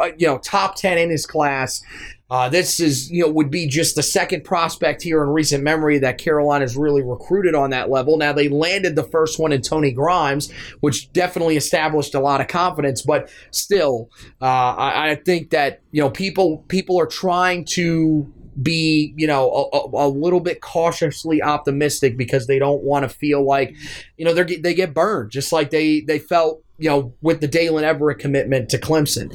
uh, 0.00 0.10
you 0.16 0.26
know, 0.26 0.38
top 0.38 0.76
ten 0.76 0.98
in 0.98 1.10
his 1.10 1.26
class. 1.26 1.82
Uh, 2.30 2.48
this 2.48 2.80
is, 2.80 3.10
you 3.10 3.22
know, 3.22 3.30
would 3.30 3.50
be 3.50 3.66
just 3.66 3.96
the 3.96 4.02
second 4.02 4.44
prospect 4.44 5.02
here 5.02 5.22
in 5.22 5.28
recent 5.28 5.62
memory 5.62 5.98
that 5.98 6.16
Carolina's 6.16 6.76
really 6.76 7.02
recruited 7.02 7.54
on 7.54 7.70
that 7.70 7.90
level. 7.90 8.16
Now 8.16 8.32
they 8.32 8.48
landed 8.48 8.96
the 8.96 9.04
first 9.04 9.38
one 9.38 9.52
in 9.52 9.60
Tony 9.60 9.92
Grimes, 9.92 10.50
which 10.80 11.12
definitely 11.12 11.56
established 11.56 12.14
a 12.14 12.20
lot 12.20 12.40
of 12.40 12.48
confidence. 12.48 13.02
But 13.02 13.30
still, 13.50 14.10
uh, 14.40 14.44
I, 14.44 15.10
I 15.10 15.14
think 15.16 15.50
that 15.50 15.82
you 15.92 16.00
know 16.00 16.10
people 16.10 16.64
people 16.68 16.98
are 16.98 17.06
trying 17.06 17.66
to 17.66 18.32
be, 18.60 19.12
you 19.16 19.26
know, 19.26 19.70
a, 19.72 20.06
a, 20.06 20.08
little 20.08 20.40
bit 20.40 20.60
cautiously 20.60 21.42
optimistic 21.42 22.16
because 22.16 22.46
they 22.46 22.58
don't 22.58 22.82
want 22.82 23.02
to 23.02 23.08
feel 23.08 23.44
like, 23.44 23.74
you 24.16 24.24
know, 24.24 24.32
they 24.32 24.56
they 24.56 24.74
get 24.74 24.94
burned 24.94 25.30
just 25.30 25.52
like 25.52 25.70
they 25.70 26.00
they 26.00 26.18
felt, 26.18 26.62
you 26.78 26.88
know, 26.88 27.14
with 27.20 27.40
the 27.40 27.48
Daylen 27.48 27.82
Everette 27.82 28.18
commitment 28.18 28.68
to 28.70 28.78
Clemson. 28.78 29.34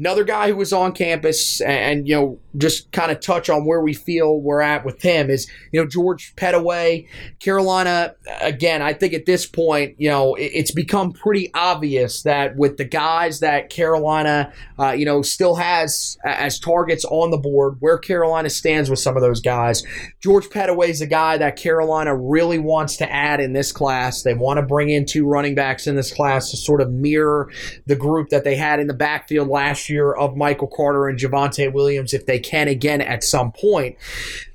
Another 0.00 0.24
guy 0.24 0.48
who 0.48 0.56
was 0.56 0.72
on 0.72 0.92
campus, 0.92 1.60
and, 1.60 2.08
you 2.08 2.14
know, 2.14 2.38
just 2.56 2.90
kind 2.90 3.12
of 3.12 3.20
touch 3.20 3.50
on 3.50 3.66
where 3.66 3.82
we 3.82 3.92
feel 3.92 4.40
we're 4.40 4.62
at 4.62 4.82
with 4.82 5.02
him 5.02 5.28
is, 5.28 5.46
you 5.72 5.78
know, 5.78 5.86
George 5.86 6.34
Pettaway, 6.36 7.06
Carolina. 7.38 8.14
Again, 8.40 8.80
I 8.80 8.94
think 8.94 9.12
at 9.12 9.26
this 9.26 9.44
point, 9.44 9.96
you 9.98 10.08
know, 10.08 10.36
it's 10.36 10.72
become 10.72 11.12
pretty 11.12 11.52
obvious 11.52 12.22
that 12.22 12.56
with 12.56 12.78
the 12.78 12.86
guys 12.86 13.40
that 13.40 13.68
Carolina, 13.68 14.54
uh, 14.78 14.92
you 14.92 15.04
know, 15.04 15.20
still 15.20 15.56
has 15.56 16.16
as 16.24 16.58
targets 16.58 17.04
on 17.04 17.30
the 17.30 17.36
board, 17.36 17.76
where 17.80 17.98
Carolina 17.98 18.48
stands 18.48 18.88
with 18.88 19.00
some 19.00 19.16
of 19.16 19.22
those 19.22 19.42
guys. 19.42 19.82
George 20.22 20.48
Pettaway 20.48 20.88
is 20.88 21.02
a 21.02 21.06
guy 21.06 21.36
that 21.36 21.56
Carolina 21.56 22.16
really 22.16 22.58
wants 22.58 22.96
to 22.96 23.12
add 23.12 23.38
in 23.38 23.52
this 23.52 23.70
class. 23.70 24.22
They 24.22 24.32
want 24.32 24.56
to 24.56 24.62
bring 24.64 24.88
in 24.88 25.04
two 25.04 25.26
running 25.26 25.54
backs 25.54 25.86
in 25.86 25.94
this 25.94 26.10
class 26.10 26.50
to 26.52 26.56
sort 26.56 26.80
of 26.80 26.90
mirror 26.90 27.52
the 27.84 27.96
group 27.96 28.30
that 28.30 28.44
they 28.44 28.56
had 28.56 28.80
in 28.80 28.86
the 28.86 28.94
backfield 28.94 29.48
last 29.48 29.88
year 29.88 29.89
of 30.16 30.36
Michael 30.36 30.68
Carter 30.68 31.08
and 31.08 31.18
Javonte 31.18 31.72
Williams 31.72 32.14
if 32.14 32.26
they 32.26 32.38
can 32.38 32.68
again 32.68 33.00
at 33.00 33.24
some 33.24 33.52
point. 33.52 33.96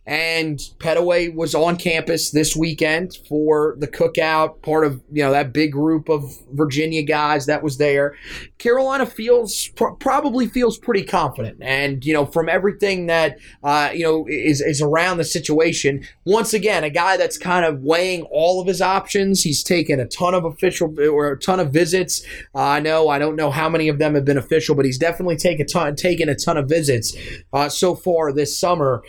And 0.07 0.59
Pettaway 0.77 1.33
was 1.33 1.55
on 1.55 1.77
campus 1.77 2.29
this 2.29 2.55
weekend 2.55 3.17
for 3.27 3.75
the 3.79 3.87
cookout, 3.87 4.62
part 4.62 4.85
of 4.85 5.01
you 5.12 5.23
know 5.23 5.31
that 5.31 5.51
big 5.51 5.71
group 5.71 6.10
of 6.10 6.23
Virginia 6.51 7.01
guys 7.01 7.47
that 7.47 7.63
was 7.63 7.77
there. 7.77 8.15
Carolina 8.60 9.08
feels 9.08 9.69
pr- 9.69 9.95
probably 9.99 10.47
feels 10.47 10.77
pretty 10.77 11.03
confident, 11.03 11.58
and 11.62 12.06
you 12.06 12.13
know 12.13 12.25
from 12.25 12.49
everything 12.49 13.08
that 13.08 13.39
uh, 13.63 13.89
you 13.93 14.03
know 14.03 14.27
is 14.29 14.62
is 14.62 14.79
around 14.79 15.17
the 15.17 15.23
situation. 15.23 16.06
Once 16.23 16.53
again, 16.53 16.83
a 16.83 16.89
guy 16.91 17.17
that's 17.17 17.37
kind 17.37 17.65
of 17.65 17.81
weighing 17.81 18.23
all 18.31 18.62
of 18.62 18.67
his 18.67 18.81
options. 18.81 19.41
He's 19.41 19.63
taken 19.63 19.99
a 19.99 20.08
ton 20.08 20.35
of 20.35 20.45
official 20.45 20.93
or 20.99 21.31
a 21.31 21.39
ton 21.39 21.60
of 21.60 21.73
visits. 21.73 22.23
Uh, 22.53 22.60
I 22.60 22.79
know 22.79 23.10
I 23.10 23.17
don't 23.17 23.35
know 23.35 23.49
how 23.49 23.69
many 23.69 23.89
of 23.89 23.97
them 23.97 24.13
have 24.13 24.25
been 24.25 24.37
official, 24.37 24.75
but 24.75 24.85
he's 24.85 24.99
definitely 24.99 25.37
taken 25.37 25.65
a 25.65 25.67
ton 25.67 25.95
taken 25.95 26.29
a 26.29 26.35
ton 26.35 26.58
of 26.58 26.69
visits 26.69 27.17
uh, 27.53 27.69
so 27.69 27.95
far 27.95 28.31
this 28.31 28.60
summer 28.60 29.01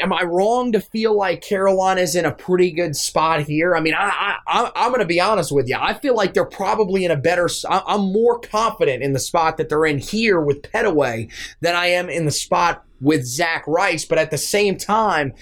am 0.00 0.12
I 0.12 0.22
wrong 0.22 0.72
to 0.72 0.80
feel 0.80 1.16
like 1.16 1.42
Carolina's 1.42 2.14
in 2.14 2.24
a 2.24 2.32
pretty 2.32 2.70
good 2.70 2.96
spot 2.96 3.40
here? 3.42 3.74
I 3.74 3.80
mean, 3.80 3.94
I, 3.94 4.36
I 4.46 4.70
I'm 4.74 4.90
going 4.90 5.00
to 5.00 5.06
be 5.06 5.20
honest 5.20 5.52
with 5.52 5.68
you. 5.68 5.76
I 5.78 5.94
feel 5.94 6.14
like 6.14 6.34
they're 6.34 6.44
probably 6.44 7.04
in 7.04 7.10
a 7.10 7.16
better. 7.16 7.48
I'm 7.68 8.12
more 8.12 8.38
confident 8.38 9.02
in 9.02 9.12
the 9.12 9.18
spot 9.18 9.56
that 9.56 9.68
they're 9.68 9.86
in 9.86 9.98
here 9.98 10.40
with 10.40 10.62
Pettaway 10.62 11.30
than 11.60 11.74
I 11.74 11.86
am 11.86 12.08
in 12.08 12.24
the 12.24 12.30
spot 12.30 12.84
with 13.00 13.24
Zach 13.24 13.64
Rice. 13.66 14.04
But 14.04 14.18
at 14.18 14.30
the 14.30 14.38
same 14.38 14.76
time, 14.76 15.34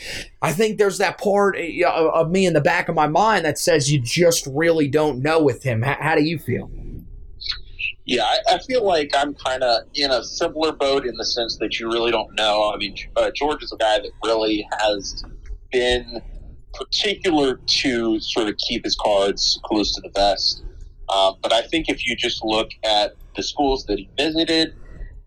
I 0.43 0.53
think 0.53 0.79
there's 0.79 0.99
that 0.99 1.19
part 1.19 1.57
uh, 1.57 2.11
of 2.13 2.31
me 2.31 2.47
in 2.47 2.55
the 2.55 2.61
back 2.61 2.89
of 2.89 2.95
my 2.95 3.07
mind 3.07 3.45
that 3.45 3.59
says 3.59 3.93
you 3.93 4.01
just 4.01 4.47
really 4.47 4.89
don't 4.89 5.23
know 5.23 5.43
with 5.43 5.63
him. 5.63 5.83
How, 5.83 5.97
how 6.01 6.15
do 6.15 6.23
you 6.23 6.39
feel? 6.39 6.71
Yeah, 8.07 8.25
I, 8.25 8.55
I 8.55 8.59
feel 8.59 8.85
like 8.85 9.11
I'm 9.15 9.35
kind 9.35 9.63
of 9.63 9.83
in 9.95 10.11
a 10.11 10.25
similar 10.25 10.73
boat 10.73 11.07
in 11.07 11.17
the 11.17 11.25
sense 11.25 11.59
that 11.59 11.79
you 11.79 11.89
really 11.89 12.11
don't 12.11 12.35
know. 12.35 12.73
I 12.73 12.77
mean, 12.77 12.97
uh, 13.17 13.31
George 13.35 13.63
is 13.63 13.73
a 13.73 13.77
guy 13.77 13.99
that 13.99 14.11
really 14.25 14.67
has 14.79 15.23
been 15.71 16.23
particular 16.73 17.61
to 17.67 18.21
sort 18.21 18.49
of 18.49 18.57
keep 18.57 18.85
his 18.85 18.97
cards 18.97 19.61
close 19.65 19.95
to 19.95 20.01
the 20.01 20.11
vest. 20.11 20.65
Um, 21.09 21.37
but 21.43 21.53
I 21.53 21.63
think 21.63 21.89
if 21.89 22.07
you 22.07 22.17
just 22.17 22.45
look 22.45 22.71
at 22.85 23.15
the 23.37 23.43
schools 23.43 23.85
that 23.87 23.99
he 23.99 24.09
visited 24.17 24.75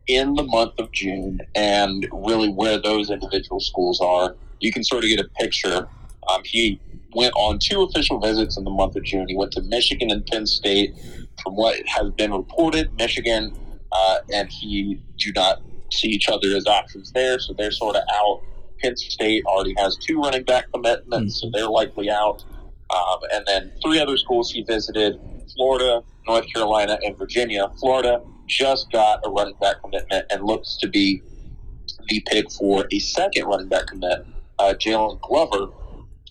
in 0.08 0.34
the 0.36 0.44
month 0.44 0.74
of 0.80 0.92
June 0.92 1.40
and 1.56 2.08
really 2.12 2.50
where 2.50 2.82
those 2.82 3.10
individual 3.10 3.60
schools 3.60 4.02
are, 4.02 4.36
you 4.60 4.72
can 4.72 4.84
sort 4.84 5.04
of 5.04 5.10
get 5.10 5.20
a 5.20 5.30
picture. 5.40 5.88
Um, 6.30 6.42
he 6.46 6.80
went 7.16 7.34
on 7.36 7.60
two 7.60 7.84
official 7.84 8.20
visits 8.20 8.58
in 8.58 8.64
the 8.64 8.70
month 8.70 8.96
of 8.96 9.04
June. 9.04 9.28
He 9.28 9.36
went 9.36 9.52
to 9.54 9.62
Michigan 9.62 10.10
and 10.10 10.26
Penn 10.26 10.48
State 10.48 10.96
from 11.42 11.56
what 11.56 11.78
has 11.88 12.12
been 12.12 12.32
reported, 12.32 12.94
Michigan 12.98 13.56
uh, 13.94 14.18
and 14.34 14.52
he 14.52 15.00
do 15.18 15.32
not 15.34 15.62
see 15.92 16.08
each 16.08 16.28
other 16.28 16.56
as 16.56 16.66
options 16.66 17.12
there, 17.12 17.40
so 17.40 17.54
they're 17.54 17.72
sort 17.72 17.96
of 17.96 18.04
out. 18.14 18.42
Penn 18.82 18.98
State 18.98 19.46
already 19.46 19.74
has 19.78 19.96
two 19.96 20.20
running 20.20 20.44
back 20.44 20.66
commitments, 20.74 21.40
so 21.40 21.50
they're 21.54 21.70
likely 21.70 22.10
out. 22.10 22.44
Um, 22.94 23.20
and 23.32 23.46
then 23.46 23.72
three 23.84 24.00
other 24.00 24.18
schools 24.18 24.52
he 24.52 24.64
visited 24.64 25.20
Florida, 25.56 26.02
North 26.28 26.46
Carolina, 26.52 27.00
and 27.04 27.18
Virginia. 27.18 27.72
Florida 27.80 28.22
just 28.48 28.92
got 28.92 29.26
a 29.26 29.30
running 29.30 29.56
back 29.62 29.82
commitment 29.82 30.26
and 30.30 30.44
looks 30.44 30.76
to 30.78 30.88
be 30.88 31.22
the 32.10 32.20
pick 32.28 32.52
for 32.52 32.86
a 32.92 33.00
second 33.00 33.46
running 33.46 33.70
back 33.70 33.88
commit. 33.88 34.26
Uh, 34.60 34.74
Jaylon 34.74 35.22
Glover 35.22 35.72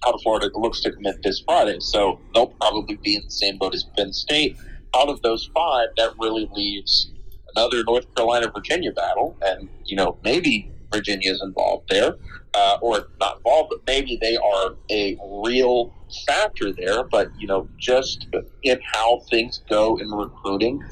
out 0.07 0.15
of 0.15 0.21
Florida 0.23 0.51
looks 0.55 0.81
to 0.83 0.93
commit 0.93 1.23
this 1.23 1.41
Friday, 1.41 1.79
so 1.81 2.21
they'll 2.35 2.49
probably 2.49 2.97
be 2.97 3.17
in 3.17 3.23
the 3.25 3.31
same 3.31 3.57
boat 3.57 3.75
as 3.75 3.85
Penn 3.97 4.13
State 4.13 4.57
out 4.97 5.09
of 5.09 5.23
those 5.23 5.51
five, 5.55 5.89
that 5.97 6.15
really 6.19 6.49
leaves 6.53 7.11
another 7.57 7.83
North 7.85 8.13
Carolina 8.15 8.51
Virginia 8.55 8.93
battle, 8.93 9.37
and 9.43 9.69
you 9.85 9.97
know 9.97 10.19
maybe 10.23 10.71
Virginia 10.93 11.33
is 11.33 11.43
involved 11.43 11.89
there, 11.89 12.17
uh, 12.55 12.79
or 12.81 13.09
not 13.21 13.39
involved, 13.39 13.71
but 13.71 13.81
maybe 13.87 14.19
they 14.21 14.37
are 14.37 14.75
a 14.91 15.17
real 15.45 15.95
factor 16.27 16.73
there. 16.73 17.05
But 17.05 17.29
you 17.39 17.47
know, 17.47 17.69
just 17.79 18.27
in 18.63 18.79
how 18.93 19.21
things 19.31 19.63
go 19.69 19.97
in 19.99 20.11
recruiting, 20.11 20.83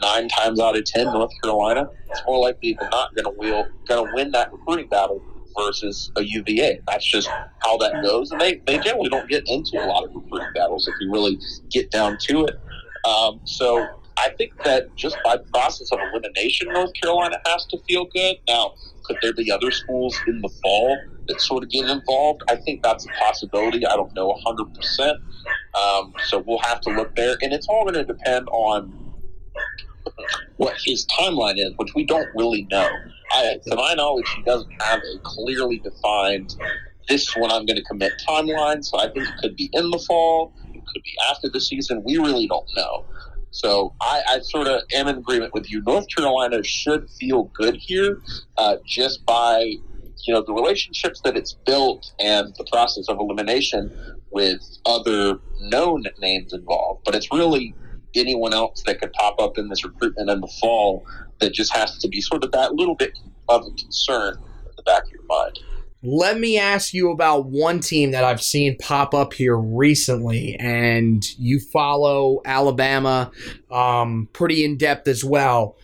nine 0.00 0.28
times 0.28 0.60
out 0.60 0.76
of 0.76 0.84
ten, 0.84 1.06
North 1.06 1.32
Carolina 1.42 1.88
is 2.12 2.22
more 2.26 2.40
likely 2.40 2.76
than 2.78 2.88
not 2.90 3.14
going 3.14 3.36
win 3.38 3.66
going 3.88 4.06
to 4.06 4.14
win 4.14 4.30
that 4.32 4.52
recruiting 4.52 4.88
battle 4.88 5.22
versus 5.56 6.10
a 6.16 6.22
UVA. 6.22 6.80
That's 6.86 7.08
just 7.08 7.28
how 7.28 7.76
that 7.78 8.02
goes, 8.02 8.30
and 8.30 8.40
they 8.40 8.60
they 8.66 8.78
generally 8.78 9.08
don't 9.08 9.28
get 9.28 9.44
into 9.48 9.84
a 9.84 9.86
lot 9.86 10.04
of 10.04 10.10
recruiting 10.14 10.52
battles 10.54 10.88
if 10.88 10.94
you 11.00 11.12
really 11.12 11.38
get 11.70 11.90
down 11.90 12.18
to 12.28 12.44
it. 12.44 12.58
Um, 13.04 13.40
so 13.44 13.86
I 14.16 14.30
think 14.30 14.52
that 14.64 14.94
just 14.96 15.16
by 15.24 15.36
process 15.52 15.90
of 15.92 15.98
elimination, 16.12 16.72
North 16.72 16.92
Carolina 17.00 17.40
has 17.46 17.66
to 17.66 17.78
feel 17.88 18.06
good. 18.14 18.36
Now, 18.48 18.74
could 19.04 19.18
there 19.22 19.32
be 19.32 19.50
other 19.50 19.70
schools 19.70 20.18
in 20.26 20.40
the 20.40 20.48
fall 20.62 20.96
that 21.28 21.40
sort 21.40 21.64
of 21.64 21.70
get 21.70 21.88
involved? 21.88 22.42
I 22.48 22.56
think 22.56 22.82
that's 22.82 23.04
a 23.06 23.08
possibility. 23.08 23.86
I 23.86 23.96
don't 23.96 24.14
know 24.14 24.34
100%. 24.46 25.18
Um, 25.74 26.14
so 26.24 26.42
we'll 26.46 26.60
have 26.62 26.80
to 26.82 26.90
look 26.90 27.14
there. 27.16 27.36
And 27.42 27.52
it's 27.52 27.66
all 27.68 27.82
going 27.82 27.94
to 27.94 28.04
depend 28.04 28.48
on 28.48 28.92
what 30.56 30.76
his 30.84 31.06
timeline 31.06 31.58
is, 31.58 31.72
which 31.76 31.94
we 31.94 32.04
don't 32.04 32.28
really 32.36 32.66
know. 32.70 32.88
I, 33.32 33.58
to 33.66 33.76
my 33.76 33.94
knowledge, 33.94 34.28
he 34.36 34.42
doesn't 34.42 34.70
have 34.82 35.00
a 35.00 35.18
clearly 35.24 35.80
defined 35.80 36.54
this 37.08 37.36
one 37.36 37.50
I'm 37.50 37.66
going 37.66 37.76
to 37.76 37.84
commit 37.84 38.12
timeline. 38.26 38.84
So 38.84 38.98
I 38.98 39.10
think 39.10 39.28
it 39.28 39.34
could 39.40 39.56
be 39.56 39.68
in 39.72 39.90
the 39.90 39.98
fall 39.98 40.54
could 40.92 41.02
be 41.02 41.14
after 41.30 41.48
the 41.48 41.60
season. 41.60 42.02
We 42.04 42.18
really 42.18 42.46
don't 42.46 42.68
know. 42.76 43.04
So 43.50 43.94
I, 44.00 44.22
I 44.28 44.38
sort 44.40 44.66
of 44.66 44.82
am 44.92 45.06
in 45.06 45.18
agreement 45.18 45.54
with 45.54 45.70
you. 45.70 45.80
North 45.82 46.06
Carolina 46.14 46.62
should 46.64 47.08
feel 47.08 47.44
good 47.54 47.76
here, 47.76 48.20
uh, 48.56 48.76
just 48.84 49.24
by 49.24 49.74
you 50.26 50.34
know 50.34 50.42
the 50.42 50.52
relationships 50.52 51.20
that 51.22 51.36
it's 51.36 51.52
built 51.52 52.12
and 52.18 52.54
the 52.56 52.64
process 52.64 53.08
of 53.08 53.18
elimination 53.20 53.92
with 54.30 54.60
other 54.86 55.38
known 55.60 56.04
names 56.18 56.52
involved. 56.52 57.02
But 57.04 57.14
it's 57.14 57.32
really 57.32 57.74
anyone 58.16 58.52
else 58.54 58.82
that 58.86 59.00
could 59.00 59.12
pop 59.12 59.40
up 59.40 59.58
in 59.58 59.68
this 59.68 59.84
recruitment 59.84 60.30
in 60.30 60.40
the 60.40 60.52
fall 60.60 61.06
that 61.40 61.52
just 61.52 61.72
has 61.74 61.98
to 61.98 62.08
be 62.08 62.20
sort 62.20 62.44
of 62.44 62.52
that 62.52 62.74
little 62.74 62.94
bit 62.94 63.18
of 63.48 63.66
a 63.66 63.70
concern 63.70 64.34
in 64.34 64.72
the 64.76 64.82
back 64.82 65.04
of 65.04 65.10
your 65.10 65.24
mind. 65.26 65.58
Let 66.06 66.38
me 66.38 66.58
ask 66.58 66.92
you 66.92 67.10
about 67.10 67.46
one 67.46 67.80
team 67.80 68.10
that 68.10 68.24
I've 68.24 68.42
seen 68.42 68.76
pop 68.76 69.14
up 69.14 69.32
here 69.32 69.56
recently, 69.56 70.54
and 70.60 71.24
you 71.38 71.58
follow 71.58 72.42
Alabama 72.44 73.30
um, 73.70 74.28
pretty 74.34 74.66
in 74.66 74.76
depth 74.76 75.08
as 75.08 75.24
well. 75.24 75.78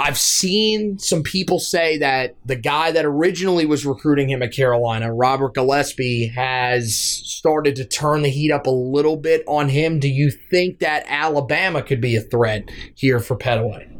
I've 0.00 0.18
seen 0.18 0.98
some 0.98 1.22
people 1.22 1.60
say 1.60 1.96
that 1.98 2.34
the 2.44 2.56
guy 2.56 2.90
that 2.90 3.04
originally 3.04 3.66
was 3.66 3.86
recruiting 3.86 4.28
him 4.28 4.42
at 4.42 4.52
Carolina, 4.52 5.14
Robert 5.14 5.54
Gillespie, 5.54 6.26
has 6.26 6.96
started 6.96 7.76
to 7.76 7.84
turn 7.84 8.22
the 8.22 8.28
heat 8.28 8.50
up 8.50 8.66
a 8.66 8.70
little 8.70 9.16
bit 9.16 9.44
on 9.46 9.68
him. 9.68 10.00
Do 10.00 10.08
you 10.08 10.32
think 10.32 10.80
that 10.80 11.04
Alabama 11.06 11.84
could 11.84 12.00
be 12.00 12.16
a 12.16 12.20
threat 12.20 12.68
here 12.96 13.20
for 13.20 13.36
Pettaway? 13.36 13.96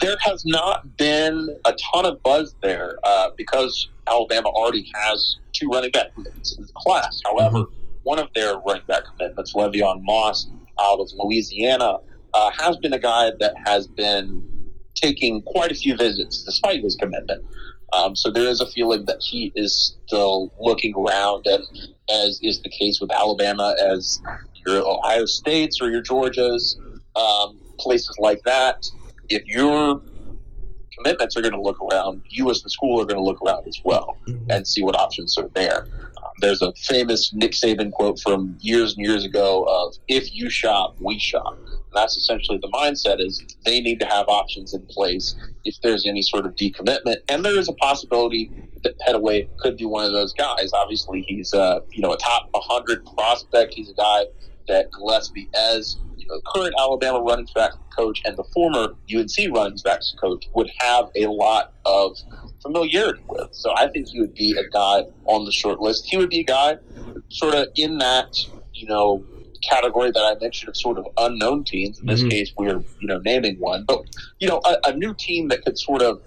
there 0.00 0.16
has 0.20 0.44
not 0.46 0.96
been 0.96 1.56
a 1.64 1.72
ton 1.72 2.06
of 2.06 2.22
buzz 2.22 2.54
there 2.62 2.98
uh, 3.04 3.30
because 3.36 3.88
Alabama 4.10 4.48
already 4.48 4.90
has 4.94 5.36
two 5.52 5.68
running 5.68 5.90
back 5.90 6.14
commitments 6.14 6.56
in 6.56 6.64
the 6.64 6.72
class. 6.74 7.20
However, 7.24 7.58
mm-hmm. 7.58 7.98
one 8.02 8.18
of 8.18 8.28
their 8.34 8.58
running 8.58 8.82
back 8.86 9.04
commitments, 9.04 9.54
Le'Veon 9.54 10.02
Moss 10.02 10.48
out 10.80 11.00
of 11.00 11.08
Louisiana, 11.16 11.98
uh, 12.34 12.50
has 12.58 12.76
been 12.78 12.92
a 12.92 12.98
guy 12.98 13.30
that 13.40 13.54
has 13.66 13.86
been 13.86 14.42
taking 14.94 15.42
quite 15.42 15.70
a 15.70 15.74
few 15.74 15.96
visits 15.96 16.42
despite 16.44 16.82
his 16.82 16.96
commitment. 16.96 17.44
Um, 17.92 18.14
so 18.14 18.30
there 18.30 18.48
is 18.48 18.60
a 18.60 18.66
feeling 18.66 19.06
that 19.06 19.18
he 19.20 19.50
is 19.54 19.96
still 20.06 20.52
looking 20.60 20.94
around, 20.94 21.46
and 21.46 21.64
as 22.10 22.38
is 22.42 22.60
the 22.60 22.68
case 22.68 23.00
with 23.00 23.10
Alabama, 23.10 23.74
as 23.80 24.20
your 24.66 24.86
Ohio 24.86 25.24
States 25.24 25.80
or 25.80 25.90
your 25.90 26.02
Georgias, 26.02 26.76
um, 27.16 27.58
places 27.78 28.16
like 28.18 28.42
that 28.44 28.84
if 29.28 29.46
your 29.46 30.00
commitments 30.98 31.36
are 31.36 31.42
going 31.42 31.54
to 31.54 31.60
look 31.60 31.78
around, 31.80 32.22
you 32.28 32.50
as 32.50 32.62
the 32.62 32.70
school 32.70 33.00
are 33.00 33.04
going 33.04 33.16
to 33.16 33.22
look 33.22 33.40
around 33.42 33.66
as 33.66 33.80
well 33.84 34.16
mm-hmm. 34.26 34.50
and 34.50 34.66
see 34.66 34.82
what 34.82 34.98
options 34.98 35.36
are 35.38 35.48
there. 35.54 35.86
Um, 36.18 36.32
there's 36.40 36.62
a 36.62 36.72
famous 36.74 37.32
Nick 37.32 37.52
Saban 37.52 37.92
quote 37.92 38.20
from 38.20 38.56
years 38.60 38.96
and 38.96 39.06
years 39.06 39.24
ago 39.24 39.64
of 39.64 39.96
"If 40.08 40.34
you 40.34 40.50
shop, 40.50 40.96
we 41.00 41.18
shop." 41.18 41.58
And 41.58 41.94
that's 41.94 42.16
essentially 42.16 42.58
the 42.58 42.68
mindset: 42.68 43.20
is 43.20 43.42
they 43.64 43.80
need 43.80 44.00
to 44.00 44.06
have 44.06 44.28
options 44.28 44.74
in 44.74 44.84
place 44.86 45.34
if 45.64 45.76
there's 45.82 46.06
any 46.06 46.22
sort 46.22 46.46
of 46.46 46.54
decommitment, 46.56 47.16
and 47.28 47.44
there 47.44 47.58
is 47.58 47.68
a 47.68 47.74
possibility 47.74 48.50
that 48.84 48.98
Pettaway 49.00 49.48
could 49.58 49.76
be 49.76 49.84
one 49.84 50.04
of 50.04 50.12
those 50.12 50.32
guys. 50.32 50.72
Obviously, 50.72 51.24
he's 51.26 51.52
uh, 51.54 51.80
you 51.90 52.02
know 52.02 52.12
a 52.12 52.18
top 52.18 52.48
100 52.52 53.04
prospect. 53.14 53.74
He's 53.74 53.90
a 53.90 53.94
guy 53.94 54.24
that 54.68 54.90
Gillespie 54.92 55.48
as 55.54 55.96
the 56.28 56.40
current 56.54 56.74
Alabama 56.78 57.20
running 57.22 57.48
back 57.54 57.72
coach 57.96 58.20
and 58.24 58.36
the 58.36 58.44
former 58.54 58.94
UNC 59.14 59.54
running 59.54 59.78
backs 59.82 60.14
coach 60.20 60.48
would 60.54 60.70
have 60.78 61.08
a 61.16 61.26
lot 61.26 61.72
of 61.84 62.16
familiarity 62.62 63.22
with. 63.28 63.48
So 63.52 63.72
I 63.76 63.88
think 63.88 64.08
he 64.08 64.20
would 64.20 64.34
be 64.34 64.56
a 64.58 64.68
guy 64.70 65.04
on 65.24 65.44
the 65.44 65.52
short 65.52 65.80
list. 65.80 66.06
He 66.06 66.16
would 66.16 66.30
be 66.30 66.40
a 66.40 66.44
guy 66.44 66.76
sort 67.30 67.54
of 67.54 67.68
in 67.76 67.98
that, 67.98 68.36
you 68.74 68.86
know, 68.86 69.24
category 69.68 70.10
that 70.10 70.20
I 70.20 70.38
mentioned 70.40 70.68
of 70.68 70.76
sort 70.76 70.98
of 70.98 71.06
unknown 71.16 71.64
teams. 71.64 71.98
In 71.98 72.06
this 72.06 72.20
mm-hmm. 72.20 72.28
case, 72.28 72.52
we're, 72.56 72.82
you 73.00 73.08
know, 73.08 73.18
naming 73.18 73.56
one. 73.58 73.84
But, 73.86 74.02
you 74.38 74.48
know, 74.48 74.60
a, 74.64 74.90
a 74.90 74.96
new 74.96 75.14
team 75.14 75.48
that 75.48 75.64
could 75.64 75.78
sort 75.78 76.02
of 76.02 76.20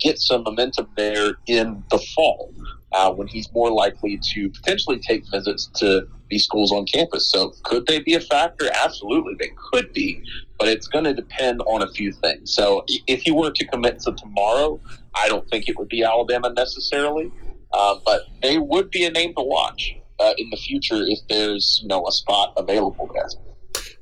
get 0.00 0.18
some 0.18 0.42
momentum 0.42 0.88
there 0.96 1.34
in 1.46 1.82
the 1.90 1.98
fall 2.14 2.52
uh, 2.94 3.12
when 3.12 3.26
he's 3.26 3.52
more 3.52 3.70
likely 3.70 4.18
to 4.32 4.48
potentially 4.50 4.98
take 4.98 5.28
visits 5.30 5.66
to 5.66 6.06
these 6.30 6.44
schools 6.44 6.72
on 6.72 6.86
campus. 6.86 7.30
So, 7.30 7.52
could 7.64 7.86
they 7.86 8.00
be 8.00 8.14
a 8.14 8.20
factor? 8.20 8.70
Absolutely, 8.82 9.34
they 9.38 9.50
could 9.70 9.92
be, 9.92 10.22
but 10.58 10.68
it's 10.68 10.86
going 10.86 11.04
to 11.04 11.12
depend 11.12 11.60
on 11.62 11.82
a 11.82 11.90
few 11.90 12.12
things. 12.12 12.54
So, 12.54 12.84
if 13.06 13.22
he 13.22 13.32
were 13.32 13.50
to 13.50 13.66
commit 13.66 13.98
to 14.00 14.12
tomorrow, 14.12 14.80
I 15.14 15.28
don't 15.28 15.46
think 15.50 15.68
it 15.68 15.76
would 15.78 15.88
be 15.88 16.04
Alabama 16.04 16.50
necessarily, 16.50 17.30
uh, 17.72 17.96
but 18.06 18.22
they 18.42 18.58
would 18.58 18.90
be 18.90 19.04
a 19.04 19.10
name 19.10 19.34
to 19.34 19.42
watch 19.42 19.96
uh, 20.20 20.32
in 20.38 20.48
the 20.50 20.56
future 20.56 21.02
if 21.06 21.18
there's 21.28 21.80
you 21.82 21.88
know 21.88 22.06
a 22.06 22.12
spot 22.12 22.54
available 22.56 23.10
there. 23.12 23.28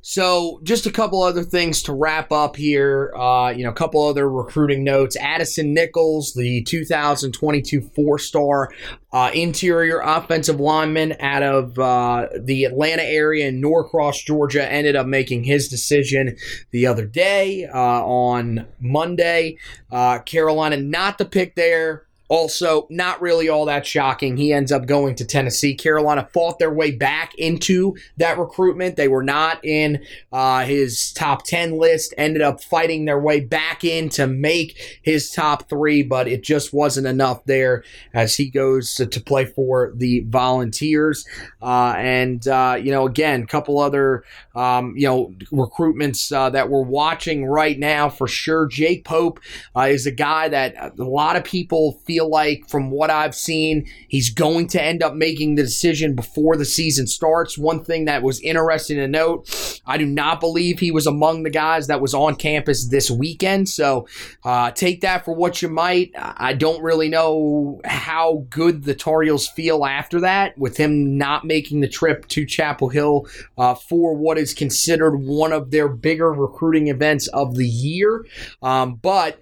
So, 0.04 0.60
just 0.64 0.84
a 0.84 0.90
couple 0.90 1.22
other 1.22 1.44
things 1.44 1.80
to 1.84 1.92
wrap 1.92 2.32
up 2.32 2.56
here. 2.56 3.14
Uh, 3.16 3.50
you 3.50 3.62
know, 3.62 3.70
a 3.70 3.74
couple 3.74 4.04
other 4.04 4.28
recruiting 4.28 4.82
notes. 4.82 5.16
Addison 5.16 5.72
Nichols, 5.72 6.34
the 6.34 6.62
2022 6.64 7.80
four 7.94 8.18
star 8.18 8.72
uh, 9.12 9.30
interior 9.32 10.00
offensive 10.00 10.58
lineman 10.58 11.14
out 11.20 11.44
of 11.44 11.78
uh, 11.78 12.26
the 12.36 12.64
Atlanta 12.64 13.04
area 13.04 13.46
in 13.46 13.60
Norcross, 13.60 14.20
Georgia, 14.24 14.70
ended 14.70 14.96
up 14.96 15.06
making 15.06 15.44
his 15.44 15.68
decision 15.68 16.36
the 16.72 16.84
other 16.84 17.06
day 17.06 17.66
uh, 17.66 18.04
on 18.04 18.66
Monday. 18.80 19.56
Uh, 19.92 20.18
Carolina, 20.18 20.78
not 20.78 21.18
the 21.18 21.24
pick 21.24 21.54
there. 21.54 22.06
Also, 22.32 22.86
not 22.88 23.20
really 23.20 23.50
all 23.50 23.66
that 23.66 23.86
shocking. 23.86 24.38
He 24.38 24.54
ends 24.54 24.72
up 24.72 24.86
going 24.86 25.14
to 25.16 25.24
Tennessee. 25.26 25.74
Carolina 25.74 26.26
fought 26.32 26.58
their 26.58 26.72
way 26.72 26.90
back 26.90 27.34
into 27.34 27.94
that 28.16 28.38
recruitment. 28.38 28.96
They 28.96 29.06
were 29.06 29.22
not 29.22 29.62
in 29.62 30.02
uh, 30.32 30.64
his 30.64 31.12
top 31.12 31.44
10 31.44 31.76
list, 31.76 32.14
ended 32.16 32.40
up 32.40 32.64
fighting 32.64 33.04
their 33.04 33.20
way 33.20 33.40
back 33.40 33.84
in 33.84 34.08
to 34.08 34.26
make 34.26 34.98
his 35.02 35.30
top 35.30 35.68
three, 35.68 36.02
but 36.02 36.26
it 36.26 36.42
just 36.42 36.72
wasn't 36.72 37.06
enough 37.06 37.44
there 37.44 37.84
as 38.14 38.34
he 38.34 38.48
goes 38.48 38.94
to, 38.94 39.04
to 39.04 39.20
play 39.20 39.44
for 39.44 39.92
the 39.94 40.20
Volunteers. 40.20 41.26
Uh, 41.60 41.92
and, 41.98 42.48
uh, 42.48 42.78
you 42.82 42.92
know, 42.92 43.06
again, 43.06 43.42
a 43.42 43.46
couple 43.46 43.78
other, 43.78 44.24
um, 44.54 44.94
you 44.96 45.06
know, 45.06 45.34
recruitments 45.52 46.34
uh, 46.34 46.48
that 46.48 46.70
we're 46.70 46.80
watching 46.80 47.44
right 47.44 47.78
now 47.78 48.08
for 48.08 48.26
sure. 48.26 48.66
Jake 48.68 49.04
Pope 49.04 49.38
uh, 49.76 49.82
is 49.82 50.06
a 50.06 50.10
guy 50.10 50.48
that 50.48 50.98
a 50.98 51.04
lot 51.04 51.36
of 51.36 51.44
people 51.44 52.00
feel 52.06 52.21
feel 52.22 52.30
like, 52.30 52.68
from 52.68 52.90
what 52.90 53.10
I've 53.10 53.34
seen, 53.34 53.86
he's 54.08 54.30
going 54.30 54.68
to 54.68 54.82
end 54.82 55.02
up 55.02 55.14
making 55.14 55.54
the 55.54 55.62
decision 55.62 56.14
before 56.14 56.56
the 56.56 56.64
season 56.64 57.06
starts. 57.06 57.58
One 57.58 57.84
thing 57.84 58.04
that 58.06 58.22
was 58.22 58.40
interesting 58.40 58.96
to 58.98 59.08
note, 59.08 59.80
I 59.86 59.98
do 59.98 60.06
not 60.06 60.40
believe 60.40 60.78
he 60.78 60.92
was 60.92 61.06
among 61.06 61.42
the 61.42 61.50
guys 61.50 61.86
that 61.88 62.00
was 62.00 62.14
on 62.14 62.36
campus 62.36 62.88
this 62.88 63.10
weekend. 63.10 63.68
So 63.68 64.06
uh, 64.44 64.70
take 64.70 65.00
that 65.00 65.24
for 65.24 65.34
what 65.34 65.62
you 65.62 65.68
might. 65.68 66.12
I 66.16 66.52
don't 66.54 66.82
really 66.82 67.08
know 67.08 67.80
how 67.84 68.46
good 68.50 68.84
the 68.84 68.94
Tar 68.94 69.22
Heels 69.22 69.48
feel 69.48 69.84
after 69.84 70.20
that, 70.20 70.56
with 70.56 70.76
him 70.76 71.18
not 71.18 71.44
making 71.44 71.80
the 71.80 71.88
trip 71.88 72.28
to 72.28 72.46
Chapel 72.46 72.88
Hill 72.88 73.26
uh, 73.58 73.74
for 73.74 74.14
what 74.14 74.38
is 74.38 74.54
considered 74.54 75.16
one 75.16 75.52
of 75.52 75.70
their 75.70 75.88
bigger 75.88 76.32
recruiting 76.32 76.88
events 76.88 77.26
of 77.28 77.56
the 77.56 77.66
year. 77.66 78.24
Um, 78.62 78.94
but 78.94 79.40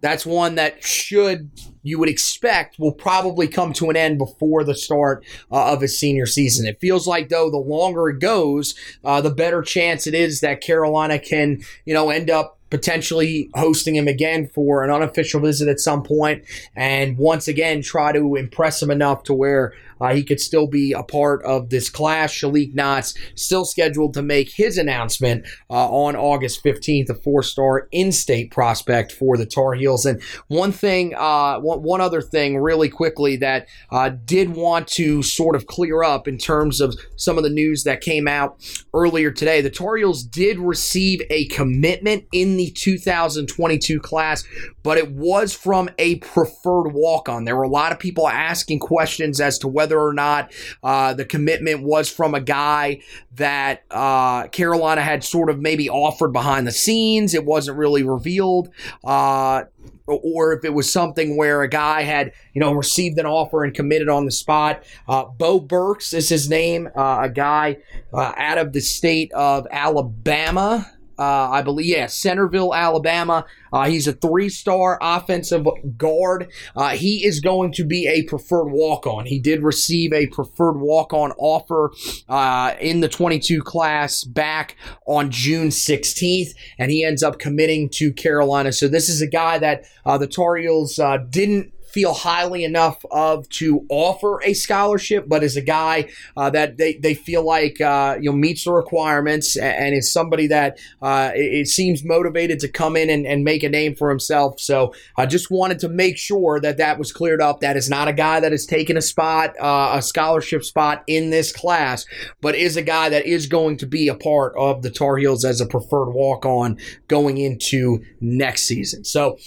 that's 0.00 0.26
one 0.26 0.56
that 0.56 0.82
should 0.82 1.50
you 1.86 1.98
would 1.98 2.08
expect 2.08 2.78
will 2.78 2.92
probably 2.92 3.46
come 3.46 3.72
to 3.72 3.90
an 3.90 3.96
end 3.96 4.18
before 4.18 4.64
the 4.64 4.74
start 4.74 5.24
uh, 5.52 5.72
of 5.72 5.80
his 5.80 5.96
senior 5.96 6.26
season. 6.26 6.66
It 6.66 6.80
feels 6.80 7.06
like 7.06 7.28
though 7.28 7.50
the 7.50 7.56
longer 7.56 8.08
it 8.08 8.18
goes, 8.18 8.74
uh, 9.04 9.20
the 9.20 9.30
better 9.30 9.62
chance 9.62 10.06
it 10.06 10.14
is 10.14 10.40
that 10.40 10.60
Carolina 10.60 11.18
can 11.18 11.62
you 11.84 11.94
know 11.94 12.10
end 12.10 12.28
up 12.28 12.58
potentially 12.70 13.48
hosting 13.54 13.94
him 13.94 14.08
again 14.08 14.48
for 14.48 14.82
an 14.82 14.90
unofficial 14.90 15.40
visit 15.40 15.68
at 15.68 15.78
some 15.78 16.02
point 16.02 16.42
and 16.74 17.16
once 17.16 17.46
again 17.46 17.80
try 17.80 18.10
to 18.10 18.34
impress 18.34 18.82
him 18.82 18.90
enough 18.90 19.22
to 19.22 19.32
where 19.32 19.72
uh, 20.00 20.14
he 20.14 20.22
could 20.22 20.40
still 20.40 20.66
be 20.66 20.92
a 20.92 21.02
part 21.02 21.42
of 21.44 21.70
this 21.70 21.90
class. 21.90 22.32
Shalik 22.32 22.74
Knox 22.74 23.14
still 23.34 23.64
scheduled 23.64 24.14
to 24.14 24.22
make 24.22 24.50
his 24.50 24.78
announcement 24.78 25.46
uh, 25.70 25.88
on 25.88 26.16
August 26.16 26.62
15th, 26.64 27.10
a 27.10 27.14
four-star 27.14 27.88
in-state 27.92 28.50
prospect 28.50 29.12
for 29.12 29.36
the 29.36 29.46
Tar 29.46 29.74
Heels. 29.74 30.06
And 30.06 30.22
one 30.48 30.72
thing, 30.72 31.14
uh, 31.14 31.58
one, 31.60 31.82
one 31.82 32.00
other 32.00 32.20
thing, 32.20 32.58
really 32.58 32.88
quickly 32.88 33.36
that 33.36 33.68
uh, 33.90 34.10
did 34.24 34.54
want 34.54 34.88
to 34.88 35.22
sort 35.22 35.56
of 35.56 35.66
clear 35.66 36.02
up 36.02 36.28
in 36.28 36.38
terms 36.38 36.80
of 36.80 36.94
some 37.16 37.38
of 37.38 37.44
the 37.44 37.50
news 37.50 37.84
that 37.84 38.00
came 38.00 38.28
out 38.28 38.60
earlier 38.94 39.30
today. 39.30 39.60
The 39.60 39.70
Tar 39.70 39.96
Heels 39.96 40.22
did 40.22 40.58
receive 40.58 41.20
a 41.30 41.46
commitment 41.48 42.24
in 42.32 42.56
the 42.56 42.70
2022 42.70 44.00
class, 44.00 44.44
but 44.82 44.98
it 44.98 45.12
was 45.12 45.54
from 45.54 45.88
a 45.98 46.16
preferred 46.16 46.90
walk-on. 46.92 47.44
There 47.44 47.56
were 47.56 47.62
a 47.62 47.68
lot 47.68 47.92
of 47.92 47.98
people 47.98 48.28
asking 48.28 48.80
questions 48.80 49.40
as 49.40 49.58
to 49.58 49.68
whether 49.68 49.85
whether 49.86 50.00
or 50.00 50.12
not 50.12 50.52
uh, 50.82 51.14
the 51.14 51.24
commitment 51.24 51.80
was 51.80 52.10
from 52.10 52.34
a 52.34 52.40
guy 52.40 53.00
that 53.36 53.84
uh, 53.92 54.48
Carolina 54.48 55.00
had 55.00 55.22
sort 55.22 55.48
of 55.48 55.60
maybe 55.60 55.88
offered 55.88 56.32
behind 56.32 56.66
the 56.66 56.72
scenes. 56.72 57.34
It 57.34 57.44
wasn't 57.44 57.78
really 57.78 58.02
revealed. 58.02 58.68
Uh, 59.04 59.64
or 60.08 60.52
if 60.52 60.64
it 60.64 60.72
was 60.72 60.92
something 60.92 61.36
where 61.36 61.62
a 61.62 61.68
guy 61.68 62.02
had, 62.02 62.32
you 62.52 62.60
know, 62.60 62.72
received 62.72 63.18
an 63.18 63.26
offer 63.26 63.64
and 63.64 63.74
committed 63.74 64.08
on 64.08 64.24
the 64.24 64.30
spot. 64.30 64.82
Uh, 65.08 65.24
Bo 65.24 65.60
Burks 65.60 66.12
is 66.12 66.28
his 66.28 66.48
name, 66.48 66.88
uh, 66.96 67.18
a 67.22 67.28
guy 67.28 67.78
uh, 68.12 68.32
out 68.36 68.58
of 68.58 68.72
the 68.72 68.80
state 68.80 69.32
of 69.32 69.66
Alabama. 69.70 70.92
Uh, 71.18 71.50
I 71.50 71.62
believe, 71.62 71.86
yeah, 71.86 72.06
Centreville, 72.06 72.74
Alabama. 72.74 73.44
Uh, 73.72 73.86
he's 73.88 74.06
a 74.06 74.12
three 74.12 74.48
star 74.48 74.98
offensive 75.00 75.66
guard. 75.96 76.50
Uh, 76.74 76.90
he 76.90 77.24
is 77.24 77.40
going 77.40 77.72
to 77.72 77.84
be 77.84 78.06
a 78.06 78.22
preferred 78.24 78.70
walk 78.70 79.06
on. 79.06 79.26
He 79.26 79.38
did 79.38 79.62
receive 79.62 80.12
a 80.12 80.26
preferred 80.26 80.78
walk 80.78 81.12
on 81.12 81.32
offer 81.32 81.92
uh, 82.28 82.74
in 82.80 83.00
the 83.00 83.08
22 83.08 83.62
class 83.62 84.24
back 84.24 84.76
on 85.06 85.30
June 85.30 85.68
16th, 85.68 86.50
and 86.78 86.90
he 86.90 87.04
ends 87.04 87.22
up 87.22 87.38
committing 87.38 87.88
to 87.90 88.12
Carolina. 88.12 88.72
So 88.72 88.88
this 88.88 89.08
is 89.08 89.20
a 89.20 89.26
guy 89.26 89.58
that 89.58 89.84
uh, 90.04 90.18
the 90.18 90.26
Tar 90.26 90.56
Heels 90.56 90.98
uh, 90.98 91.18
didn't 91.18 91.72
feel 91.96 92.12
highly 92.12 92.62
enough 92.62 93.02
of 93.10 93.48
to 93.48 93.86
offer 93.88 94.42
a 94.42 94.52
scholarship, 94.52 95.24
but 95.26 95.42
is 95.42 95.56
a 95.56 95.62
guy 95.62 96.06
uh, 96.36 96.50
that 96.50 96.76
they, 96.76 96.92
they 96.98 97.14
feel 97.14 97.42
like 97.42 97.80
uh, 97.80 98.18
you 98.20 98.30
know 98.30 98.36
meets 98.36 98.64
the 98.64 98.70
requirements 98.70 99.56
and, 99.56 99.94
is 99.94 100.12
somebody 100.12 100.46
that 100.46 100.78
uh, 101.00 101.30
it, 101.34 101.66
seems 101.68 102.04
motivated 102.04 102.60
to 102.60 102.68
come 102.68 102.96
in 102.96 103.08
and, 103.08 103.26
and 103.26 103.44
make 103.44 103.62
a 103.62 103.68
name 103.70 103.94
for 103.94 104.10
himself. 104.10 104.60
So 104.60 104.92
I 105.16 105.24
just 105.24 105.50
wanted 105.50 105.78
to 105.78 105.88
make 105.88 106.18
sure 106.18 106.60
that 106.60 106.76
that 106.76 106.98
was 106.98 107.14
cleared 107.14 107.40
up. 107.40 107.60
That 107.60 107.78
is 107.78 107.88
not 107.88 108.08
a 108.08 108.12
guy 108.12 108.40
that 108.40 108.52
has 108.52 108.66
taken 108.66 108.98
a 108.98 109.02
spot, 109.02 109.54
uh, 109.58 109.92
a 109.94 110.02
scholarship 110.02 110.64
spot 110.64 111.02
in 111.06 111.30
this 111.30 111.50
class, 111.50 112.04
but 112.42 112.54
is 112.54 112.76
a 112.76 112.82
guy 112.82 113.08
that 113.08 113.24
is 113.24 113.46
going 113.46 113.78
to 113.78 113.86
be 113.86 114.08
a 114.08 114.14
part 114.14 114.52
of 114.58 114.82
the 114.82 114.90
Tar 114.90 115.16
Heels 115.16 115.46
as 115.46 115.62
a 115.62 115.66
preferred 115.66 116.10
walk 116.10 116.44
on 116.44 116.76
going 117.08 117.38
into 117.38 118.04
next 118.20 118.64
season. 118.64 119.02
So 119.02 119.38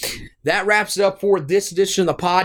that 0.44 0.66
wraps 0.66 0.98
it 0.98 1.04
up 1.04 1.20
for 1.20 1.40
this 1.40 1.72
edition 1.72 2.08
of 2.08 2.18
the 2.18 2.24
podcast. 2.24 2.39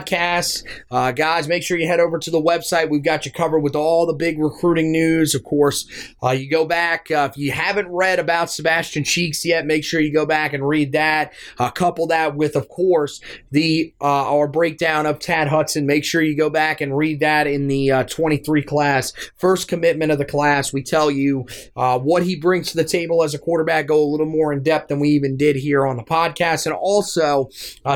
Uh, 0.91 1.13
guys, 1.13 1.47
make 1.47 1.63
sure 1.63 1.79
you 1.79 1.87
head 1.87 2.01
over 2.01 2.19
to 2.19 2.31
the 2.31 2.43
website. 2.43 2.91
We've 2.91 3.05
got 3.05 3.25
you 3.25 3.31
covered 3.31 3.61
with 3.61 3.77
all 3.77 4.07
the 4.07 4.13
big 4.13 4.41
recruiting 4.41 4.91
news. 4.91 5.37
Of 5.37 5.45
course, 5.45 5.87
uh, 6.21 6.31
you 6.31 6.51
go 6.51 6.65
back. 6.65 7.13
Uh, 7.13 7.29
if 7.31 7.39
you 7.39 7.53
haven't 7.53 7.87
read 7.89 8.19
about 8.19 8.51
Sebastian 8.51 9.05
Cheeks 9.05 9.45
yet, 9.45 9.67
make 9.67 9.85
sure 9.85 10.01
you 10.01 10.13
go 10.13 10.27
back 10.27 10.53
and 10.53 10.67
read 10.67 10.91
that. 10.93 11.33
Uh, 11.59 11.71
couple 11.71 12.09
that 12.09 12.35
with, 12.35 12.57
of 12.57 12.69
course, 12.69 13.21
the 13.53 13.95
uh, 14.01 14.35
our 14.35 14.49
breakdown 14.49 15.07
of 15.07 15.21
Tad 15.21 15.47
Hudson. 15.47 15.87
Make 15.87 16.05
sure 16.05 16.23
you 16.23 16.37
go 16.37 16.51
back 16.51 16.81
and 16.81 16.97
read 16.97 17.21
that 17.21 17.47
in 17.47 17.69
the 17.69 17.93
uh, 17.93 18.03
23 18.05 18.63
class. 18.63 19.13
First 19.37 19.69
commitment 19.69 20.11
of 20.11 20.19
the 20.19 20.25
class. 20.25 20.73
We 20.73 20.83
tell 20.83 21.09
you 21.09 21.47
what 21.75 22.25
he 22.25 22.35
brings 22.35 22.73
to 22.73 22.77
the 22.77 22.85
table 22.85 23.23
as 23.23 23.33
a 23.33 23.39
quarterback. 23.39 23.87
Go 23.87 24.03
a 24.03 24.11
little 24.11 24.27
more 24.27 24.53
in 24.53 24.65
depth 24.65 24.89
than 24.89 24.99
we 24.99 25.11
even 25.11 25.37
did 25.37 25.55
here 25.55 25.87
on 25.87 25.97
the 25.97 26.03
podcast. 26.03 26.67
And 26.67 26.75
also, 26.75 27.49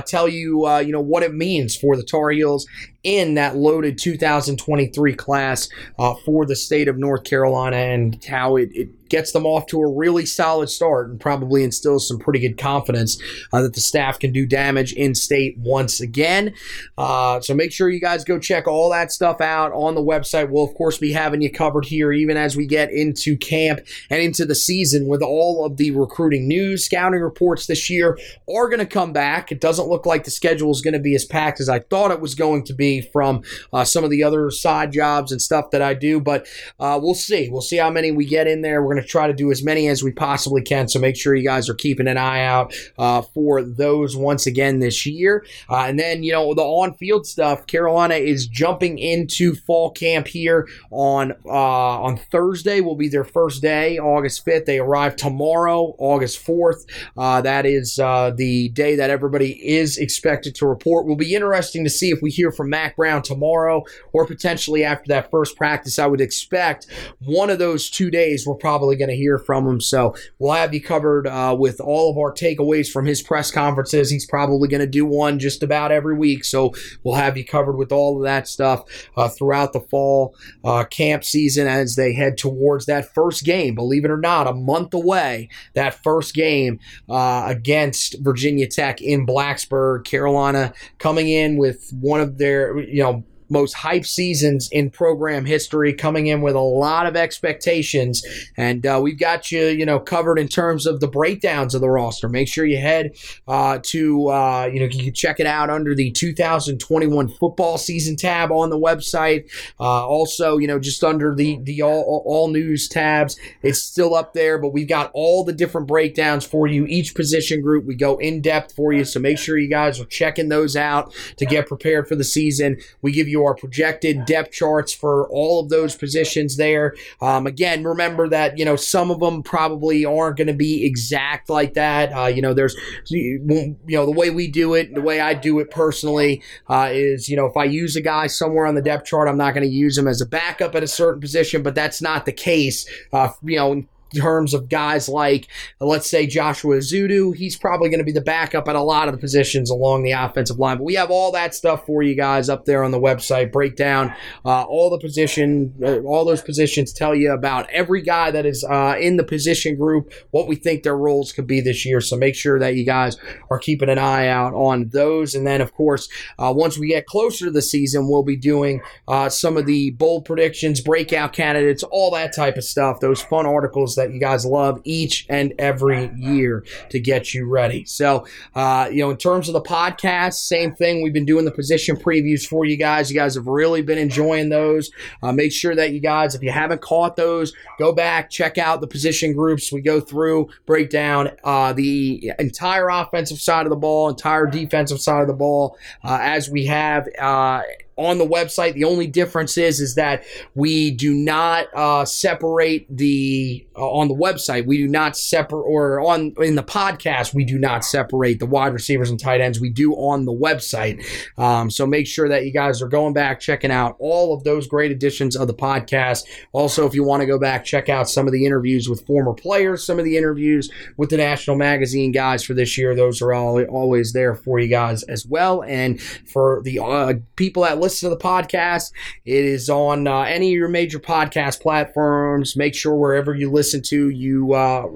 tell 0.07 0.29
you, 0.29 0.69
you 0.79 0.93
know, 0.93 1.01
what 1.01 1.25
it 1.25 1.35
means 1.35 1.75
for 1.77 1.88
the 1.97 2.03
Tar 2.03 2.31
Heels 2.31 2.67
in 3.03 3.35
that 3.35 3.57
loaded 3.57 3.99
2023 3.99 5.15
class 5.15 5.69
uh, 5.99 6.15
for 6.25 6.45
the 6.47 6.57
state 6.57 6.89
of 6.89 6.99
North 6.99 7.25
Carolina 7.25 7.77
and 7.77 8.23
how 8.25 8.57
it, 8.57 8.71
it, 8.73 8.89
gets 9.09 9.33
them 9.33 9.47
off 9.47 9.67
to 9.67 9.81
a 9.81 9.91
really 9.91 10.27
solid 10.27 10.69
start 10.69 11.09
and 11.11 11.21
probably 11.21 11.65
instills 11.65 12.07
some 12.07 12.19
pretty 12.19 12.41
good 12.41 12.59
confidence 12.59 13.21
uh, 13.53 13.63
that 13.63 13.75
the 13.75 13.81
staff 13.81 14.19
can 14.19 14.33
do 14.33 14.47
damage 14.47 14.93
in 14.93 15.15
state 15.15 15.57
once 15.59 16.01
again. 16.01 16.55
Uh, 16.97 17.41
so 17.41 17.55
make 17.55 17.73
sure 17.73 17.89
you 17.89 18.01
guys 18.01 18.25
go 18.25 18.39
check 18.39 18.67
all 18.67 18.91
that 18.91 19.13
stuff 19.13 19.41
out 19.41 19.73
on 19.73 19.95
the 19.95 20.03
website. 20.03 20.51
We'll, 20.51 20.65
of 20.65 20.75
course, 20.75 20.99
be 20.99 21.13
having 21.13 21.43
you 21.43 21.51
covered 21.51 21.85
here 21.85 22.13
even 22.13 22.37
as 22.37 22.57
we 22.57 22.67
get 22.67 22.93
into 22.93 23.37
camp 23.37 23.81
and 24.11 24.21
into 24.21 24.45
the 24.45 24.55
season 24.55 25.07
with 25.07 25.23
all 25.23 25.65
of 25.65 25.77
the 25.77 25.91
recruiting 25.93 26.49
news. 26.49 26.85
Scouting 26.85 27.21
reports 27.21 27.67
this 27.67 27.89
year 27.91 28.19
are 28.49 28.69
going 28.69 28.79
to 28.79 28.87
come 28.87 29.13
back. 29.13 29.51
It 29.53 29.61
doesn't 29.61 29.89
look 29.89 30.07
like 30.07 30.25
the 30.25 30.31
schedule 30.31 30.71
is 30.71 30.81
going 30.81 30.95
to 30.95 31.01
be 31.01 31.15
as 31.15 31.25
packed 31.25 31.61
as 31.61 31.69
I 31.69 31.81
thought 31.81 32.11
it 32.11 32.21
was 32.21 32.35
going 32.35 32.65
to 32.65 32.75
be 32.75 33.01
from 33.01 33.43
uh, 33.73 33.85
some 33.85 34.05
of 34.05 34.11
the 34.11 34.23
other 34.23 34.51
side 34.51 34.93
jobs 34.93 35.33
and 35.33 35.41
stuff 35.41 35.71
that 35.71 35.83
I 35.83 35.95
do. 35.95 36.21
But 36.21 36.47
uh, 36.79 36.99
we'll 37.01 37.15
see. 37.15 37.49
We'll 37.49 37.61
see 37.63 37.77
how 37.77 37.91
many 37.91 38.11
we 38.11 38.25
get 38.25 38.47
in 38.47 38.63
there. 38.63 38.83
We're 38.83 38.98
going 38.99 39.07
to 39.07 39.11
try 39.11 39.27
to 39.27 39.33
do 39.33 39.51
as 39.51 39.63
many 39.63 39.89
as 39.89 40.03
we 40.03 40.13
possibly 40.13 40.63
can. 40.63 40.89
So 40.89 40.99
make 40.99 41.17
sure 41.17 41.35
you 41.35 41.45
guys 41.45 41.69
are 41.69 41.75
keeping 41.75 42.09
an 42.09 42.17
eye 42.17 42.45
out 42.45 42.75
uh, 42.99 43.23
for 43.23 43.63
those 43.63 44.17
once 44.17 44.47
again 44.47 44.81
this 44.81 45.07
year. 45.07 45.45
Uh, 45.69 45.85
and 45.87 45.99
then, 45.99 46.23
you 46.23 46.33
know, 46.33 46.55
the 46.55 46.63
on 46.63 46.95
field 46.95 47.27
stuff, 47.27 47.67
Carolina 47.67 48.15
is 48.15 48.47
jumping 48.47 48.99
into 48.99 49.55
fall 49.55 49.91
camp 49.91 50.27
here 50.27 50.69
on 50.91 51.33
uh, 51.47 51.99
on 51.99 52.17
Thursday, 52.17 52.81
will 52.81 52.97
be 52.97 53.09
their 53.09 53.25
first 53.25 53.63
day, 53.63 53.99
August 53.99 54.45
5th. 54.45 54.65
They 54.65 54.79
arrive 54.79 55.17
tomorrow, 55.17 55.95
August 55.99 56.45
4th. 56.45 56.87
Uh, 57.17 57.41
that 57.43 57.67
is 57.67 57.99
uh, 57.99 58.33
the 58.37 58.69
day 58.71 58.97
that 58.97 59.11
everybody 59.11 59.53
is 59.69 59.97
expected 59.97 60.55
to 60.57 60.67
report. 60.67 61.07
Will 61.07 61.17
be 61.17 61.35
interesting 61.35 61.85
to 61.85 61.91
see 61.91 62.11
if 62.11 62.21
we 62.23 62.31
hear 62.31 62.51
from 62.51 62.71
Mack 62.71 62.97
Brown 62.97 63.23
tomorrow 63.23 63.85
or 64.13 64.27
potentially 64.27 64.85
after 64.85 65.09
that 65.09 65.31
first 65.31 65.57
practice. 65.57 65.99
I 65.99 66.07
would 66.07 66.21
expect 66.21 66.87
one 67.21 67.51
of 67.51 67.59
those 67.59 67.91
two 67.91 68.11
days 68.11 68.47
we're 68.47 68.55
probably 68.55 68.88
going 68.97 69.11
to 69.11 69.17
hear 69.17 69.39
from 69.39 69.67
him. 69.67 69.81
So 69.81 70.15
we'll 70.39 70.53
have 70.53 70.75
you 70.75 70.83
covered 70.83 71.27
uh, 71.27 71.57
with 71.59 71.81
all 71.81 72.11
of 72.11 72.19
our 72.19 72.33
takeaways 72.33 72.91
from 72.91 73.07
his 73.07 73.23
press 73.23 73.51
conferences. 73.51 74.11
He's 74.11 74.27
probably 74.27 74.69
going 74.69 74.81
to 74.81 74.87
do 74.87 75.05
one 75.05 75.39
just 75.39 75.63
about 75.63 75.93
every 75.93 76.17
week. 76.17 76.45
So 76.45 76.73
we'll 77.03 77.17
have 77.17 77.37
you 77.37 77.45
covered 77.45 77.77
with 77.77 77.93
all 77.93 78.17
of 78.19 78.25
that 78.25 78.49
stuff 78.49 78.85
uh, 79.17 79.29
throughout 79.29 79.73
the 79.73 79.81
fall 79.81 80.35
uh, 80.65 80.85
camp 80.85 81.25
season 81.25 81.67
as 81.67 81.97
they 81.97 82.13
head 82.13 82.39
towards 82.39 82.87
that 82.87 83.13
first 83.15 83.45
game. 83.45 83.75
Believe 83.75 84.05
it 84.05 84.11
or 84.11 84.17
not, 84.17 84.47
a 84.47 84.55
month 84.55 84.95
away, 84.95 85.49
that 85.75 86.03
first 86.03 86.35
game 86.35 86.79
uh, 87.09 87.45
against 87.47 88.17
Virginia 88.21 88.67
Tech 88.67 89.01
in 89.01 89.27
Blacksburg, 89.27 90.05
Carolina, 90.05 90.73
coming 90.99 91.29
in 91.29 91.57
with 91.57 91.91
one 92.01 92.21
of 92.21 92.39
their, 92.39 92.79
you 92.79 93.03
know, 93.03 93.25
most 93.49 93.75
hype 93.75 94.07
seasons 94.07 94.69
in 94.71 94.91
program 94.91 95.45
history, 95.45 95.93
coming 95.93 96.27
in 96.27 96.43
with 96.43 96.55
a 96.55 96.61
lot 96.61 97.07
of 97.07 97.17
expectations. 97.17 98.25
And 98.57 98.85
uh, 98.87 99.01
we've 99.03 99.19
got 99.19 99.51
you, 99.51 99.67
you 99.67 99.87
know, 99.87 99.99
covered 99.99 100.39
in 100.39 100.49
terms 100.49 100.87
of 100.87 101.01
the 101.01 101.09
breakdowns 101.09 101.75
of 101.75 101.81
the 101.81 101.91
roster. 101.91 102.29
Make 102.29 102.49
sure 102.49 102.65
you 102.65 102.79
head 102.79 103.17
uh, 103.47 103.79
to, 103.85 104.29
uh, 104.29 104.71
you 104.73 104.81
know, 104.81 104.87
you 104.87 105.05
can 105.05 105.15
check 105.15 105.41
it 105.41 105.47
out 105.47 105.71
under 105.71 105.95
the 105.95 106.11
2021 106.11 107.29
football 107.29 107.79
season 107.79 108.17
tab 108.17 108.51
on 108.53 108.71
the 108.71 108.79
website. 108.79 109.51
Uh, 109.81 110.07
also, 110.07 110.59
you 110.59 110.67
know, 110.67 110.79
just 110.79 111.03
under 111.05 111.35
the 111.35 111.59
the 111.63 111.83
all, 111.83 112.23
all 112.27 112.49
news 112.49 112.89
tabs, 112.89 113.39
it's 113.63 113.83
still 113.83 114.15
up 114.15 114.35
there. 114.35 114.59
But 114.59 114.73
we've 114.73 114.89
got 114.89 115.11
all 115.15 115.45
the 115.45 115.53
different 115.53 115.87
breakdowns 115.87 116.45
for 116.45 116.67
you. 116.67 116.87
Each 116.87 117.15
position 117.15 117.61
group, 117.63 117.85
we 117.85 117.95
go 117.95 118.19
in 118.19 118.41
depth 118.41 118.75
for 118.75 118.93
you. 118.93 119.05
So 119.05 119.21
make 119.21 119.39
sure 119.39 119.59
you 119.59 119.71
guys 119.71 120.01
are 120.01 120.07
checking 120.07 120.49
those 120.49 120.77
out 120.77 121.15
to 121.37 121.47
get 121.47 121.67
prepared 121.67 122.09
for 122.09 122.15
the 122.15 122.25
season. 122.25 122.79
We 123.03 123.13
give 123.13 123.29
you 123.29 123.38
your 123.39 123.55
projected 123.55 124.25
depth 124.25 124.53
charts 124.53 124.93
for 124.93 125.29
all 125.31 125.61
of 125.61 125.69
those 125.69 125.97
positions 125.97 126.57
there. 126.57 126.95
Um, 127.21 127.47
again, 127.47 127.85
remember 127.85 128.29
that, 128.29 128.59
you 128.59 128.65
know, 128.65 128.77
some 128.77 129.11
of 129.11 129.21
them 129.21 129.43
probably 129.43 130.05
aren't 130.05 130.37
going 130.37 130.49
to 130.49 130.53
be 130.53 130.85
exact 130.85 131.49
like 131.49 131.75
that. 131.75 132.13
Uh, 132.13 132.27
you 132.27 132.43
know, 132.43 132.53
there's, 132.53 132.77
you 133.07 133.77
know, 133.87 134.05
the 134.05 134.13
way 134.13 134.31
we 134.31 134.49
do 134.49 134.75
it, 134.75 134.95
the 134.95 135.01
way 135.01 135.21
I 135.21 135.35
do 135.35 135.61
it 135.61 135.71
personally 135.71 136.43
uh, 136.69 136.89
is, 136.91 137.29
you 137.29 137.37
know, 137.37 137.47
if 137.47 137.57
I 137.57 137.65
use 137.65 137.95
a 137.95 138.03
guy 138.03 138.27
somewhere 138.27 138.67
on 138.67 138.75
the 138.75 138.83
depth 138.83 139.07
chart, 139.07 139.29
I'm 139.29 139.39
not 139.39 139.55
going 139.55 139.67
to 139.67 139.73
use 139.73 139.97
him 139.97 140.09
as 140.09 140.21
a 140.21 140.27
backup 140.27 140.75
at 140.75 140.83
a 140.83 140.89
certain 140.89 141.21
position, 141.21 141.63
but 141.63 141.77
that's 141.77 142.03
not 142.03 142.27
the 142.27 142.33
case, 142.33 142.89
uh, 143.13 143.31
you 143.45 143.57
know, 143.57 143.85
terms 144.15 144.55
of 144.55 144.69
guys 144.69 145.09
like, 145.09 145.49
let's 145.81 146.09
say, 146.09 146.27
Joshua 146.27 146.77
Ezeudu. 146.77 147.35
He's 147.35 147.57
probably 147.57 147.89
going 147.89 147.99
to 147.99 148.05
be 148.05 148.13
the 148.13 148.21
backup 148.21 148.69
at 148.69 148.77
a 148.77 148.83
lot 148.83 149.09
of 149.09 149.15
the 149.15 149.21
positions 149.21 149.71
along 149.71 150.03
the 150.03 150.13
offensive 150.13 150.59
line. 150.59 150.79
But 150.79 150.85
we 150.85 150.95
have 150.95 151.11
all 151.11 151.33
that 151.33 151.55
stuff 151.55 151.87
for 151.87 152.03
you 152.03 152.15
guys 152.15 152.49
up 152.49 152.65
there 152.65 152.85
on 152.85 152.91
the 152.91 153.01
website. 153.01 153.53
Breakdown 153.53 154.15
uh, 154.45 154.63
all 154.63 154.91
the 154.91 154.99
position, 154.99 155.75
uh, 155.83 155.99
all 156.01 156.25
those 156.25 156.43
positions 156.43 156.93
tell 156.93 157.15
you 157.15 157.33
about 157.33 157.69
every 157.71 158.03
guy 158.03 158.31
that 158.31 158.47
is 158.47 158.65
uh, 158.65 158.97
in 159.01 159.17
the 159.17 159.25
position 159.25 159.77
group, 159.77 160.13
what 160.31 160.49
we 160.49 160.57
think 160.57 160.83
their 160.83 160.97
roles 160.97 161.33
could 161.33 161.47
be 161.47 161.61
this 161.61 161.85
year. 161.85 162.01
So 162.01 162.17
make 162.17 162.35
sure 162.35 162.59
that 162.59 162.75
you 162.75 162.85
guys 162.85 163.17
are 163.51 163.59
keeping 163.59 163.89
an 163.89 163.99
eye 163.99 164.29
out 164.29 164.55
on 164.55 164.89
those. 164.89 165.35
And 165.35 165.47
then, 165.47 165.61
of 165.61 165.73
course, 165.75 166.09
uh, 166.39 166.53
once 166.57 166.79
we 166.79 166.89
get 166.89 167.07
closer 167.07 167.47
to 167.47 167.51
the 167.51 167.63
season, 167.63 168.09
we'll 168.09 168.23
be 168.23 168.37
doing 168.37 168.81
uh, 169.07 169.29
some 169.29 169.57
of 169.57 169.67
the 169.67 169.91
bold 169.91 170.25
predictions, 170.25 170.81
breakout 170.81 171.33
candidates, 171.33 171.83
all 171.83 172.11
that 172.13 172.35
type 172.35 172.57
of 172.57 172.65
stuff. 172.65 173.01
Those 173.01 173.23
fun 173.23 173.47
articles 173.47 173.95
that 173.99 174.13
you 174.13 174.19
guys 174.19 174.45
love 174.45 174.81
each 174.85 175.27
and 175.29 175.53
every 175.59 176.11
year 176.17 176.65
to 176.91 176.99
get 176.99 177.35
you 177.35 177.47
ready. 177.47 177.85
So, 177.85 178.27
uh, 178.55 178.89
you 178.91 179.01
know, 179.01 179.11
in 179.11 179.17
terms 179.17 179.49
of 179.49 179.53
the 179.53 179.61
podcast, 179.61 180.35
same 180.35 180.75
thing. 180.75 181.03
We've 181.03 181.13
been 181.13 181.27
doing 181.27 181.45
the 181.45 181.53
position 181.53 181.97
previews 181.97 182.47
for 182.47 182.65
you 182.65 182.77
guys. 182.77 183.11
You 183.11 183.19
guys 183.19 183.35
have 183.35 183.47
really 183.47 183.83
been 183.83 183.99
enjoying 183.99 184.49
those. 184.49 184.91
Uh, 185.23 185.33
make 185.33 185.53
sure 185.53 185.75
that 185.75 185.93
you 185.93 186.01
guys, 186.01 186.35
if 186.35 186.43
you 186.43 186.51
haven't 186.51 186.81
caught 186.81 187.17
those, 187.17 187.53
go 187.79 187.93
back, 187.93 188.31
check 188.31 188.57
out 188.59 188.81
the 188.81 188.87
position 188.87 189.35
groups. 189.35 189.71
We 189.73 189.81
go 189.81 190.01
through, 190.01 190.49
break 190.67 190.91
down 190.91 191.31
uh, 191.45 191.73
the 191.73 192.33
entire 192.39 192.89
offensive 192.89 193.41
side 193.41 193.67
of 193.67 193.71
the 193.71 193.77
ball, 193.77 194.09
entire 194.09 194.47
defensive 194.47 195.01
side 195.01 195.23
of 195.23 195.29
the 195.29 195.35
ball, 195.35 195.77
uh, 196.05 196.19
as 196.21 196.49
we 196.49 196.67
have 196.67 197.09
uh, 197.19 197.63
on 197.99 198.19
the 198.19 198.27
website. 198.27 198.75
The 198.75 198.85
only 198.85 199.07
difference 199.07 199.59
is 199.59 199.81
is 199.81 199.97
that 199.97 200.25
we 200.55 200.93
do 200.93 201.13
not 201.13 201.67
uh, 201.75 202.05
separate 202.05 202.87
the 202.89 203.67
uh, 203.77 203.91
on 203.91 204.09
the 204.09 204.15
website. 204.15 204.67
We 204.67 204.79
do 204.79 204.87
not 204.87 205.17
separate 205.17 205.63
or 205.63 206.01
on 206.01 206.35
in 206.39 206.55
the 206.55 206.63
podcast. 206.63 207.35
We 207.35 207.45
do 207.45 207.59
not 207.59 207.85
separate 207.85 208.39
the 208.39 208.47
wide 208.47 208.73
receivers 208.73 209.11
and 209.11 209.19
tight 209.19 209.41
ends. 209.41 209.61
We 209.61 209.71
do 209.71 209.93
on 209.95 210.25
the 210.25 210.33
website. 210.33 211.05
Um, 211.37 211.71
so 211.71 211.87
make 211.87 212.07
sure 212.07 212.29
that 212.29 212.47
you 212.47 212.53
guys 212.53 212.81
are 212.81 212.89
going 212.89 213.15
back 213.15 213.41
checking 213.41 213.73
out 213.73 213.97
all 213.99 214.33
of 214.33 214.45
those 214.45 214.69
great 214.69 214.93
editions 214.93 215.35
of 215.37 215.49
the 215.49 215.55
podcast. 215.55 216.25
Also, 216.53 216.87
if 216.87 216.95
you 216.95 217.03
want 217.03 217.21
to 217.21 217.27
go 217.27 217.39
back 217.39 217.65
check 217.65 217.89
out 217.89 218.09
some 218.09 218.27
of 218.27 218.33
the 218.33 218.47
interviews 218.47 218.89
with 218.89 219.05
former 219.07 219.35
players, 219.35 219.85
some 219.85 219.99
of 219.99 220.05
the 220.05 220.17
interviews 220.17 220.71
with 220.97 221.11
the 221.11 221.17
National 221.17 221.57
Magazine 221.57 222.13
guys 222.13 222.45
for 222.45 222.55
this 222.55 222.79
year. 222.79 222.95
Those 222.95 223.21
are 223.21 223.33
all 223.33 223.63
always 223.65 224.13
there 224.13 224.35
for 224.37 224.61
you 224.61 224.69
guys 224.69 225.03
as 225.05 225.27
well. 225.27 225.63
And 225.65 226.01
for 226.01 226.63
the 226.65 226.79
uh, 226.79 227.15
people 227.35 227.65
that 227.65 227.79
listen 227.79 227.88
listen 227.89 228.11
to 228.11 228.15
the 228.15 228.23
podcast. 228.23 228.93
It 229.25 229.47
is 229.47 229.71
on 229.71 230.07
uh, 230.07 230.21
any 230.21 230.49
of 230.49 230.59
your 230.59 230.69
major 230.69 230.99
podcast 230.99 231.63
platforms. 231.63 232.55
Make 232.55 232.75
sure 232.75 232.95
wherever 232.95 233.35
you 233.35 233.51
listen 233.51 233.81
to, 233.85 234.11
you 234.11 234.53
uh, 234.53 234.87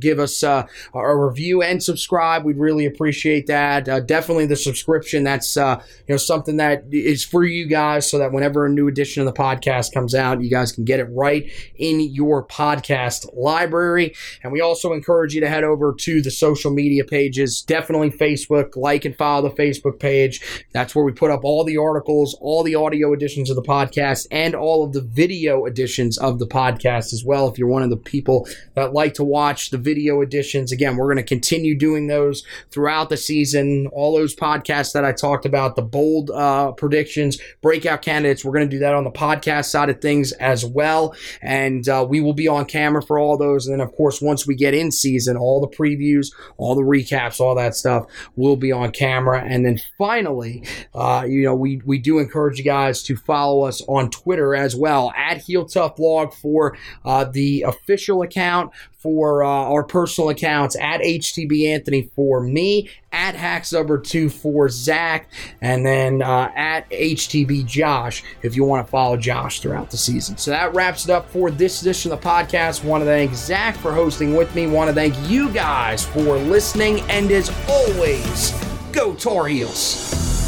give 0.00 0.18
us 0.18 0.42
uh, 0.42 0.66
a 0.92 1.16
review 1.16 1.62
and 1.62 1.80
subscribe. 1.80 2.44
We'd 2.44 2.56
really 2.56 2.84
appreciate 2.84 3.46
that. 3.46 3.88
Uh, 3.88 4.00
definitely 4.00 4.46
the 4.46 4.56
subscription. 4.56 5.22
That's 5.22 5.56
uh, 5.56 5.80
you 6.08 6.14
know 6.14 6.16
something 6.16 6.56
that 6.56 6.82
is 6.90 7.24
for 7.24 7.44
you 7.44 7.68
guys, 7.68 8.10
so 8.10 8.18
that 8.18 8.32
whenever 8.32 8.66
a 8.66 8.68
new 8.68 8.88
edition 8.88 9.24
of 9.24 9.32
the 9.32 9.40
podcast 9.40 9.94
comes 9.94 10.12
out, 10.12 10.42
you 10.42 10.50
guys 10.50 10.72
can 10.72 10.84
get 10.84 10.98
it 10.98 11.06
right 11.12 11.48
in 11.76 12.00
your 12.00 12.44
podcast 12.44 13.28
library. 13.36 14.16
And 14.42 14.50
we 14.52 14.60
also 14.60 14.94
encourage 14.94 15.32
you 15.32 15.40
to 15.42 15.48
head 15.48 15.62
over 15.62 15.94
to 16.00 16.20
the 16.20 16.32
social 16.32 16.72
media 16.72 17.04
pages. 17.04 17.62
Definitely 17.62 18.10
Facebook. 18.10 18.74
Like 18.74 19.04
and 19.04 19.16
follow 19.16 19.48
the 19.48 19.54
Facebook 19.54 20.00
page. 20.00 20.64
That's 20.72 20.92
where 20.96 21.04
we 21.04 21.12
put 21.12 21.30
up 21.30 21.44
all 21.44 21.62
the 21.62 21.76
articles 21.76 22.31
all 22.34 22.62
the 22.62 22.74
audio 22.74 23.12
editions 23.12 23.50
of 23.50 23.56
the 23.56 23.62
podcast 23.62 24.26
and 24.30 24.54
all 24.54 24.84
of 24.84 24.92
the 24.92 25.00
video 25.00 25.66
editions 25.66 26.18
of 26.18 26.38
the 26.38 26.46
podcast 26.46 27.12
as 27.12 27.24
well. 27.24 27.48
If 27.48 27.58
you're 27.58 27.68
one 27.68 27.82
of 27.82 27.90
the 27.90 27.96
people 27.96 28.46
that 28.74 28.92
like 28.92 29.14
to 29.14 29.24
watch 29.24 29.70
the 29.70 29.78
video 29.78 30.20
editions, 30.20 30.72
again, 30.72 30.96
we're 30.96 31.06
going 31.06 31.16
to 31.16 31.22
continue 31.22 31.76
doing 31.76 32.06
those 32.06 32.42
throughout 32.70 33.08
the 33.08 33.16
season. 33.16 33.88
All 33.92 34.16
those 34.16 34.34
podcasts 34.34 34.92
that 34.92 35.04
I 35.04 35.12
talked 35.12 35.46
about, 35.46 35.76
the 35.76 35.82
bold 35.82 36.30
uh, 36.30 36.72
predictions, 36.72 37.38
breakout 37.60 38.02
candidates, 38.02 38.44
we're 38.44 38.52
going 38.52 38.68
to 38.68 38.76
do 38.76 38.80
that 38.80 38.94
on 38.94 39.04
the 39.04 39.10
podcast 39.10 39.66
side 39.66 39.90
of 39.90 40.00
things 40.00 40.32
as 40.32 40.64
well. 40.64 41.14
And 41.40 41.88
uh, 41.88 42.06
we 42.08 42.20
will 42.20 42.32
be 42.32 42.48
on 42.48 42.64
camera 42.64 43.02
for 43.02 43.18
all 43.18 43.36
those. 43.36 43.66
And 43.66 43.78
then, 43.78 43.86
of 43.86 43.94
course, 43.94 44.20
once 44.20 44.46
we 44.46 44.54
get 44.54 44.74
in 44.74 44.90
season, 44.90 45.36
all 45.36 45.60
the 45.60 45.68
previews, 45.68 46.32
all 46.56 46.74
the 46.74 46.82
recaps, 46.82 47.40
all 47.40 47.54
that 47.54 47.74
stuff 47.74 48.06
will 48.36 48.56
be 48.56 48.72
on 48.72 48.92
camera. 48.92 49.42
And 49.42 49.64
then 49.64 49.80
finally, 49.98 50.64
uh, 50.94 51.24
you 51.28 51.42
know, 51.44 51.54
we, 51.54 51.80
we 51.84 51.98
do 51.98 52.11
encourage 52.18 52.58
you 52.58 52.64
guys 52.64 53.02
to 53.04 53.16
follow 53.16 53.62
us 53.62 53.82
on 53.88 54.10
Twitter 54.10 54.54
as 54.54 54.74
well 54.76 55.12
at 55.16 55.38
Heel 55.38 55.64
Tough 55.64 55.96
Blog 55.96 56.32
for 56.32 56.76
uh, 57.04 57.24
the 57.24 57.62
official 57.62 58.22
account, 58.22 58.72
for 59.02 59.42
uh, 59.42 59.48
our 59.48 59.82
personal 59.82 60.30
accounts 60.30 60.76
at 60.80 61.00
HTB 61.00 61.66
Anthony 61.74 62.10
for 62.14 62.40
me, 62.40 62.88
at 63.10 63.34
Hacks 63.34 63.72
Number 63.72 63.98
2 63.98 64.30
for 64.30 64.68
Zach, 64.68 65.28
and 65.60 65.84
then 65.84 66.22
uh, 66.22 66.50
at 66.54 66.88
HTB 66.90 67.66
Josh 67.66 68.22
if 68.42 68.54
you 68.54 68.64
want 68.64 68.86
to 68.86 68.90
follow 68.90 69.16
Josh 69.16 69.60
throughout 69.60 69.90
the 69.90 69.96
season. 69.96 70.36
So 70.36 70.52
that 70.52 70.72
wraps 70.74 71.04
it 71.04 71.10
up 71.10 71.28
for 71.30 71.50
this 71.50 71.82
edition 71.82 72.12
of 72.12 72.20
the 72.20 72.28
podcast. 72.28 72.84
Want 72.84 73.02
to 73.02 73.06
thank 73.06 73.34
Zach 73.34 73.76
for 73.76 73.92
hosting 73.92 74.34
with 74.36 74.54
me. 74.54 74.66
Want 74.66 74.88
to 74.88 74.94
thank 74.94 75.14
you 75.28 75.50
guys 75.50 76.06
for 76.06 76.36
listening. 76.38 77.00
And 77.10 77.30
as 77.32 77.50
always, 77.68 78.52
go 78.92 79.14
Tar 79.14 79.46
Heels. 79.46 80.41